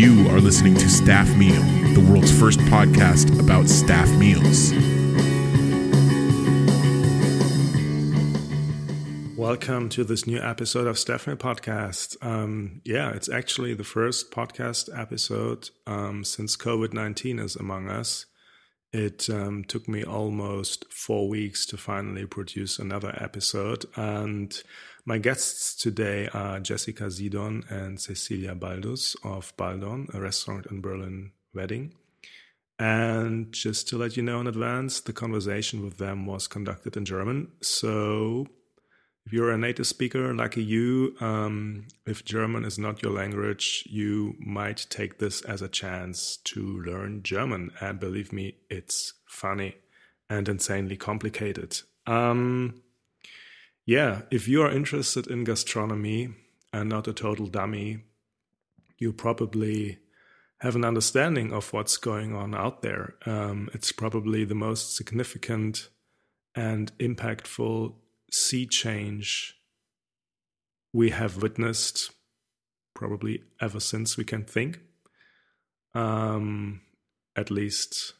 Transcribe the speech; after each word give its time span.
You 0.00 0.30
are 0.30 0.40
listening 0.40 0.76
to 0.76 0.88
Staff 0.88 1.36
Meal, 1.36 1.60
the 1.92 2.00
world's 2.00 2.32
first 2.32 2.58
podcast 2.60 3.38
about 3.38 3.68
staff 3.68 4.08
meals. 4.12 4.72
Welcome 9.36 9.90
to 9.90 10.02
this 10.02 10.26
new 10.26 10.40
episode 10.40 10.86
of 10.86 10.98
Staff 10.98 11.26
Meal 11.26 11.36
Podcast. 11.36 12.16
Um, 12.22 12.80
yeah, 12.82 13.10
it's 13.10 13.28
actually 13.28 13.74
the 13.74 13.84
first 13.84 14.30
podcast 14.30 14.88
episode 14.98 15.68
um, 15.86 16.24
since 16.24 16.56
COVID 16.56 16.94
19 16.94 17.38
is 17.38 17.54
among 17.54 17.90
us. 17.90 18.24
It 18.94 19.28
um, 19.28 19.64
took 19.64 19.86
me 19.86 20.02
almost 20.02 20.90
four 20.90 21.28
weeks 21.28 21.66
to 21.66 21.76
finally 21.76 22.24
produce 22.24 22.78
another 22.78 23.14
episode. 23.22 23.84
And 23.96 24.62
my 25.04 25.18
guests 25.18 25.74
today 25.74 26.28
are 26.32 26.60
Jessica 26.60 27.04
Zidon 27.04 27.70
and 27.70 28.00
Cecilia 28.00 28.54
Baldus 28.54 29.16
of 29.24 29.52
Baldon, 29.56 30.08
a 30.14 30.20
restaurant 30.20 30.66
in 30.66 30.80
Berlin 30.80 31.32
wedding. 31.54 31.94
And 32.78 33.52
just 33.52 33.88
to 33.88 33.98
let 33.98 34.16
you 34.16 34.22
know 34.22 34.40
in 34.40 34.46
advance, 34.46 35.00
the 35.00 35.12
conversation 35.12 35.84
with 35.84 35.98
them 35.98 36.26
was 36.26 36.46
conducted 36.46 36.96
in 36.96 37.04
German. 37.04 37.48
So 37.60 38.46
if 39.26 39.32
you're 39.32 39.52
a 39.52 39.58
native 39.58 39.86
speaker, 39.86 40.34
lucky 40.34 40.64
you, 40.64 41.14
um, 41.20 41.86
if 42.06 42.24
German 42.24 42.64
is 42.64 42.78
not 42.78 43.02
your 43.02 43.12
language, 43.12 43.84
you 43.86 44.34
might 44.38 44.86
take 44.88 45.18
this 45.18 45.42
as 45.42 45.62
a 45.62 45.68
chance 45.68 46.38
to 46.44 46.82
learn 46.82 47.22
German. 47.22 47.70
And 47.80 48.00
believe 48.00 48.32
me, 48.32 48.56
it's 48.70 49.12
funny 49.26 49.76
and 50.28 50.48
insanely 50.48 50.96
complicated. 50.96 51.80
Um, 52.06 52.82
yeah, 53.86 54.22
if 54.30 54.48
you 54.48 54.62
are 54.62 54.70
interested 54.70 55.26
in 55.26 55.44
gastronomy 55.44 56.30
and 56.72 56.88
not 56.88 57.08
a 57.08 57.12
total 57.12 57.46
dummy, 57.46 58.04
you 58.98 59.12
probably 59.12 59.98
have 60.60 60.76
an 60.76 60.84
understanding 60.84 61.52
of 61.52 61.72
what's 61.72 61.96
going 61.96 62.34
on 62.34 62.54
out 62.54 62.82
there. 62.82 63.14
Um, 63.24 63.70
it's 63.72 63.92
probably 63.92 64.44
the 64.44 64.54
most 64.54 64.94
significant 64.94 65.88
and 66.54 66.96
impactful 66.98 67.94
sea 68.30 68.66
change 68.66 69.56
we 70.92 71.10
have 71.10 71.42
witnessed 71.42 72.10
probably 72.94 73.42
ever 73.60 73.80
since 73.80 74.16
we 74.16 74.24
can 74.24 74.44
think. 74.44 74.80
Um, 75.94 76.82
at 77.36 77.50
least 77.50 78.14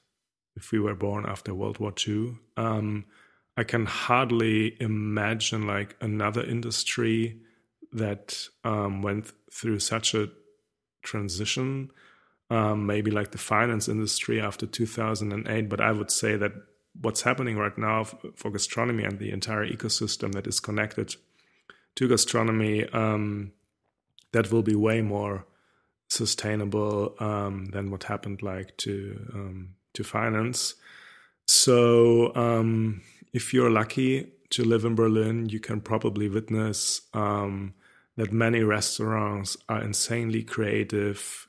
if 0.57 0.73
we 0.73 0.81
were 0.81 0.95
born 0.95 1.27
after 1.27 1.55
World 1.55 1.79
War 1.79 1.93
II. 2.07 2.39
Um, 2.57 3.05
I 3.57 3.65
can 3.65 3.87
hardly 3.87 4.77
imagine 4.81 5.67
like 5.67 5.97
another 6.01 6.43
industry 6.43 7.41
that 7.93 8.49
um, 8.65 9.03
went 9.03 9.33
through 9.53 9.81
such 9.81 10.15
a 10.15 10.31
transition. 11.03 11.91
Um, 12.49 12.87
maybe 12.87 13.13
like 13.13 13.31
the 13.31 13.39
finance 13.39 13.89
industry 13.89 14.41
after 14.41 14.67
2008, 14.67 15.69
but 15.69 15.81
I 15.81 15.93
would 15.93 16.11
say 16.11 16.37
that 16.37 16.53
what's 17.01 17.23
happening 17.23 17.57
right 17.57 17.77
now 17.79 18.05
for 18.35 18.51
gastronomy 18.51 19.05
and 19.05 19.21
the 19.21 19.31
entire 19.31 19.65
ecosystem 19.67 20.33
that 20.33 20.49
is 20.49 20.59
connected 20.59 21.15
to 21.95 22.09
gastronomy 22.09 22.87
um, 22.89 23.53
that 24.33 24.51
will 24.51 24.63
be 24.63 24.75
way 24.75 25.01
more 25.01 25.47
sustainable 26.09 27.15
um, 27.21 27.67
than 27.67 27.91
what 27.91 28.05
happened 28.05 28.43
like 28.43 28.77
to 28.79 29.31
um, 29.33 29.75
to 29.95 30.05
finance. 30.05 30.75
So 31.47 32.35
um, 32.35 33.03
if 33.33 33.55
you're 33.55 33.71
lucky 33.71 34.33
to 34.51 34.65
live 34.65 34.85
in 34.85 34.95
Berlin, 34.95 35.49
you 35.49 35.61
can 35.61 35.81
probably 35.81 36.29
witness 36.29 37.03
um, 37.15 37.75
that 38.17 38.33
many 38.33 38.63
restaurants 38.63 39.57
are 39.69 39.83
insanely 39.83 40.43
creative 40.43 41.49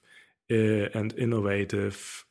uh, 0.52 0.90
and 0.94 1.14
innovative, 1.18 2.26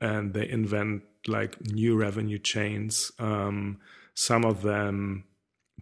and 0.00 0.34
they 0.34 0.48
invent 0.48 1.02
like 1.28 1.60
new 1.60 1.96
revenue 1.96 2.38
chains. 2.38 3.12
Um, 3.18 3.78
some 4.14 4.44
of 4.44 4.62
them 4.62 5.24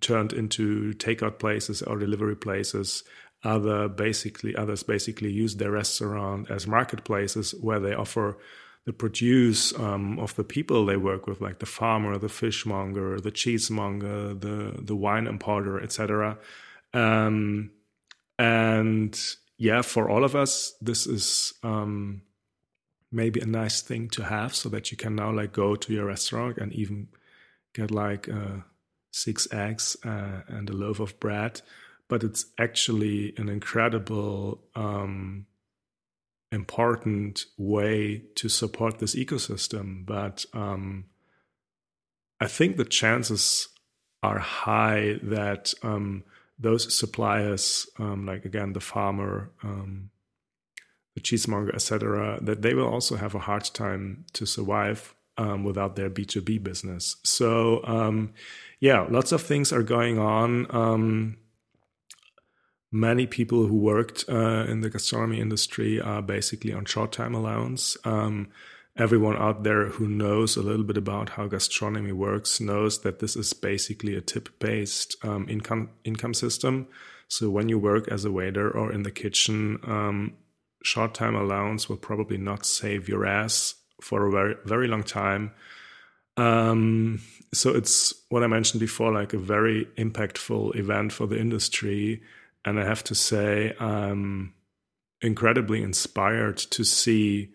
turned 0.00 0.32
into 0.32 0.92
takeout 0.94 1.38
places 1.38 1.82
or 1.82 1.98
delivery 1.98 2.36
places. 2.36 3.04
Other 3.42 3.88
basically 3.88 4.56
others 4.56 4.82
basically 4.82 5.30
use 5.30 5.56
their 5.56 5.70
restaurant 5.70 6.50
as 6.50 6.66
marketplaces 6.66 7.54
where 7.60 7.80
they 7.80 7.94
offer 7.94 8.38
the 8.86 8.92
produce 8.92 9.76
um, 9.78 10.18
of 10.18 10.34
the 10.36 10.44
people 10.44 10.84
they 10.84 10.96
work 10.96 11.26
with, 11.26 11.40
like 11.40 11.58
the 11.58 11.66
farmer, 11.66 12.18
the 12.18 12.28
fishmonger, 12.28 13.20
the 13.20 13.30
cheesemonger, 13.30 14.34
the 14.34 14.82
the 14.82 14.96
wine 14.96 15.26
importer, 15.26 15.80
etc. 15.80 16.38
Um, 16.92 17.70
and 18.38 19.18
yeah, 19.56 19.82
for 19.82 20.10
all 20.10 20.24
of 20.24 20.34
us, 20.36 20.74
this 20.80 21.06
is 21.06 21.54
um, 21.62 22.22
maybe 23.10 23.40
a 23.40 23.46
nice 23.46 23.80
thing 23.80 24.08
to 24.10 24.24
have 24.24 24.54
so 24.54 24.68
that 24.68 24.90
you 24.90 24.96
can 24.96 25.14
now 25.14 25.30
like 25.32 25.52
go 25.52 25.76
to 25.76 25.92
your 25.92 26.06
restaurant 26.06 26.58
and 26.58 26.72
even 26.72 27.08
get 27.72 27.90
like 27.90 28.28
uh, 28.28 28.60
six 29.12 29.48
eggs 29.52 29.96
uh, 30.04 30.42
and 30.48 30.68
a 30.68 30.72
loaf 30.72 31.00
of 31.00 31.18
bread 31.20 31.62
but 32.08 32.22
it's 32.22 32.46
actually 32.58 33.34
an 33.36 33.48
incredible 33.48 34.60
um, 34.74 35.46
important 36.54 37.44
way 37.58 38.22
to 38.34 38.48
support 38.48 38.98
this 38.98 39.14
ecosystem 39.14 40.06
but 40.06 40.44
um, 40.52 41.04
i 42.40 42.46
think 42.46 42.76
the 42.76 42.84
chances 42.84 43.68
are 44.22 44.38
high 44.38 45.18
that 45.22 45.74
um, 45.82 46.24
those 46.58 46.96
suppliers 46.96 47.88
um, 47.98 48.24
like 48.24 48.44
again 48.44 48.72
the 48.72 48.80
farmer 48.80 49.50
um, 49.62 50.10
the 51.14 51.20
cheesemonger, 51.20 51.74
etc., 51.74 52.38
that 52.42 52.62
they 52.62 52.74
will 52.74 52.88
also 52.88 53.16
have 53.16 53.34
a 53.34 53.40
hard 53.40 53.64
time 53.72 54.24
to 54.32 54.44
survive 54.44 55.14
um, 55.38 55.64
without 55.64 55.96
their 55.96 56.10
B2B 56.10 56.62
business. 56.62 57.16
So, 57.22 57.84
um, 57.84 58.32
yeah, 58.80 59.06
lots 59.08 59.32
of 59.32 59.42
things 59.42 59.72
are 59.72 59.82
going 59.82 60.18
on. 60.18 60.66
Many 62.94 63.26
people 63.26 63.66
who 63.66 63.76
worked 63.76 64.24
uh, 64.28 64.66
in 64.68 64.80
the 64.80 64.88
gastronomy 64.88 65.40
industry 65.40 66.00
are 66.00 66.22
basically 66.22 66.72
on 66.72 66.84
short 66.84 67.10
time 67.10 67.34
allowance. 67.34 67.96
Um, 68.04 68.50
everyone 68.96 69.36
out 69.36 69.64
there 69.64 69.86
who 69.86 70.06
knows 70.06 70.56
a 70.56 70.62
little 70.62 70.84
bit 70.84 70.96
about 70.96 71.30
how 71.30 71.48
gastronomy 71.48 72.12
works 72.12 72.60
knows 72.60 73.00
that 73.00 73.18
this 73.18 73.34
is 73.34 73.52
basically 73.52 74.14
a 74.14 74.20
tip 74.20 74.48
based 74.60 75.16
um, 75.24 75.48
income 75.48 75.90
income 76.04 76.34
system. 76.34 76.86
So 77.26 77.50
when 77.50 77.68
you 77.68 77.80
work 77.80 78.06
as 78.06 78.24
a 78.24 78.30
waiter 78.30 78.70
or 78.70 78.92
in 78.92 79.02
the 79.02 79.10
kitchen, 79.10 79.80
um, 79.82 80.34
short 80.84 81.14
time 81.14 81.34
allowance 81.34 81.88
will 81.88 81.96
probably 81.96 82.38
not 82.38 82.64
save 82.64 83.08
your 83.08 83.26
ass 83.26 83.74
for 84.00 84.24
a 84.24 84.30
very 84.30 84.54
very 84.66 84.86
long 84.86 85.02
time. 85.02 85.50
Um, 86.36 87.20
so 87.52 87.74
it's 87.74 88.14
what 88.28 88.44
I 88.44 88.46
mentioned 88.46 88.78
before, 88.78 89.12
like 89.12 89.32
a 89.32 89.38
very 89.38 89.88
impactful 89.98 90.76
event 90.76 91.12
for 91.12 91.26
the 91.26 91.40
industry, 91.40 92.22
and 92.64 92.78
I 92.80 92.84
have 92.84 93.04
to 93.04 93.14
say, 93.14 93.74
I'm 93.78 94.54
incredibly 95.20 95.82
inspired 95.82 96.58
to 96.58 96.84
see 96.84 97.50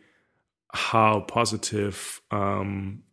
how 0.72 1.22
positive 1.22 2.22
um, 2.32 3.04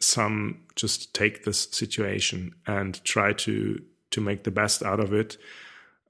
some 0.00 0.66
just 0.76 1.14
take 1.14 1.44
this 1.44 1.68
situation 1.70 2.54
and 2.66 3.02
try 3.04 3.32
to 3.32 3.82
to 4.10 4.20
make 4.20 4.44
the 4.44 4.50
best 4.50 4.82
out 4.82 5.00
of 5.00 5.12
it 5.12 5.36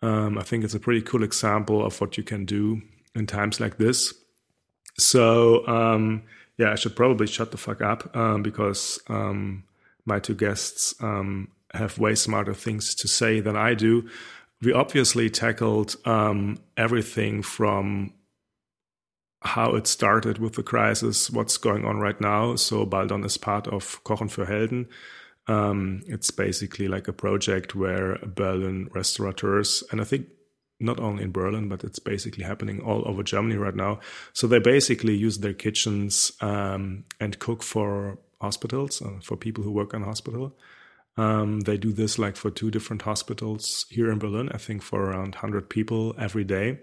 um, 0.02 0.38
I 0.38 0.42
think 0.42 0.64
it's 0.64 0.74
a 0.74 0.80
pretty 0.80 1.02
cool 1.02 1.22
example 1.22 1.84
of 1.84 2.00
what 2.00 2.16
you 2.16 2.22
can 2.22 2.44
do 2.44 2.82
in 3.14 3.26
times 3.26 3.60
like 3.60 3.78
this. 3.78 4.14
So, 4.96 5.66
um, 5.66 6.22
yeah, 6.56 6.72
I 6.72 6.74
should 6.76 6.96
probably 6.96 7.26
shut 7.26 7.50
the 7.50 7.56
fuck 7.56 7.80
up 7.80 8.16
um, 8.16 8.42
because 8.42 9.00
um, 9.08 9.64
my 10.04 10.18
two 10.18 10.34
guests 10.34 10.94
um, 11.00 11.48
have 11.74 11.98
way 11.98 12.14
smarter 12.14 12.54
things 12.54 12.94
to 12.96 13.08
say 13.08 13.40
than 13.40 13.56
I 13.56 13.74
do. 13.74 14.08
We 14.62 14.72
obviously 14.72 15.30
tackled 15.30 15.96
um, 16.04 16.58
everything 16.76 17.42
from 17.42 18.12
how 19.42 19.76
it 19.76 19.86
started 19.86 20.38
with 20.38 20.54
the 20.54 20.64
crisis, 20.64 21.30
what's 21.30 21.56
going 21.58 21.84
on 21.84 22.00
right 22.00 22.20
now. 22.20 22.56
So, 22.56 22.84
Baldon 22.84 23.24
is 23.24 23.38
part 23.38 23.68
of 23.68 24.02
Kochen 24.02 24.28
für 24.30 24.46
Helden 24.48 24.88
um, 25.48 26.02
it's 26.06 26.30
basically 26.30 26.88
like 26.88 27.08
a 27.08 27.12
project 27.12 27.74
where 27.74 28.18
Berlin 28.18 28.90
restaurateurs, 28.94 29.82
and 29.90 30.00
I 30.00 30.04
think 30.04 30.28
not 30.78 31.00
only 31.00 31.24
in 31.24 31.32
Berlin, 31.32 31.68
but 31.68 31.82
it's 31.82 31.98
basically 31.98 32.44
happening 32.44 32.80
all 32.80 33.02
over 33.08 33.22
Germany 33.22 33.56
right 33.56 33.74
now. 33.74 33.98
So 34.32 34.46
they 34.46 34.60
basically 34.60 35.16
use 35.16 35.38
their 35.38 35.54
kitchens 35.54 36.30
um, 36.40 37.04
and 37.18 37.38
cook 37.38 37.62
for 37.62 38.18
hospitals, 38.40 39.02
uh, 39.02 39.18
for 39.22 39.36
people 39.36 39.64
who 39.64 39.72
work 39.72 39.94
in 39.94 40.02
hospital. 40.02 40.56
Um, 41.18 41.60
they 41.60 41.76
do 41.76 41.92
this 41.92 42.16
like 42.18 42.36
for 42.36 42.50
two 42.50 42.70
different 42.70 43.02
hospitals 43.02 43.86
here 43.90 44.10
in 44.10 44.18
Berlin, 44.18 44.48
I 44.52 44.58
think 44.58 44.82
for 44.82 45.02
around 45.02 45.34
100 45.34 45.68
people 45.68 46.14
every 46.16 46.44
day. 46.44 46.78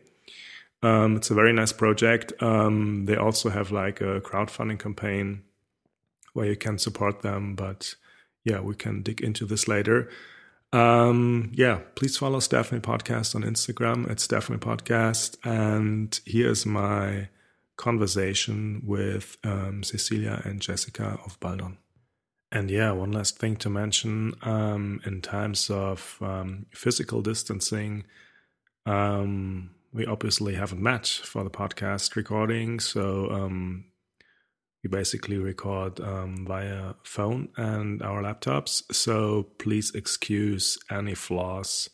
Um, 0.83 1.15
it's 1.15 1.31
a 1.31 1.33
very 1.33 1.53
nice 1.53 1.71
project. 1.71 2.33
Um, 2.43 3.05
they 3.05 3.15
also 3.15 3.49
have 3.49 3.71
like 3.71 4.01
a 4.01 4.19
crowdfunding 4.19 4.77
campaign 4.77 5.43
where 6.33 6.47
you 6.47 6.57
can 6.57 6.77
support 6.77 7.21
them, 7.21 7.55
but 7.55 7.95
yeah, 8.43 8.59
we 8.59 8.75
can 8.75 9.01
dig 9.01 9.21
into 9.21 9.45
this 9.45 9.69
later. 9.69 10.09
Um, 10.73 11.51
yeah, 11.53 11.79
please 11.95 12.17
follow 12.17 12.41
Stephanie 12.41 12.81
Podcast 12.81 13.35
on 13.35 13.43
Instagram 13.43 14.11
at 14.11 14.19
Stephanie 14.19 14.59
Podcast. 14.59 15.37
And 15.45 16.19
here's 16.25 16.65
my 16.65 17.29
conversation 17.77 18.83
with 18.85 19.37
um, 19.45 19.81
Cecilia 19.81 20.41
and 20.43 20.61
Jessica 20.61 21.17
of 21.25 21.39
Baldon. 21.39 21.77
And 22.55 22.71
yeah, 22.71 22.93
one 22.93 23.11
last 23.11 23.37
thing 23.37 23.57
to 23.57 23.69
mention 23.69 24.33
um, 24.41 25.01
in 25.05 25.19
times 25.19 25.69
of 25.69 26.17
um, 26.21 26.67
physical 26.73 27.21
distancing, 27.21 28.05
um, 28.85 29.71
we 29.91 30.05
obviously 30.05 30.55
haven't 30.55 30.81
met 30.81 31.05
for 31.05 31.43
the 31.43 31.49
podcast 31.49 32.15
recording. 32.15 32.79
So 32.79 33.29
um, 33.29 33.83
we 34.81 34.89
basically 34.89 35.37
record 35.37 35.99
um, 35.99 36.45
via 36.47 36.93
phone 37.03 37.49
and 37.57 38.01
our 38.01 38.23
laptops. 38.23 38.83
So 38.89 39.47
please 39.59 39.93
excuse 39.93 40.79
any 40.89 41.13
flaws 41.13 41.89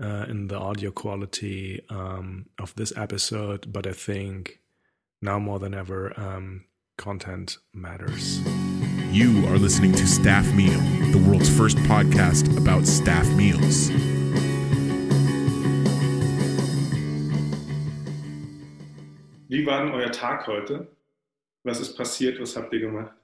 uh, 0.00 0.26
in 0.28 0.46
the 0.46 0.56
audio 0.56 0.92
quality 0.92 1.82
um, 1.90 2.46
of 2.60 2.72
this 2.76 2.96
episode. 2.96 3.72
But 3.72 3.88
I 3.88 3.92
think 3.92 4.60
now 5.20 5.40
more 5.40 5.58
than 5.58 5.74
ever, 5.74 6.14
content 6.96 7.58
matters. 7.74 8.40
You 9.16 9.46
are 9.46 9.56
listening 9.56 9.92
to 9.92 10.06
Staff 10.06 10.52
Meal, 10.52 10.78
the 11.10 11.16
world's 11.16 11.48
first 11.48 11.78
podcast 11.88 12.54
about 12.58 12.86
staff 12.86 13.26
meals. 13.34 13.88
Wie 19.48 19.64
war 19.64 19.84
denn 19.86 19.94
euer 19.94 20.12
Tag 20.12 20.46
heute? 20.46 20.94
Was 21.64 21.80
ist 21.80 21.96
passiert? 21.96 22.38
Was 22.40 22.58
habt 22.58 22.70
ihr 22.74 22.80
gemacht? 22.80 23.14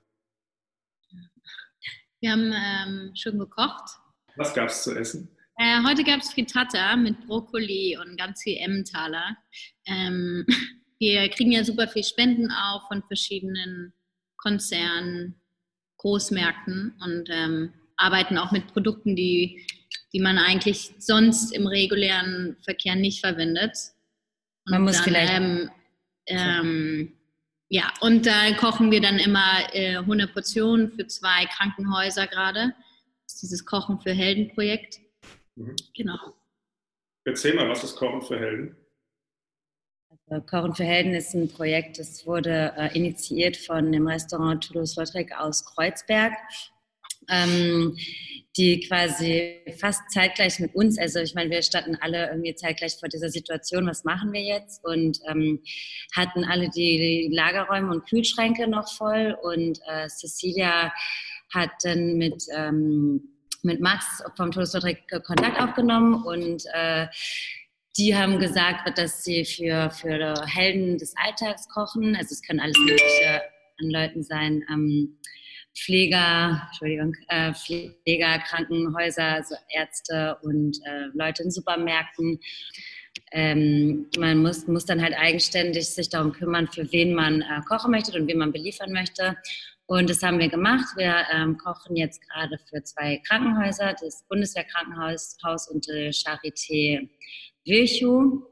Wir 2.22 2.32
haben 2.32 2.54
ähm, 2.54 3.12
schon 3.14 3.38
gekocht. 3.38 3.98
Was 4.36 4.54
gab 4.54 4.70
es 4.70 4.84
zu 4.84 4.98
essen? 4.98 5.28
Äh, 5.58 5.82
heute 5.86 6.04
gab 6.04 6.20
es 6.20 6.32
Frittata 6.32 6.96
mit 6.96 7.20
Brokkoli 7.26 7.98
und 7.98 8.16
ganz 8.16 8.42
viel 8.42 8.56
Emmentaler. 8.56 9.36
Ähm, 9.86 10.46
wir 10.98 11.28
kriegen 11.28 11.52
ja 11.52 11.62
super 11.62 11.86
viel 11.86 12.02
Spenden 12.02 12.50
auch 12.50 12.88
von 12.88 13.02
verschiedenen 13.02 13.92
Konzernen, 14.38 15.41
Großmärkten 16.02 16.94
und 17.00 17.28
ähm, 17.31 17.72
arbeiten 17.96 18.37
auch 18.37 18.52
mit 18.52 18.66
Produkten, 18.72 19.16
die, 19.16 19.64
die 20.12 20.20
man 20.20 20.37
eigentlich 20.37 20.94
sonst 20.99 21.52
im 21.52 21.66
regulären 21.66 22.56
Verkehr 22.64 22.96
nicht 22.96 23.20
verwendet. 23.20 23.76
Und 24.66 24.72
man 24.72 24.82
muss 24.82 24.96
dann, 24.96 25.04
vielleicht. 25.04 25.32
Ähm, 25.32 25.70
ähm, 26.26 27.12
ja, 27.69 27.93
und 28.00 28.26
da 28.26 28.52
kochen 28.54 28.90
wir 28.90 29.00
dann 29.00 29.19
immer 29.19 29.62
äh, 29.72 29.96
100 29.96 30.32
Portionen 30.32 30.93
für 30.93 31.06
zwei 31.06 31.46
Krankenhäuser 31.46 32.26
gerade. 32.26 32.75
Das 33.25 33.34
ist 33.34 33.43
dieses 33.43 33.64
Kochen 33.64 34.00
für 34.00 34.12
Helden-Projekt. 34.12 35.00
Mhm. 35.54 35.76
Genau. 35.96 36.19
Erzähl 37.25 37.54
mal, 37.54 37.69
was 37.69 37.84
ist 37.84 37.96
Kochen 37.96 38.20
für 38.20 38.38
Helden? 38.38 38.76
Also, 40.32 40.46
Kochen 40.46 40.75
für 40.75 40.84
Helden 40.84 41.14
ist 41.14 41.34
ein 41.34 41.49
Projekt, 41.49 41.99
das 41.99 42.26
wurde 42.26 42.73
äh, 42.79 42.96
initiiert 42.96 43.56
von 43.56 43.93
dem 43.93 44.06
Restaurant 44.06 44.64
Toulouse-Lautrec 44.64 45.32
aus 45.38 45.64
Kreuzberg. 45.64 46.32
Ähm, 47.29 47.96
die 48.56 48.81
quasi 48.81 49.61
fast 49.79 50.02
zeitgleich 50.11 50.58
mit 50.58 50.75
uns, 50.75 50.99
also 50.99 51.20
ich 51.20 51.34
meine, 51.34 51.50
wir 51.50 51.62
standen 51.62 51.96
alle 52.00 52.29
irgendwie 52.29 52.55
zeitgleich 52.55 52.96
vor 52.99 53.08
dieser 53.08 53.31
Situation, 53.31 53.87
was 53.87 54.05
machen 54.05 54.32
wir 54.32 54.43
jetzt? 54.43 54.84
Und 54.84 55.19
ähm, 55.29 55.62
hatten 56.14 56.44
alle 56.44 56.69
die 56.69 57.31
Lagerräume 57.32 57.90
und 57.90 58.06
Kühlschränke 58.08 58.69
noch 58.69 58.93
voll 58.93 59.37
und 59.43 59.78
äh, 59.87 60.08
Cecilia 60.08 60.93
hat 61.55 61.70
dann 61.82 62.17
mit, 62.19 62.44
ähm, 62.55 63.23
mit 63.62 63.81
Max 63.81 64.23
vom 64.37 64.50
Todesvertrag 64.50 64.99
Kontakt 65.25 65.61
aufgenommen 65.61 66.23
und 66.25 66.64
äh, 66.75 67.06
die 67.96 68.16
haben 68.16 68.38
gesagt, 68.38 68.96
dass 68.96 69.22
sie 69.22 69.44
für, 69.44 69.90
für 69.90 70.46
Helden 70.46 70.98
des 70.98 71.14
Alltags 71.16 71.68
kochen. 71.68 72.16
Also 72.16 72.32
es 72.32 72.42
können 72.42 72.60
alles 72.60 72.78
Mögliche 72.78 73.42
an 73.80 73.90
Leuten 73.90 74.22
sein. 74.22 74.64
Ähm, 74.70 75.18
Pfleger, 75.74 76.62
Entschuldigung, 76.68 77.14
äh, 77.28 77.52
Pfleger, 77.54 78.38
Krankenhäuser, 78.40 79.24
also 79.24 79.54
Ärzte 79.70 80.36
und 80.42 80.78
äh, 80.84 81.06
Leute 81.14 81.42
in 81.42 81.50
Supermärkten. 81.50 82.40
Ähm, 83.32 84.06
man 84.18 84.38
muss, 84.38 84.66
muss 84.66 84.84
dann 84.84 85.02
halt 85.02 85.14
eigenständig 85.14 85.88
sich 85.88 86.10
darum 86.10 86.32
kümmern, 86.32 86.68
für 86.68 86.90
wen 86.92 87.14
man 87.14 87.40
äh, 87.40 87.60
kochen 87.66 87.90
möchte 87.90 88.18
und 88.18 88.26
wen 88.26 88.38
man 88.38 88.52
beliefern 88.52 88.92
möchte. 88.92 89.36
Und 89.86 90.08
das 90.08 90.22
haben 90.22 90.38
wir 90.38 90.48
gemacht. 90.48 90.96
Wir 90.96 91.26
ähm, 91.32 91.56
kochen 91.58 91.96
jetzt 91.96 92.20
gerade 92.28 92.58
für 92.68 92.82
zwei 92.82 93.20
Krankenhäuser, 93.26 93.94
das 94.00 94.24
Bundeswehrkrankenhaus 94.28 95.36
Haus 95.44 95.68
und 95.68 95.86
die 95.86 96.10
Charité 96.10 97.08
Virchow. 97.64 98.43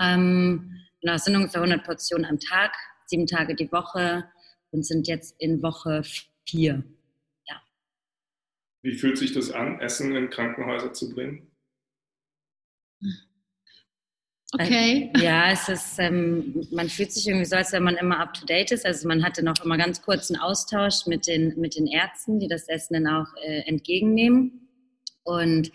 Ähm, 0.00 0.76
genau, 1.00 1.14
es 1.14 1.24
sind 1.24 1.36
ungefähr 1.36 1.62
100 1.62 1.84
Portionen 1.84 2.24
am 2.24 2.38
Tag, 2.38 2.74
sieben 3.06 3.26
Tage 3.26 3.54
die 3.54 3.70
Woche 3.72 4.24
und 4.70 4.84
sind 4.84 5.08
jetzt 5.08 5.34
in 5.38 5.62
Woche 5.62 6.02
vier. 6.46 6.82
Ja. 7.46 7.62
Wie 8.82 8.94
fühlt 8.94 9.18
sich 9.18 9.32
das 9.32 9.50
an, 9.50 9.80
Essen 9.80 10.14
in 10.14 10.30
Krankenhäuser 10.30 10.92
zu 10.92 11.12
bringen? 11.12 11.50
Okay. 14.52 15.12
Ja, 15.16 15.52
es 15.52 15.68
ist, 15.68 15.98
ähm, 16.00 16.66
man 16.72 16.88
fühlt 16.88 17.12
sich 17.12 17.28
irgendwie 17.28 17.44
so, 17.44 17.54
als 17.54 17.72
wenn 17.72 17.84
man 17.84 17.96
immer 17.96 18.18
up 18.18 18.34
to 18.34 18.44
date 18.44 18.72
ist. 18.72 18.84
Also 18.84 19.06
man 19.06 19.22
hatte 19.22 19.44
noch 19.44 19.64
immer 19.64 19.78
ganz 19.78 20.02
kurzen 20.02 20.36
Austausch 20.36 21.06
mit 21.06 21.28
den, 21.28 21.58
mit 21.60 21.76
den 21.76 21.86
Ärzten, 21.86 22.40
die 22.40 22.48
das 22.48 22.68
Essen 22.68 22.94
dann 22.94 23.06
auch 23.06 23.28
äh, 23.44 23.60
entgegennehmen. 23.68 24.68
Und 25.22 25.70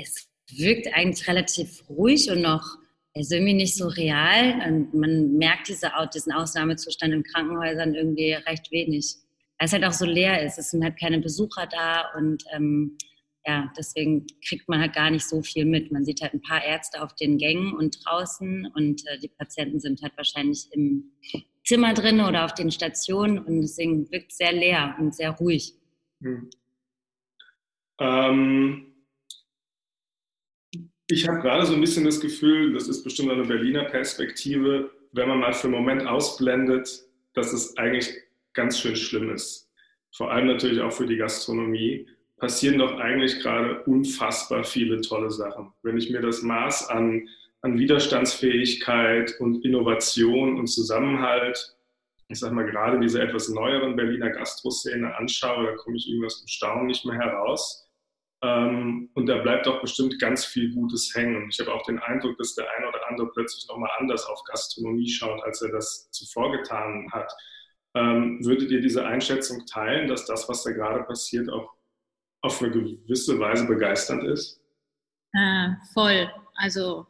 es 0.00 0.27
wirkt 0.56 0.88
eigentlich 0.94 1.26
relativ 1.28 1.84
ruhig 1.88 2.30
und 2.30 2.42
noch 2.42 2.78
ist 3.14 3.32
irgendwie 3.32 3.54
nicht 3.54 3.76
so 3.76 3.88
real. 3.88 4.60
Und 4.66 4.94
man 4.94 5.32
merkt 5.36 5.68
diese, 5.68 5.90
diesen 6.14 6.32
Ausnahmezustand 6.32 7.12
in 7.12 7.22
Krankenhäusern 7.24 7.94
irgendwie 7.94 8.32
recht 8.32 8.70
wenig 8.70 9.16
weil 9.58 9.66
es 9.66 9.72
halt 9.72 9.84
auch 9.84 9.92
so 9.92 10.06
leer 10.06 10.44
ist. 10.44 10.58
Es 10.58 10.70
sind 10.70 10.84
halt 10.84 10.98
keine 10.98 11.20
Besucher 11.20 11.66
da 11.66 12.12
und 12.16 12.44
ähm, 12.52 12.96
ja, 13.44 13.72
deswegen 13.76 14.26
kriegt 14.46 14.68
man 14.68 14.80
halt 14.80 14.94
gar 14.94 15.10
nicht 15.10 15.26
so 15.26 15.42
viel 15.42 15.64
mit. 15.64 15.90
Man 15.90 16.04
sieht 16.04 16.20
halt 16.20 16.34
ein 16.34 16.42
paar 16.42 16.62
Ärzte 16.62 17.02
auf 17.02 17.14
den 17.14 17.38
Gängen 17.38 17.72
und 17.74 17.98
draußen 18.04 18.70
und 18.74 19.06
äh, 19.06 19.18
die 19.18 19.28
Patienten 19.28 19.80
sind 19.80 20.02
halt 20.02 20.16
wahrscheinlich 20.16 20.68
im 20.72 21.12
Zimmer 21.64 21.94
drin 21.94 22.20
oder 22.20 22.44
auf 22.44 22.54
den 22.54 22.70
Stationen 22.70 23.38
und 23.38 23.60
deswegen 23.62 24.10
wirkt 24.10 24.32
es 24.32 24.38
sehr 24.38 24.52
leer 24.52 24.96
und 24.98 25.14
sehr 25.14 25.30
ruhig. 25.30 25.74
Hm. 26.22 26.50
Ähm, 28.00 28.86
ich 31.10 31.26
habe 31.26 31.40
gerade 31.40 31.64
so 31.64 31.74
ein 31.74 31.80
bisschen 31.80 32.04
das 32.04 32.20
Gefühl, 32.20 32.74
das 32.74 32.86
ist 32.86 33.02
bestimmt 33.02 33.30
eine 33.30 33.44
Berliner 33.44 33.84
Perspektive, 33.84 34.90
wenn 35.12 35.28
man 35.28 35.40
mal 35.40 35.54
für 35.54 35.68
einen 35.68 35.76
Moment 35.76 36.06
ausblendet, 36.06 37.02
dass 37.32 37.52
es 37.52 37.76
eigentlich 37.78 38.14
ganz 38.52 38.78
schön 38.78 38.94
schlimm 38.94 39.30
ist. 39.30 39.70
Vor 40.14 40.30
allem 40.30 40.48
natürlich 40.48 40.80
auch 40.80 40.92
für 40.92 41.06
die 41.06 41.16
Gastronomie 41.16 42.06
passieren 42.36 42.78
doch 42.78 42.98
eigentlich 42.98 43.40
gerade 43.40 43.82
unfassbar 43.84 44.64
viele 44.64 45.00
tolle 45.00 45.30
Sachen. 45.30 45.72
Wenn 45.82 45.96
ich 45.96 46.10
mir 46.10 46.20
das 46.20 46.42
Maß 46.42 46.88
an, 46.90 47.26
an 47.62 47.78
Widerstandsfähigkeit 47.78 49.34
und 49.40 49.64
Innovation 49.64 50.58
und 50.58 50.66
Zusammenhalt, 50.66 51.76
ich 52.28 52.38
sag 52.38 52.52
mal 52.52 52.66
gerade 52.66 53.00
diese 53.00 53.22
etwas 53.22 53.48
neueren 53.48 53.96
Berliner 53.96 54.30
Gastroszene 54.30 55.16
anschaue, 55.16 55.66
da 55.66 55.72
komme 55.76 55.96
ich 55.96 56.08
irgendwie 56.08 56.26
aus 56.26 56.40
dem 56.40 56.48
Staunen 56.48 56.86
nicht 56.86 57.06
mehr 57.06 57.16
heraus. 57.16 57.87
Ähm, 58.42 59.10
und 59.14 59.26
da 59.26 59.38
bleibt 59.38 59.66
auch 59.66 59.80
bestimmt 59.80 60.18
ganz 60.20 60.44
viel 60.44 60.72
Gutes 60.72 61.12
hängen. 61.14 61.36
Und 61.36 61.48
ich 61.52 61.58
habe 61.58 61.74
auch 61.74 61.82
den 61.82 61.98
Eindruck, 61.98 62.36
dass 62.38 62.54
der 62.54 62.66
eine 62.76 62.88
oder 62.88 63.08
andere 63.08 63.30
plötzlich 63.32 63.66
nochmal 63.68 63.90
anders 63.98 64.24
auf 64.26 64.42
Gastronomie 64.44 65.08
schaut, 65.08 65.42
als 65.42 65.60
er 65.62 65.70
das 65.70 66.10
zuvor 66.10 66.52
getan 66.52 67.08
hat. 67.12 67.32
Ähm, 67.94 68.44
würdet 68.44 68.70
ihr 68.70 68.80
diese 68.80 69.04
Einschätzung 69.04 69.66
teilen, 69.66 70.08
dass 70.08 70.26
das, 70.26 70.48
was 70.48 70.62
da 70.62 70.70
gerade 70.70 71.02
passiert, 71.04 71.50
auch 71.50 71.72
auf 72.42 72.62
eine 72.62 72.70
gewisse 72.70 73.38
Weise 73.40 73.66
begeisternd 73.66 74.24
ist? 74.24 74.60
Äh, 75.32 75.70
voll. 75.92 76.30
Also 76.54 77.06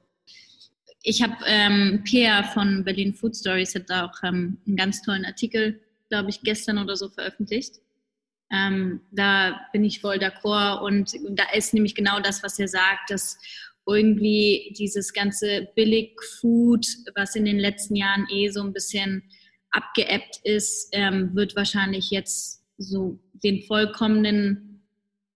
ich 1.03 1.23
habe 1.23 1.37
ähm, 1.47 2.03
Pia 2.05 2.43
von 2.43 2.85
Berlin 2.85 3.15
Food 3.15 3.37
Stories 3.37 3.75
hat 3.75 3.91
da 3.91 4.07
auch 4.07 4.23
ähm, 4.23 4.59
einen 4.67 4.77
ganz 4.77 5.03
tollen 5.03 5.25
Artikel, 5.25 5.81
glaube 6.09 6.31
ich, 6.31 6.41
gestern 6.43 6.79
oder 6.79 6.97
so 6.97 7.09
veröffentlicht. 7.09 7.81
Ähm, 8.51 9.01
da 9.11 9.61
bin 9.73 9.85
ich 9.85 10.01
voll 10.01 10.17
d'accord 10.17 10.83
und 10.83 11.13
da 11.31 11.45
ist 11.55 11.75
nämlich 11.75 11.95
genau 11.95 12.19
das, 12.21 12.43
was 12.43 12.59
er 12.59 12.69
sagt, 12.69 13.11
dass 13.11 13.39
irgendwie 13.87 14.75
dieses 14.79 15.13
ganze 15.13 15.69
Billig-Food, 15.75 16.87
was 17.15 17.35
in 17.35 17.45
den 17.45 17.59
letzten 17.59 17.97
Jahren 17.97 18.27
eh 18.31 18.49
so 18.49 18.63
ein 18.63 18.73
bisschen 18.73 19.23
abgeebbt 19.71 20.41
ist, 20.45 20.89
ähm, 20.93 21.35
wird 21.35 21.57
wahrscheinlich 21.57 22.11
jetzt 22.11 22.63
so 22.77 23.19
den 23.33 23.63
vollkommenen, 23.63 24.83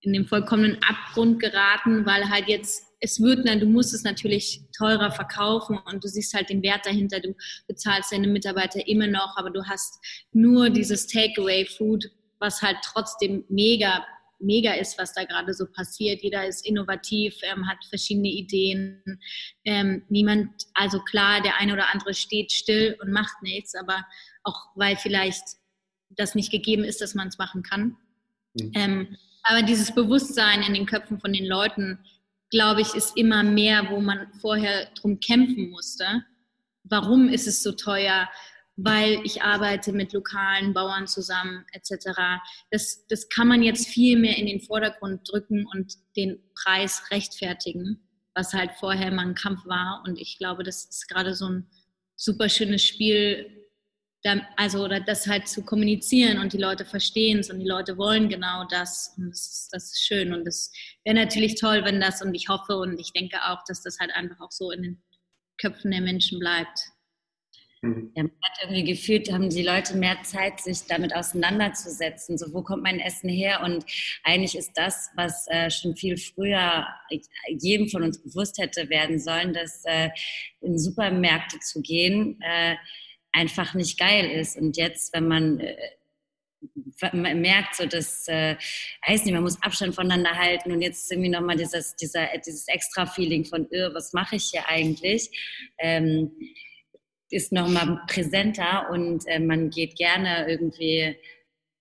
in 0.00 0.12
den 0.12 0.26
vollkommenen 0.26 0.78
Abgrund 0.82 1.40
geraten, 1.40 2.06
weil 2.06 2.28
halt 2.28 2.48
jetzt 2.48 2.84
es 3.04 3.20
wird, 3.20 3.46
du 3.46 3.66
musst 3.66 3.92
es 3.92 4.04
natürlich 4.04 4.62
teurer 4.76 5.10
verkaufen 5.10 5.76
und 5.86 6.04
du 6.04 6.08
siehst 6.08 6.34
halt 6.34 6.50
den 6.50 6.62
Wert 6.62 6.86
dahinter. 6.86 7.18
Du 7.18 7.34
bezahlst 7.66 8.12
deine 8.12 8.28
Mitarbeiter 8.28 8.86
immer 8.86 9.08
noch, 9.08 9.36
aber 9.36 9.50
du 9.50 9.64
hast 9.64 9.98
nur 10.32 10.70
dieses 10.70 11.08
Takeaway-Food, 11.08 12.08
was 12.42 12.60
halt 12.60 12.76
trotzdem 12.82 13.44
mega 13.48 14.04
mega 14.42 14.72
ist, 14.74 14.98
was 14.98 15.14
da 15.14 15.24
gerade 15.24 15.54
so 15.54 15.66
passiert. 15.66 16.22
Jeder 16.22 16.46
ist 16.46 16.66
innovativ, 16.66 17.36
ähm, 17.42 17.68
hat 17.68 17.78
verschiedene 17.88 18.28
Ideen. 18.28 19.02
Ähm, 19.64 20.04
niemand, 20.08 20.50
also 20.74 21.00
klar, 21.00 21.40
der 21.40 21.58
eine 21.58 21.72
oder 21.72 21.92
andere 21.92 22.12
steht 22.12 22.52
still 22.52 22.96
und 23.00 23.12
macht 23.12 23.42
nichts, 23.42 23.74
aber 23.74 24.04
auch 24.42 24.72
weil 24.74 24.96
vielleicht 24.96 25.42
das 26.10 26.34
nicht 26.34 26.50
gegeben 26.50 26.84
ist, 26.84 27.00
dass 27.00 27.14
man 27.14 27.28
es 27.28 27.38
machen 27.38 27.62
kann. 27.62 27.96
Mhm. 28.54 28.72
Ähm, 28.74 29.16
aber 29.44 29.62
dieses 29.62 29.94
Bewusstsein 29.94 30.62
in 30.62 30.74
den 30.74 30.86
Köpfen 30.86 31.20
von 31.20 31.32
den 31.32 31.46
Leuten, 31.46 31.98
glaube 32.50 32.82
ich, 32.82 32.94
ist 32.94 33.16
immer 33.16 33.42
mehr, 33.42 33.90
wo 33.90 34.00
man 34.00 34.32
vorher 34.40 34.86
drum 34.94 35.20
kämpfen 35.20 35.70
musste. 35.70 36.24
Warum 36.84 37.28
ist 37.28 37.46
es 37.46 37.62
so 37.62 37.72
teuer? 37.72 38.28
Weil 38.76 39.20
ich 39.24 39.42
arbeite 39.42 39.92
mit 39.92 40.12
lokalen 40.12 40.72
Bauern 40.72 41.06
zusammen, 41.06 41.64
etc. 41.72 42.40
Das, 42.70 43.06
das 43.06 43.28
kann 43.28 43.48
man 43.48 43.62
jetzt 43.62 43.86
viel 43.86 44.18
mehr 44.18 44.36
in 44.36 44.46
den 44.46 44.60
Vordergrund 44.60 45.28
drücken 45.30 45.66
und 45.74 45.94
den 46.16 46.40
Preis 46.54 47.10
rechtfertigen, 47.10 48.08
was 48.34 48.54
halt 48.54 48.72
vorher 48.72 49.08
immer 49.08 49.22
ein 49.22 49.34
Kampf 49.34 49.66
war. 49.66 50.02
Und 50.06 50.18
ich 50.18 50.38
glaube, 50.38 50.62
das 50.62 50.84
ist 50.86 51.08
gerade 51.08 51.34
so 51.34 51.48
ein 51.48 51.66
super 52.16 52.48
schönes 52.48 52.82
Spiel, 52.82 53.62
also 54.56 54.84
oder 54.84 55.00
das 55.00 55.26
halt 55.26 55.48
zu 55.48 55.64
kommunizieren 55.64 56.38
und 56.38 56.52
die 56.52 56.58
Leute 56.58 56.84
verstehen 56.84 57.40
es 57.40 57.50
und 57.50 57.58
die 57.58 57.66
Leute 57.66 57.98
wollen 57.98 58.28
genau 58.28 58.64
das 58.70 59.14
und 59.16 59.30
das 59.30 59.46
ist, 59.46 59.68
das 59.72 59.84
ist 59.92 60.04
schön 60.04 60.32
und 60.32 60.44
das 60.44 60.70
wäre 61.04 61.16
natürlich 61.16 61.56
toll, 61.56 61.84
wenn 61.84 62.00
das 62.00 62.22
und 62.22 62.34
ich 62.34 62.48
hoffe 62.48 62.76
und 62.76 63.00
ich 63.00 63.12
denke 63.12 63.38
auch, 63.44 63.64
dass 63.66 63.82
das 63.82 63.98
halt 63.98 64.12
einfach 64.12 64.40
auch 64.40 64.52
so 64.52 64.70
in 64.70 64.82
den 64.82 65.02
Köpfen 65.60 65.90
der 65.90 66.00
Menschen 66.00 66.38
bleibt. 66.38 66.78
Mhm. 67.82 68.12
Ja, 68.14 68.22
man 68.22 68.32
hat 68.42 68.58
irgendwie 68.62 68.84
gefühlt, 68.84 69.32
haben 69.32 69.50
die 69.50 69.62
Leute 69.62 69.96
mehr 69.96 70.22
Zeit, 70.22 70.60
sich 70.60 70.86
damit 70.86 71.14
auseinanderzusetzen. 71.14 72.38
So, 72.38 72.52
wo 72.54 72.62
kommt 72.62 72.84
mein 72.84 73.00
Essen 73.00 73.28
her? 73.28 73.60
Und 73.64 73.84
eigentlich 74.22 74.56
ist 74.56 74.72
das, 74.76 75.10
was 75.16 75.46
äh, 75.48 75.68
schon 75.68 75.96
viel 75.96 76.16
früher 76.16 76.86
jedem 77.48 77.88
von 77.88 78.04
uns 78.04 78.22
bewusst 78.22 78.58
hätte 78.58 78.88
werden 78.88 79.18
sollen, 79.18 79.52
dass 79.52 79.84
äh, 79.84 80.10
in 80.60 80.78
Supermärkte 80.78 81.58
zu 81.58 81.82
gehen, 81.82 82.40
äh, 82.40 82.76
einfach 83.32 83.74
nicht 83.74 83.98
geil 83.98 84.30
ist. 84.30 84.56
Und 84.56 84.76
jetzt, 84.76 85.12
wenn 85.12 85.26
man 85.26 85.58
äh, 85.58 87.34
merkt, 87.34 87.74
so 87.74 87.86
dass, 87.86 88.28
äh, 88.28 88.54
weiß 89.08 89.24
nicht, 89.24 89.34
man 89.34 89.42
muss 89.42 89.60
Abstand 89.60 89.96
voneinander 89.96 90.38
halten 90.38 90.70
und 90.70 90.82
jetzt 90.82 91.04
ist 91.04 91.10
irgendwie 91.10 91.30
nochmal 91.30 91.56
dieses, 91.56 91.96
dieser, 91.96 92.28
dieses 92.38 92.68
Extra-Feeling 92.68 93.44
von, 93.44 93.66
was 93.92 94.12
mache 94.12 94.36
ich 94.36 94.44
hier 94.44 94.68
eigentlich, 94.68 95.28
ähm, 95.78 96.30
ist 97.32 97.52
nochmal 97.52 98.00
präsenter 98.06 98.88
und 98.90 99.26
äh, 99.26 99.40
man 99.40 99.70
geht 99.70 99.96
gerne 99.96 100.48
irgendwie 100.48 101.16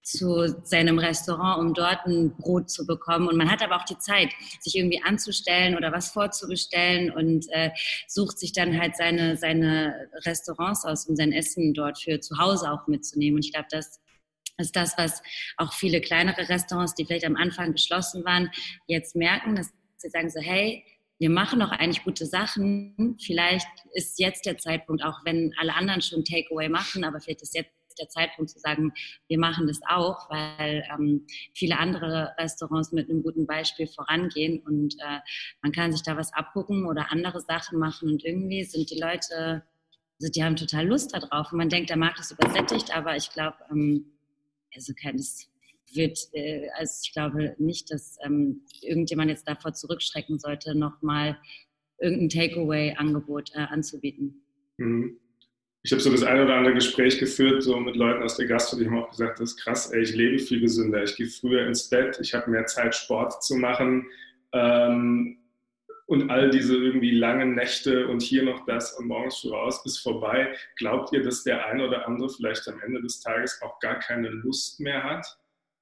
zu 0.04 0.48
seinem 0.64 0.98
Restaurant, 0.98 1.60
um 1.60 1.74
dort 1.74 2.06
ein 2.08 2.36
Brot 2.36 2.70
zu 2.70 2.88
bekommen. 2.88 3.28
Und 3.28 3.38
man 3.38 3.52
hat 3.52 3.62
aber 3.62 3.76
auch 3.76 3.86
die 3.86 3.98
Zeit, 4.00 4.30
sich 4.60 4.76
irgendwie 4.76 5.02
anzustellen 5.04 5.78
oder 5.78 5.92
was 5.92 6.12
vorzubestellen 6.12 7.12
und 7.12 7.46
äh, 7.52 7.70
sucht 8.08 8.40
sich 8.40 8.52
dann 8.52 8.80
halt 8.80 8.96
seine, 8.96 9.38
seine 9.38 10.10
Restaurants 10.26 10.86
aus, 10.86 11.06
um 11.06 11.16
sein 11.16 11.32
Essen 11.32 11.74
dort 11.74 12.02
für 12.02 12.20
zu 12.20 12.38
Hause 12.38 12.72
auch 12.72 12.88
mitzunehmen. 12.88 13.36
Und 13.36 13.46
ich 13.46 13.54
glaube, 13.54 13.68
das 13.70 14.00
ist 14.58 14.76
das, 14.76 14.98
was 14.98 15.22
auch 15.58 15.74
viele 15.74 16.02
kleinere 16.02 16.50
Restaurants, 16.50 16.96
die 16.96 17.06
vielleicht 17.06 17.26
am 17.26 17.36
Anfang 17.36 17.74
geschlossen 17.74 18.26
waren, 18.26 18.50
jetzt 18.88 19.16
merken, 19.16 19.56
dass 19.56 19.72
sie 19.98 20.10
sagen 20.10 20.30
so, 20.30 20.40
hey, 20.40 20.84
wir 21.22 21.30
machen 21.30 21.60
doch 21.60 21.70
eigentlich 21.70 22.04
gute 22.04 22.26
Sachen. 22.26 23.16
Vielleicht 23.24 23.68
ist 23.94 24.20
jetzt 24.20 24.48
der 24.48 24.58
Zeitpunkt, 24.58 25.04
auch 25.04 25.24
wenn 25.24 25.54
alle 25.60 25.76
anderen 25.76 26.02
schon 26.02 26.26
Takeaway 26.26 26.68
machen, 26.68 27.04
aber 27.04 27.20
vielleicht 27.20 27.44
ist 27.44 27.54
jetzt 27.54 27.70
der 28.00 28.10
Zeitpunkt 28.10 28.50
zu 28.50 28.58
sagen, 28.58 28.92
wir 29.28 29.38
machen 29.38 29.68
das 29.68 29.80
auch, 29.88 30.32
weil 30.32 30.84
ähm, 30.92 31.28
viele 31.54 31.78
andere 31.78 32.34
Restaurants 32.40 32.92
mit 32.92 33.08
einem 33.08 33.22
guten 33.22 33.46
Beispiel 33.46 33.86
vorangehen 33.86 34.62
und 34.62 34.96
äh, 35.00 35.20
man 35.62 35.72
kann 35.72 35.92
sich 35.92 36.02
da 36.02 36.18
was 36.18 36.34
abgucken 36.34 36.88
oder 36.88 37.12
andere 37.12 37.40
Sachen 37.40 37.78
machen 37.78 38.10
und 38.10 38.26
irgendwie 38.26 38.64
sind 38.64 38.90
die 38.90 39.00
Leute, 39.00 39.62
also 40.20 40.32
die 40.32 40.44
haben 40.44 40.56
total 40.56 40.88
Lust 40.88 41.14
darauf 41.14 41.52
und 41.52 41.60
man 41.60 41.70
denkt, 41.70 41.92
der 41.92 41.98
Markt 41.98 42.20
ist 42.20 42.32
übersättigt, 42.32 42.96
aber 42.98 43.16
ich 43.16 43.30
glaube, 43.30 43.58
ähm, 43.70 44.18
also 44.74 44.94
keines 45.00 45.51
wird, 45.94 46.20
äh, 46.34 46.70
also 46.78 47.02
ich 47.04 47.14
glaube 47.14 47.56
nicht, 47.58 47.92
dass 47.92 48.18
ähm, 48.24 48.62
irgendjemand 48.82 49.30
jetzt 49.30 49.48
davor 49.48 49.74
zurückschrecken 49.74 50.40
sollte, 50.40 50.78
nochmal 50.78 51.38
irgendein 52.00 52.30
Takeaway-Angebot 52.30 53.52
äh, 53.56 53.60
anzubieten. 53.60 54.44
Mhm 54.78 55.22
ich 55.84 55.92
habe 55.92 56.02
so 56.02 56.12
das 56.12 56.24
eine 56.24 56.44
oder 56.44 56.56
andere 56.56 56.76
Gespräch 56.76 57.18
geführt, 57.18 57.64
so 57.64 57.80
mit 57.80 57.96
Leuten 57.96 58.22
aus 58.22 58.38
der 58.38 58.46
Gastro, 58.46 58.78
die 58.78 58.86
haben 58.86 59.00
auch 59.00 59.10
gesagt, 59.10 59.40
das 59.40 59.52
ist 59.52 59.64
krass, 59.64 59.92
ey, 59.92 60.02
ich 60.02 60.14
lebe 60.14 60.38
viel 60.38 60.62
gesünder, 60.62 61.04
ich 61.04 61.16
gehe 61.16 61.28
früher 61.28 61.66
ins 61.66 61.90
Bett, 61.90 62.20
ich 62.22 62.34
habe 62.34 62.52
mehr 62.52 62.68
Zeit, 62.68 62.94
Sport 62.94 63.44
zu 63.44 63.56
machen 63.56 64.06
ähm, 64.54 65.40
und 66.06 66.30
all 66.30 66.52
diese 66.52 66.76
irgendwie 66.76 67.12
langen 67.12 67.56
Nächte 67.56 68.08
und 68.08 68.22
hier 68.22 68.44
noch 68.44 68.66
das 68.66 68.94
und 69.00 69.08
morgens 69.08 69.40
früh 69.40 69.50
raus 69.50 69.82
ist 69.86 69.98
vorbei. 70.00 70.54
Glaubt 70.76 71.14
ihr, 71.14 71.24
dass 71.24 71.44
der 71.44 71.66
eine 71.66 71.88
oder 71.88 72.08
andere 72.08 72.30
vielleicht 72.30 72.68
am 72.68 72.80
Ende 72.82 73.02
des 73.02 73.20
Tages 73.22 73.60
auch 73.64 73.80
gar 73.80 73.98
keine 73.98 74.30
Lust 74.30 74.80
mehr 74.80 75.04
hat, 75.04 75.26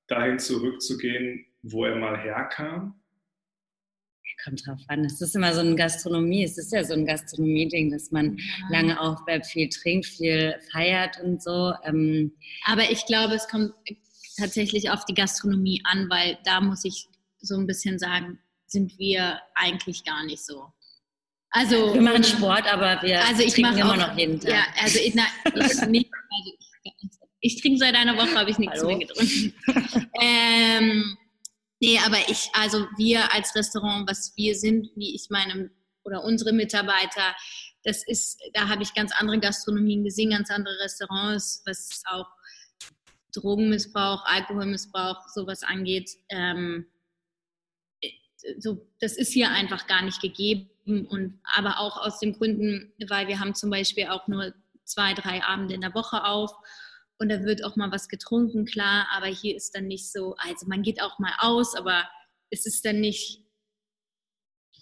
dahin 0.09 0.39
zurückzugehen, 0.39 1.45
wo 1.61 1.85
er 1.85 1.95
mal 1.95 2.17
herkam? 2.17 2.99
kommt 4.43 4.65
drauf 4.65 4.79
an. 4.87 5.05
Es 5.05 5.21
ist 5.21 5.35
immer 5.35 5.53
so 5.53 5.59
eine 5.61 5.75
Gastronomie, 5.75 6.43
es 6.43 6.57
ist 6.57 6.71
ja 6.71 6.83
so 6.83 6.93
ein 6.93 7.05
Gastronomie-Ding, 7.05 7.91
dass 7.91 8.11
man 8.11 8.37
ja. 8.37 8.43
lange 8.69 8.99
aufbleibt, 8.99 9.45
viel 9.45 9.69
trinkt, 9.69 10.05
viel 10.05 10.55
feiert 10.71 11.19
und 11.21 11.41
so. 11.41 11.73
Ähm 11.83 12.31
Aber 12.65 12.89
ich 12.89 13.05
glaube, 13.05 13.35
es 13.35 13.47
kommt 13.47 13.73
tatsächlich 14.37 14.89
auf 14.89 15.05
die 15.05 15.13
Gastronomie 15.13 15.81
an, 15.85 16.09
weil 16.09 16.37
da 16.45 16.61
muss 16.61 16.85
ich 16.85 17.07
so 17.41 17.57
ein 17.57 17.67
bisschen 17.67 17.99
sagen, 17.99 18.39
sind 18.67 18.97
wir 18.97 19.39
eigentlich 19.55 20.03
gar 20.03 20.25
nicht 20.25 20.45
so. 20.45 20.65
Also, 21.51 21.95
wir 21.95 22.01
machen 22.01 22.23
Sport, 22.23 22.71
aber 22.71 23.01
wir 23.01 23.25
also 23.25 23.41
ich 23.41 23.53
trinken 23.53 23.79
immer 23.79 23.93
auch, 23.93 24.09
noch 24.09 24.17
jeden 24.17 24.39
Tag. 24.39 24.51
Ja, 24.51 24.65
also 24.81 24.99
ich, 24.99 25.15
na, 25.15 25.23
ich 25.55 25.87
nicht. 25.87 26.11
Also 26.31 26.51
ich, 26.83 27.09
ich 27.41 27.61
trinke 27.61 27.79
seit 27.79 27.95
einer 27.95 28.17
Woche, 28.17 28.35
habe 28.35 28.49
ich 28.49 28.57
nichts 28.59 28.79
Hallo? 28.79 28.97
mehr 28.97 29.07
getrunken. 29.07 29.53
ähm, 30.21 31.17
Nee, 31.81 31.97
aber 32.05 32.17
ich, 32.27 32.49
also 32.53 32.87
wir 32.97 33.33
als 33.33 33.55
Restaurant, 33.55 34.09
was 34.09 34.33
wir 34.35 34.55
sind, 34.55 34.89
wie 34.95 35.15
ich 35.15 35.29
meine, 35.29 35.71
oder 36.03 36.23
unsere 36.23 36.51
Mitarbeiter, 36.51 37.35
das 37.83 38.05
ist, 38.05 38.41
da 38.53 38.67
habe 38.67 38.83
ich 38.83 38.93
ganz 38.93 39.13
andere 39.17 39.39
Gastronomien 39.39 40.03
gesehen, 40.03 40.31
ganz 40.31 40.51
andere 40.51 40.77
Restaurants, 40.79 41.63
was 41.65 42.03
auch 42.07 42.27
Drogenmissbrauch, 43.33 44.25
Alkoholmissbrauch, 44.25 45.29
sowas 45.29 45.63
angeht. 45.63 46.09
Ähm, 46.29 46.85
so, 48.57 48.85
das 48.99 49.17
ist 49.17 49.31
hier 49.31 49.49
einfach 49.49 49.87
gar 49.87 50.01
nicht 50.01 50.21
gegeben. 50.21 50.69
Und 50.85 51.39
aber 51.43 51.79
auch 51.79 51.97
aus 51.97 52.19
den 52.19 52.33
Gründen, 52.33 52.91
weil 53.07 53.27
wir 53.27 53.39
haben 53.39 53.55
zum 53.55 53.69
Beispiel 53.69 54.07
auch 54.07 54.27
nur 54.27 54.53
zwei, 54.83 55.13
drei 55.13 55.43
Abende 55.43 55.75
in 55.75 55.81
der 55.81 55.93
Woche 55.93 56.25
auf 56.25 56.51
und 57.19 57.29
da 57.29 57.43
wird 57.43 57.63
auch 57.63 57.75
mal 57.75 57.91
was 57.91 58.07
getrunken, 58.07 58.65
klar, 58.65 59.07
aber 59.11 59.27
hier 59.27 59.55
ist 59.55 59.75
dann 59.75 59.87
nicht 59.87 60.11
so, 60.11 60.35
also 60.37 60.65
man 60.67 60.81
geht 60.81 61.01
auch 61.01 61.19
mal 61.19 61.33
aus, 61.39 61.75
aber 61.75 62.09
es 62.49 62.65
ist 62.65 62.85
dann 62.85 63.01
nicht, 63.01 63.43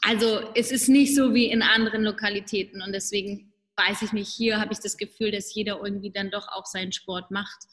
also 0.02 0.52
es 0.54 0.72
ist 0.72 0.88
nicht 0.88 1.16
so 1.16 1.34
wie 1.34 1.48
in 1.48 1.64
anderen 1.64 2.04
Lokalitäten 2.04 2.82
und 2.82 2.94
deswegen 2.94 3.54
weiß 3.76 4.04
ich 4.04 4.14
nicht, 4.14 4.30
hier 4.30 4.60
habe 4.60 4.72
ich 4.72 4.80
das 4.80 4.98
Gefühl, 4.98 5.32
dass 5.32 5.54
jeder 5.54 5.82
irgendwie 5.84 6.12
dann 6.12 6.32
doch 6.32 6.48
auch 6.48 6.66
seinen 6.66 6.92
Sport 6.92 7.32
macht. 7.32 7.66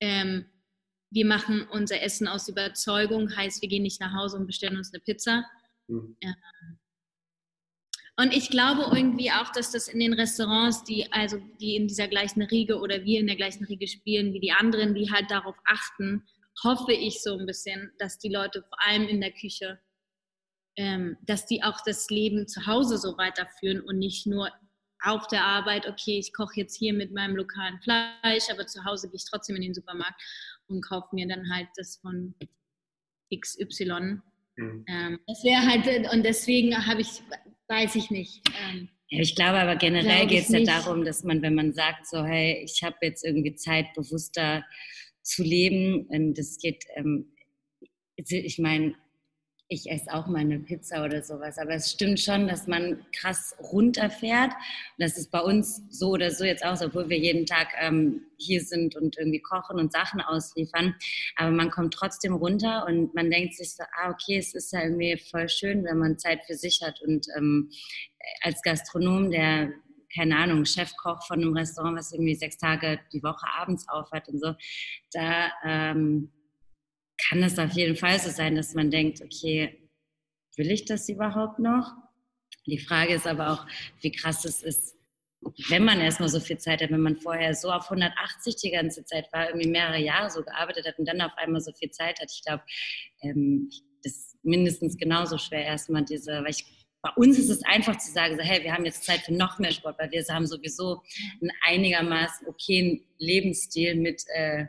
Ähm, 0.00 0.46
wir 1.10 1.24
machen 1.24 1.66
unser 1.70 2.02
Essen 2.02 2.28
aus 2.28 2.48
Überzeugung, 2.48 3.34
heißt, 3.34 3.62
wir 3.62 3.68
gehen 3.68 3.82
nicht 3.82 4.00
nach 4.00 4.14
Hause 4.14 4.36
und 4.36 4.46
bestellen 4.46 4.76
uns 4.76 4.92
eine 4.92 5.00
Pizza. 5.00 5.44
Mhm. 5.86 6.16
Ähm, 6.20 6.78
und 8.18 8.34
ich 8.34 8.50
glaube 8.50 8.82
irgendwie 8.94 9.30
auch, 9.30 9.50
dass 9.52 9.70
das 9.70 9.86
in 9.86 10.00
den 10.00 10.12
Restaurants, 10.12 10.82
die 10.82 11.10
also 11.12 11.38
die 11.60 11.76
in 11.76 11.86
dieser 11.86 12.08
gleichen 12.08 12.42
Riege 12.42 12.78
oder 12.80 13.04
wir 13.04 13.20
in 13.20 13.28
der 13.28 13.36
gleichen 13.36 13.64
Riege 13.64 13.86
spielen 13.86 14.32
wie 14.34 14.40
die 14.40 14.50
anderen, 14.50 14.94
die 14.94 15.10
halt 15.10 15.30
darauf 15.30 15.56
achten, 15.64 16.24
hoffe 16.64 16.92
ich 16.92 17.22
so 17.22 17.38
ein 17.38 17.46
bisschen, 17.46 17.92
dass 17.98 18.18
die 18.18 18.28
Leute 18.28 18.62
vor 18.62 18.78
allem 18.84 19.06
in 19.06 19.20
der 19.20 19.30
Küche, 19.30 19.78
ähm, 20.76 21.16
dass 21.26 21.46
die 21.46 21.62
auch 21.62 21.80
das 21.86 22.10
Leben 22.10 22.48
zu 22.48 22.66
Hause 22.66 22.98
so 22.98 23.16
weiterführen 23.16 23.80
und 23.82 23.98
nicht 23.98 24.26
nur 24.26 24.50
auf 25.04 25.28
der 25.28 25.44
Arbeit, 25.44 25.86
okay, 25.86 26.18
ich 26.18 26.32
koche 26.32 26.60
jetzt 26.60 26.76
hier 26.76 26.92
mit 26.92 27.12
meinem 27.12 27.36
lokalen 27.36 27.80
Fleisch, 27.82 28.50
aber 28.50 28.66
zu 28.66 28.84
Hause 28.84 29.08
gehe 29.08 29.16
ich 29.16 29.30
trotzdem 29.30 29.54
in 29.54 29.62
den 29.62 29.74
Supermarkt 29.74 30.20
und 30.66 30.84
kaufe 30.84 31.14
mir 31.14 31.28
dann 31.28 31.48
halt 31.52 31.68
das 31.76 31.98
von 31.98 32.34
XY. 33.32 34.20
Mhm. 34.56 34.84
Ähm, 34.88 35.20
das 35.28 35.44
wäre 35.44 35.64
halt, 35.64 36.12
und 36.12 36.24
deswegen 36.24 36.84
habe 36.84 37.02
ich 37.02 37.22
weiß 37.68 37.94
ich 37.96 38.10
nicht. 38.10 38.42
Ähm, 38.70 38.88
ja, 39.08 39.20
ich 39.20 39.34
glaube 39.34 39.58
aber 39.58 39.76
generell 39.76 40.26
geht 40.26 40.44
es 40.44 40.48
ja 40.50 40.60
darum, 40.60 41.04
dass 41.04 41.24
man, 41.24 41.40
wenn 41.42 41.54
man 41.54 41.72
sagt, 41.72 42.06
so, 42.06 42.24
hey, 42.24 42.62
ich 42.64 42.82
habe 42.82 42.96
jetzt 43.02 43.24
irgendwie 43.24 43.54
Zeit, 43.54 43.86
bewusster 43.94 44.64
zu 45.22 45.42
leben, 45.42 46.06
und 46.08 46.34
das 46.34 46.58
geht, 46.58 46.84
ähm, 46.96 47.32
ich 48.16 48.58
meine, 48.58 48.94
ich 49.70 49.90
esse 49.90 50.12
auch 50.14 50.26
mal 50.26 50.38
eine 50.38 50.58
Pizza 50.58 51.04
oder 51.04 51.22
sowas. 51.22 51.58
Aber 51.58 51.74
es 51.74 51.92
stimmt 51.92 52.18
schon, 52.20 52.48
dass 52.48 52.66
man 52.66 53.04
krass 53.12 53.54
runterfährt. 53.60 54.52
Und 54.52 54.98
das 54.98 55.18
ist 55.18 55.30
bei 55.30 55.40
uns 55.40 55.82
so 55.90 56.10
oder 56.10 56.30
so 56.30 56.44
jetzt 56.44 56.64
auch, 56.64 56.80
obwohl 56.80 57.10
wir 57.10 57.18
jeden 57.18 57.44
Tag 57.44 57.68
ähm, 57.78 58.22
hier 58.38 58.62
sind 58.62 58.96
und 58.96 59.18
irgendwie 59.18 59.40
kochen 59.40 59.78
und 59.78 59.92
Sachen 59.92 60.22
ausliefern. 60.22 60.94
Aber 61.36 61.50
man 61.50 61.70
kommt 61.70 61.92
trotzdem 61.92 62.34
runter 62.34 62.86
und 62.86 63.14
man 63.14 63.30
denkt 63.30 63.54
sich 63.54 63.74
so, 63.74 63.84
ah, 64.00 64.10
okay, 64.10 64.38
es 64.38 64.54
ist 64.54 64.72
ja 64.72 64.82
irgendwie 64.82 65.18
voll 65.30 65.48
schön, 65.50 65.84
wenn 65.84 65.98
man 65.98 66.18
Zeit 66.18 66.44
für 66.46 66.54
sich 66.54 66.80
hat. 66.82 67.02
Und 67.02 67.26
ähm, 67.36 67.70
als 68.40 68.62
Gastronom, 68.62 69.30
der 69.30 69.72
keine 70.14 70.38
Ahnung, 70.38 70.64
Chefkoch 70.64 71.26
von 71.26 71.42
einem 71.42 71.52
Restaurant, 71.52 71.98
was 71.98 72.12
irgendwie 72.12 72.34
sechs 72.34 72.56
Tage 72.56 72.98
die 73.12 73.22
Woche 73.22 73.46
abends 73.58 73.86
aufhat 73.90 74.26
und 74.28 74.40
so, 74.40 74.54
da 75.12 75.50
ähm, 75.62 76.30
kann 77.26 77.42
es 77.42 77.58
auf 77.58 77.72
jeden 77.72 77.96
Fall 77.96 78.18
so 78.18 78.30
sein, 78.30 78.54
dass 78.54 78.74
man 78.74 78.90
denkt, 78.90 79.20
okay, 79.22 79.88
will 80.56 80.70
ich 80.70 80.84
das 80.84 81.08
überhaupt 81.08 81.58
noch? 81.58 81.92
Die 82.66 82.78
Frage 82.78 83.14
ist 83.14 83.26
aber 83.26 83.50
auch, 83.50 83.66
wie 84.00 84.12
krass 84.12 84.44
es 84.44 84.62
ist, 84.62 84.96
wenn 85.68 85.84
man 85.84 86.00
erstmal 86.00 86.28
so 86.28 86.40
viel 86.40 86.58
Zeit 86.58 86.82
hat, 86.82 86.90
wenn 86.90 87.00
man 87.00 87.16
vorher 87.16 87.54
so 87.54 87.70
auf 87.70 87.84
180 87.84 88.56
die 88.56 88.70
ganze 88.70 89.04
Zeit 89.04 89.32
war, 89.32 89.48
irgendwie 89.48 89.68
mehrere 89.68 89.98
Jahre 89.98 90.30
so 90.30 90.42
gearbeitet 90.42 90.86
hat 90.86 90.98
und 90.98 91.06
dann 91.06 91.20
auf 91.20 91.32
einmal 91.36 91.60
so 91.60 91.72
viel 91.72 91.90
Zeit 91.90 92.20
hat. 92.20 92.30
Ich 92.32 92.42
glaube, 92.44 92.62
ähm, 93.22 93.70
das 94.02 94.12
ist 94.12 94.38
mindestens 94.42 94.96
genauso 94.96 95.38
schwer 95.38 95.64
erstmal 95.64 96.04
diese, 96.04 96.42
weil 96.42 96.50
ich 96.50 96.64
bei 97.00 97.10
uns 97.14 97.38
ist 97.38 97.48
es 97.48 97.62
einfach 97.64 97.96
zu 97.96 98.10
sagen, 98.10 98.36
so, 98.36 98.42
hey, 98.42 98.62
wir 98.64 98.72
haben 98.72 98.84
jetzt 98.84 99.04
Zeit 99.04 99.20
für 99.20 99.32
noch 99.32 99.60
mehr 99.60 99.70
Sport, 99.70 99.98
weil 100.00 100.10
wir 100.10 100.24
haben 100.28 100.46
sowieso 100.46 101.02
einen 101.40 101.52
einigermaßen 101.64 102.48
okayen 102.48 103.04
Lebensstil 103.18 103.94
mit 103.94 104.24
äh, 104.34 104.66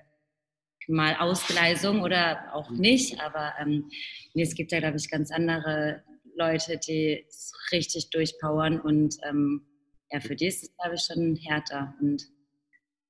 mal 0.89 1.15
Ausgleisung 1.15 2.01
oder 2.01 2.53
auch 2.53 2.69
mhm. 2.69 2.79
nicht. 2.79 3.22
Aber 3.22 3.53
ähm, 3.60 3.89
nee, 4.34 4.43
es 4.43 4.55
gibt 4.55 4.72
ja, 4.72 4.79
glaube 4.79 4.98
ich, 4.98 5.10
ganz 5.10 5.31
andere 5.31 6.03
Leute, 6.36 6.77
die 6.77 7.25
es 7.27 7.53
richtig 7.72 8.10
durchpowern 8.10 8.79
und 8.79 9.15
ähm, 9.27 9.65
ja, 10.12 10.19
für 10.19 10.36
die 10.36 10.48
ist 10.48 10.63
es, 10.63 10.75
glaube 10.75 10.96
ich, 10.96 11.01
schon 11.01 11.36
härter 11.36 11.93
und 12.01 12.24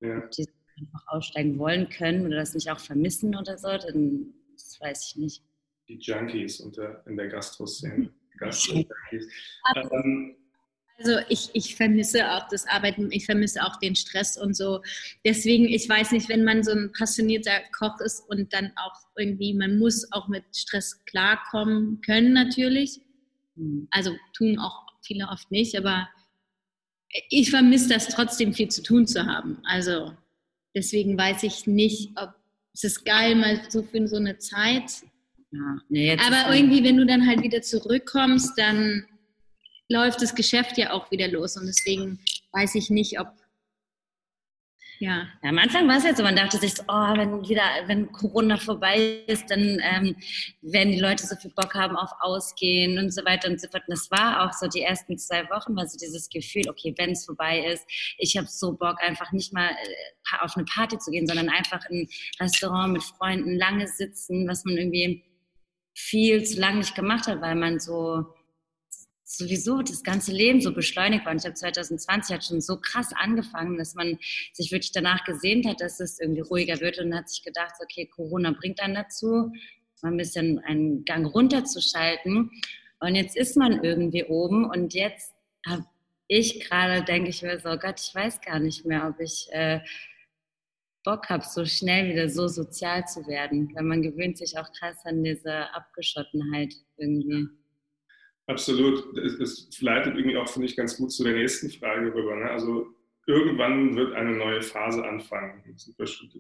ja. 0.01 0.27
die 0.27 0.48
einfach 0.79 1.07
aussteigen 1.07 1.57
wollen 1.59 1.89
können 1.89 2.25
oder 2.25 2.38
das 2.38 2.53
nicht 2.53 2.69
auch 2.71 2.79
vermissen 2.79 3.36
oder 3.36 3.57
so, 3.57 3.69
dann 3.69 4.33
das 4.53 4.79
weiß 4.81 5.09
ich 5.09 5.15
nicht. 5.15 5.43
Die 5.88 5.98
Junkies 6.00 6.59
unter, 6.59 7.05
in 7.07 7.17
der 7.17 7.27
Gastro-Szene. 7.27 8.13
Gastro-Junkies. 8.39 9.27
Ähm, 9.75 10.36
also 10.99 11.19
ich, 11.29 11.49
ich 11.53 11.75
vermisse 11.75 12.29
auch 12.31 12.47
das 12.49 12.67
Arbeiten, 12.67 13.11
ich 13.11 13.25
vermisse 13.25 13.63
auch 13.65 13.77
den 13.77 13.95
Stress 13.95 14.37
und 14.37 14.55
so. 14.55 14.81
Deswegen, 15.25 15.65
ich 15.65 15.87
weiß 15.87 16.11
nicht, 16.11 16.29
wenn 16.29 16.43
man 16.43 16.63
so 16.63 16.71
ein 16.71 16.91
passionierter 16.91 17.59
Koch 17.77 17.99
ist 18.01 18.23
und 18.29 18.53
dann 18.53 18.71
auch 18.75 18.95
irgendwie, 19.17 19.53
man 19.53 19.79
muss 19.79 20.11
auch 20.11 20.27
mit 20.27 20.43
Stress 20.55 21.03
klarkommen 21.05 22.01
können 22.01 22.33
natürlich. 22.33 22.99
Hm. 23.55 23.87
Also 23.91 24.15
tun 24.33 24.59
auch 24.59 24.85
viele 25.01 25.27
oft 25.29 25.49
nicht, 25.51 25.77
aber 25.77 26.09
ich 27.29 27.49
vermisse 27.49 27.89
das 27.89 28.07
trotzdem 28.07 28.53
viel 28.53 28.69
zu 28.69 28.83
tun 28.83 29.07
zu 29.07 29.25
haben. 29.25 29.57
Also 29.63 30.13
deswegen 30.75 31.17
weiß 31.17 31.43
ich 31.43 31.65
nicht, 31.65 32.11
ob 32.15 32.33
es 32.73 32.83
ist 32.83 33.05
geil, 33.05 33.35
mal 33.35 33.61
so 33.69 33.83
für 33.83 34.07
so 34.07 34.17
eine 34.17 34.37
Zeit. 34.37 35.03
Ja, 35.51 35.77
nee, 35.89 36.17
aber 36.17 36.55
irgendwie, 36.55 36.83
wenn 36.83 36.97
du 36.97 37.05
dann 37.05 37.25
halt 37.25 37.41
wieder 37.41 37.61
zurückkommst, 37.61 38.57
dann 38.57 39.05
läuft 39.89 40.22
das 40.22 40.36
Geschäft 40.36 40.77
ja 40.77 40.91
auch 40.91 41.12
wieder 41.12 41.27
los 41.27 41.58
und 41.58 41.65
deswegen 41.65 42.19
weiß 42.53 42.75
ich 42.75 42.89
nicht, 42.89 43.19
ob 43.19 43.27
ja. 45.00 45.27
ja. 45.41 45.50
Am 45.50 45.58
Anfang 45.58 45.88
war 45.88 45.98
es 45.98 46.03
jetzt 46.03 46.17
so, 46.17 46.24
man 46.24 46.36
dachte 46.36 46.58
sich 46.58 46.75
so, 46.75 46.84
oh, 46.88 47.13
wenn 47.15 47.48
wieder, 47.48 47.63
wenn 47.86 48.12
Corona 48.12 48.58
vorbei 48.58 49.24
ist, 49.27 49.50
dann 49.50 49.79
ähm, 49.81 50.15
werden 50.62 50.91
die 50.91 51.00
Leute 51.00 51.25
so 51.25 51.38
viel 51.38 51.51
Bock 51.55 51.74
haben 51.74 51.96
auf 51.96 52.12
Ausgehen 52.19 53.00
und 53.00 53.12
so 53.12 53.24
weiter 53.24 53.50
und 53.50 53.62
so 53.62 53.69
fort. 53.69 53.84
Und 53.88 53.96
das 53.98 54.12
war 54.12 54.43
auch 54.43 54.53
so 54.53 54.67
die 54.67 54.81
ersten 54.81 55.17
zwei 55.17 55.50
Wochen, 55.50 55.75
war 55.75 55.88
so 55.88 55.98
dieses 55.98 56.29
Gefühl, 56.29 56.69
okay, 56.69 56.93
wenn 56.98 57.12
es 57.12 57.25
vorbei 57.25 57.65
ist, 57.65 57.86
ich 58.17 58.36
habe 58.36 58.48
so 58.48 58.74
Bock, 58.74 59.01
einfach 59.01 59.31
nicht 59.31 59.53
mal 59.53 59.69
äh, 59.69 60.38
auf 60.41 60.58
eine 60.58 60.65
Party 60.65 60.98
zu 61.00 61.12
gehen, 61.12 61.27
sondern 61.27 61.48
einfach 61.48 61.89
in 61.89 62.01
ein 62.01 62.10
Restaurant 62.41 62.91
mit 62.91 63.03
Freunden 63.03 63.58
lange 63.58 63.88
sitzen, 63.88 64.50
was 64.50 64.65
man 64.65 64.75
irgendwie 64.75 65.24
viel 65.96 66.43
zu 66.43 66.60
lange 66.60 66.79
nicht 66.79 66.96
gemacht 66.96 67.27
hat, 67.27 67.41
weil 67.41 67.55
man 67.55 67.79
so 67.79 68.25
sowieso 69.29 69.81
das 69.81 70.03
ganze 70.03 70.31
Leben 70.31 70.59
so 70.59 70.74
beschleunigt 70.74 71.25
war. 71.25 71.31
Und 71.31 71.39
ich 71.39 71.45
habe 71.45 71.53
2020 71.53 72.36
hat 72.36 72.43
schon 72.43 72.62
so 72.62 72.77
krass 72.77 73.12
angefangen, 73.13 73.77
dass 73.77 73.93
man 73.93 74.17
sich 74.53 74.71
wirklich 74.71 74.91
danach 74.91 75.24
gesehnt 75.24 75.67
hat, 75.67 75.81
dass 75.81 76.00
es 76.00 76.19
irgendwie 76.19 76.41
ruhiger 76.41 76.79
wird 76.79 76.98
und 76.98 77.15
hat 77.15 77.29
sich 77.29 77.43
gedacht, 77.43 77.73
okay, 77.82 78.08
Corona 78.08 78.51
bringt 78.51 78.80
dann 78.80 78.95
dazu, 78.95 79.51
mal 80.01 80.12
ein 80.12 80.17
bisschen 80.17 80.60
einen 80.60 81.06
Gang 81.06 81.27
runterzuschalten. 81.27 82.49
Und 82.99 83.15
jetzt 83.15 83.38
ist 83.38 83.56
man 83.56 83.84
irgendwie 83.84 84.25
oben 84.25 84.65
und 84.65 84.93
jetzt 84.93 85.34
habe 85.65 85.86
ich 86.27 86.60
gerade, 86.62 87.03
denke 87.03 87.30
ich 87.30 87.43
mir 87.43 87.60
so, 87.60 87.69
Gott, 87.77 87.99
ich 87.99 88.13
weiß 88.13 88.41
gar 88.41 88.60
nicht 88.60 88.86
mehr, 88.86 89.08
ob 89.08 89.19
ich 89.19 89.47
äh, 89.51 89.80
Bock 91.03 91.30
habe, 91.30 91.43
so 91.45 91.65
schnell 91.65 92.10
wieder 92.10 92.30
so 92.30 92.47
sozial 92.47 93.06
zu 93.06 93.27
werden. 93.27 93.71
Weil 93.75 93.84
man 93.84 94.01
gewöhnt 94.01 94.38
sich 94.38 94.58
auch 94.58 94.71
krass 94.73 95.06
an 95.06 95.23
diese 95.23 95.73
Abgeschottenheit 95.73 96.73
irgendwie. 96.97 97.59
Absolut. 98.49 99.15
Es 99.15 99.79
leitet 99.79 100.15
irgendwie 100.15 100.38
auch, 100.38 100.49
finde 100.49 100.67
ich, 100.67 100.75
ganz 100.75 100.97
gut 100.97 101.12
zu 101.12 101.23
der 101.23 101.33
nächsten 101.33 101.69
Frage 101.69 102.12
rüber. 102.12 102.35
Ne? 102.35 102.49
Also 102.49 102.88
irgendwann 103.27 103.95
wird 103.95 104.13
eine 104.13 104.31
neue 104.31 104.63
Phase 104.63 105.07
anfangen. 105.07 105.63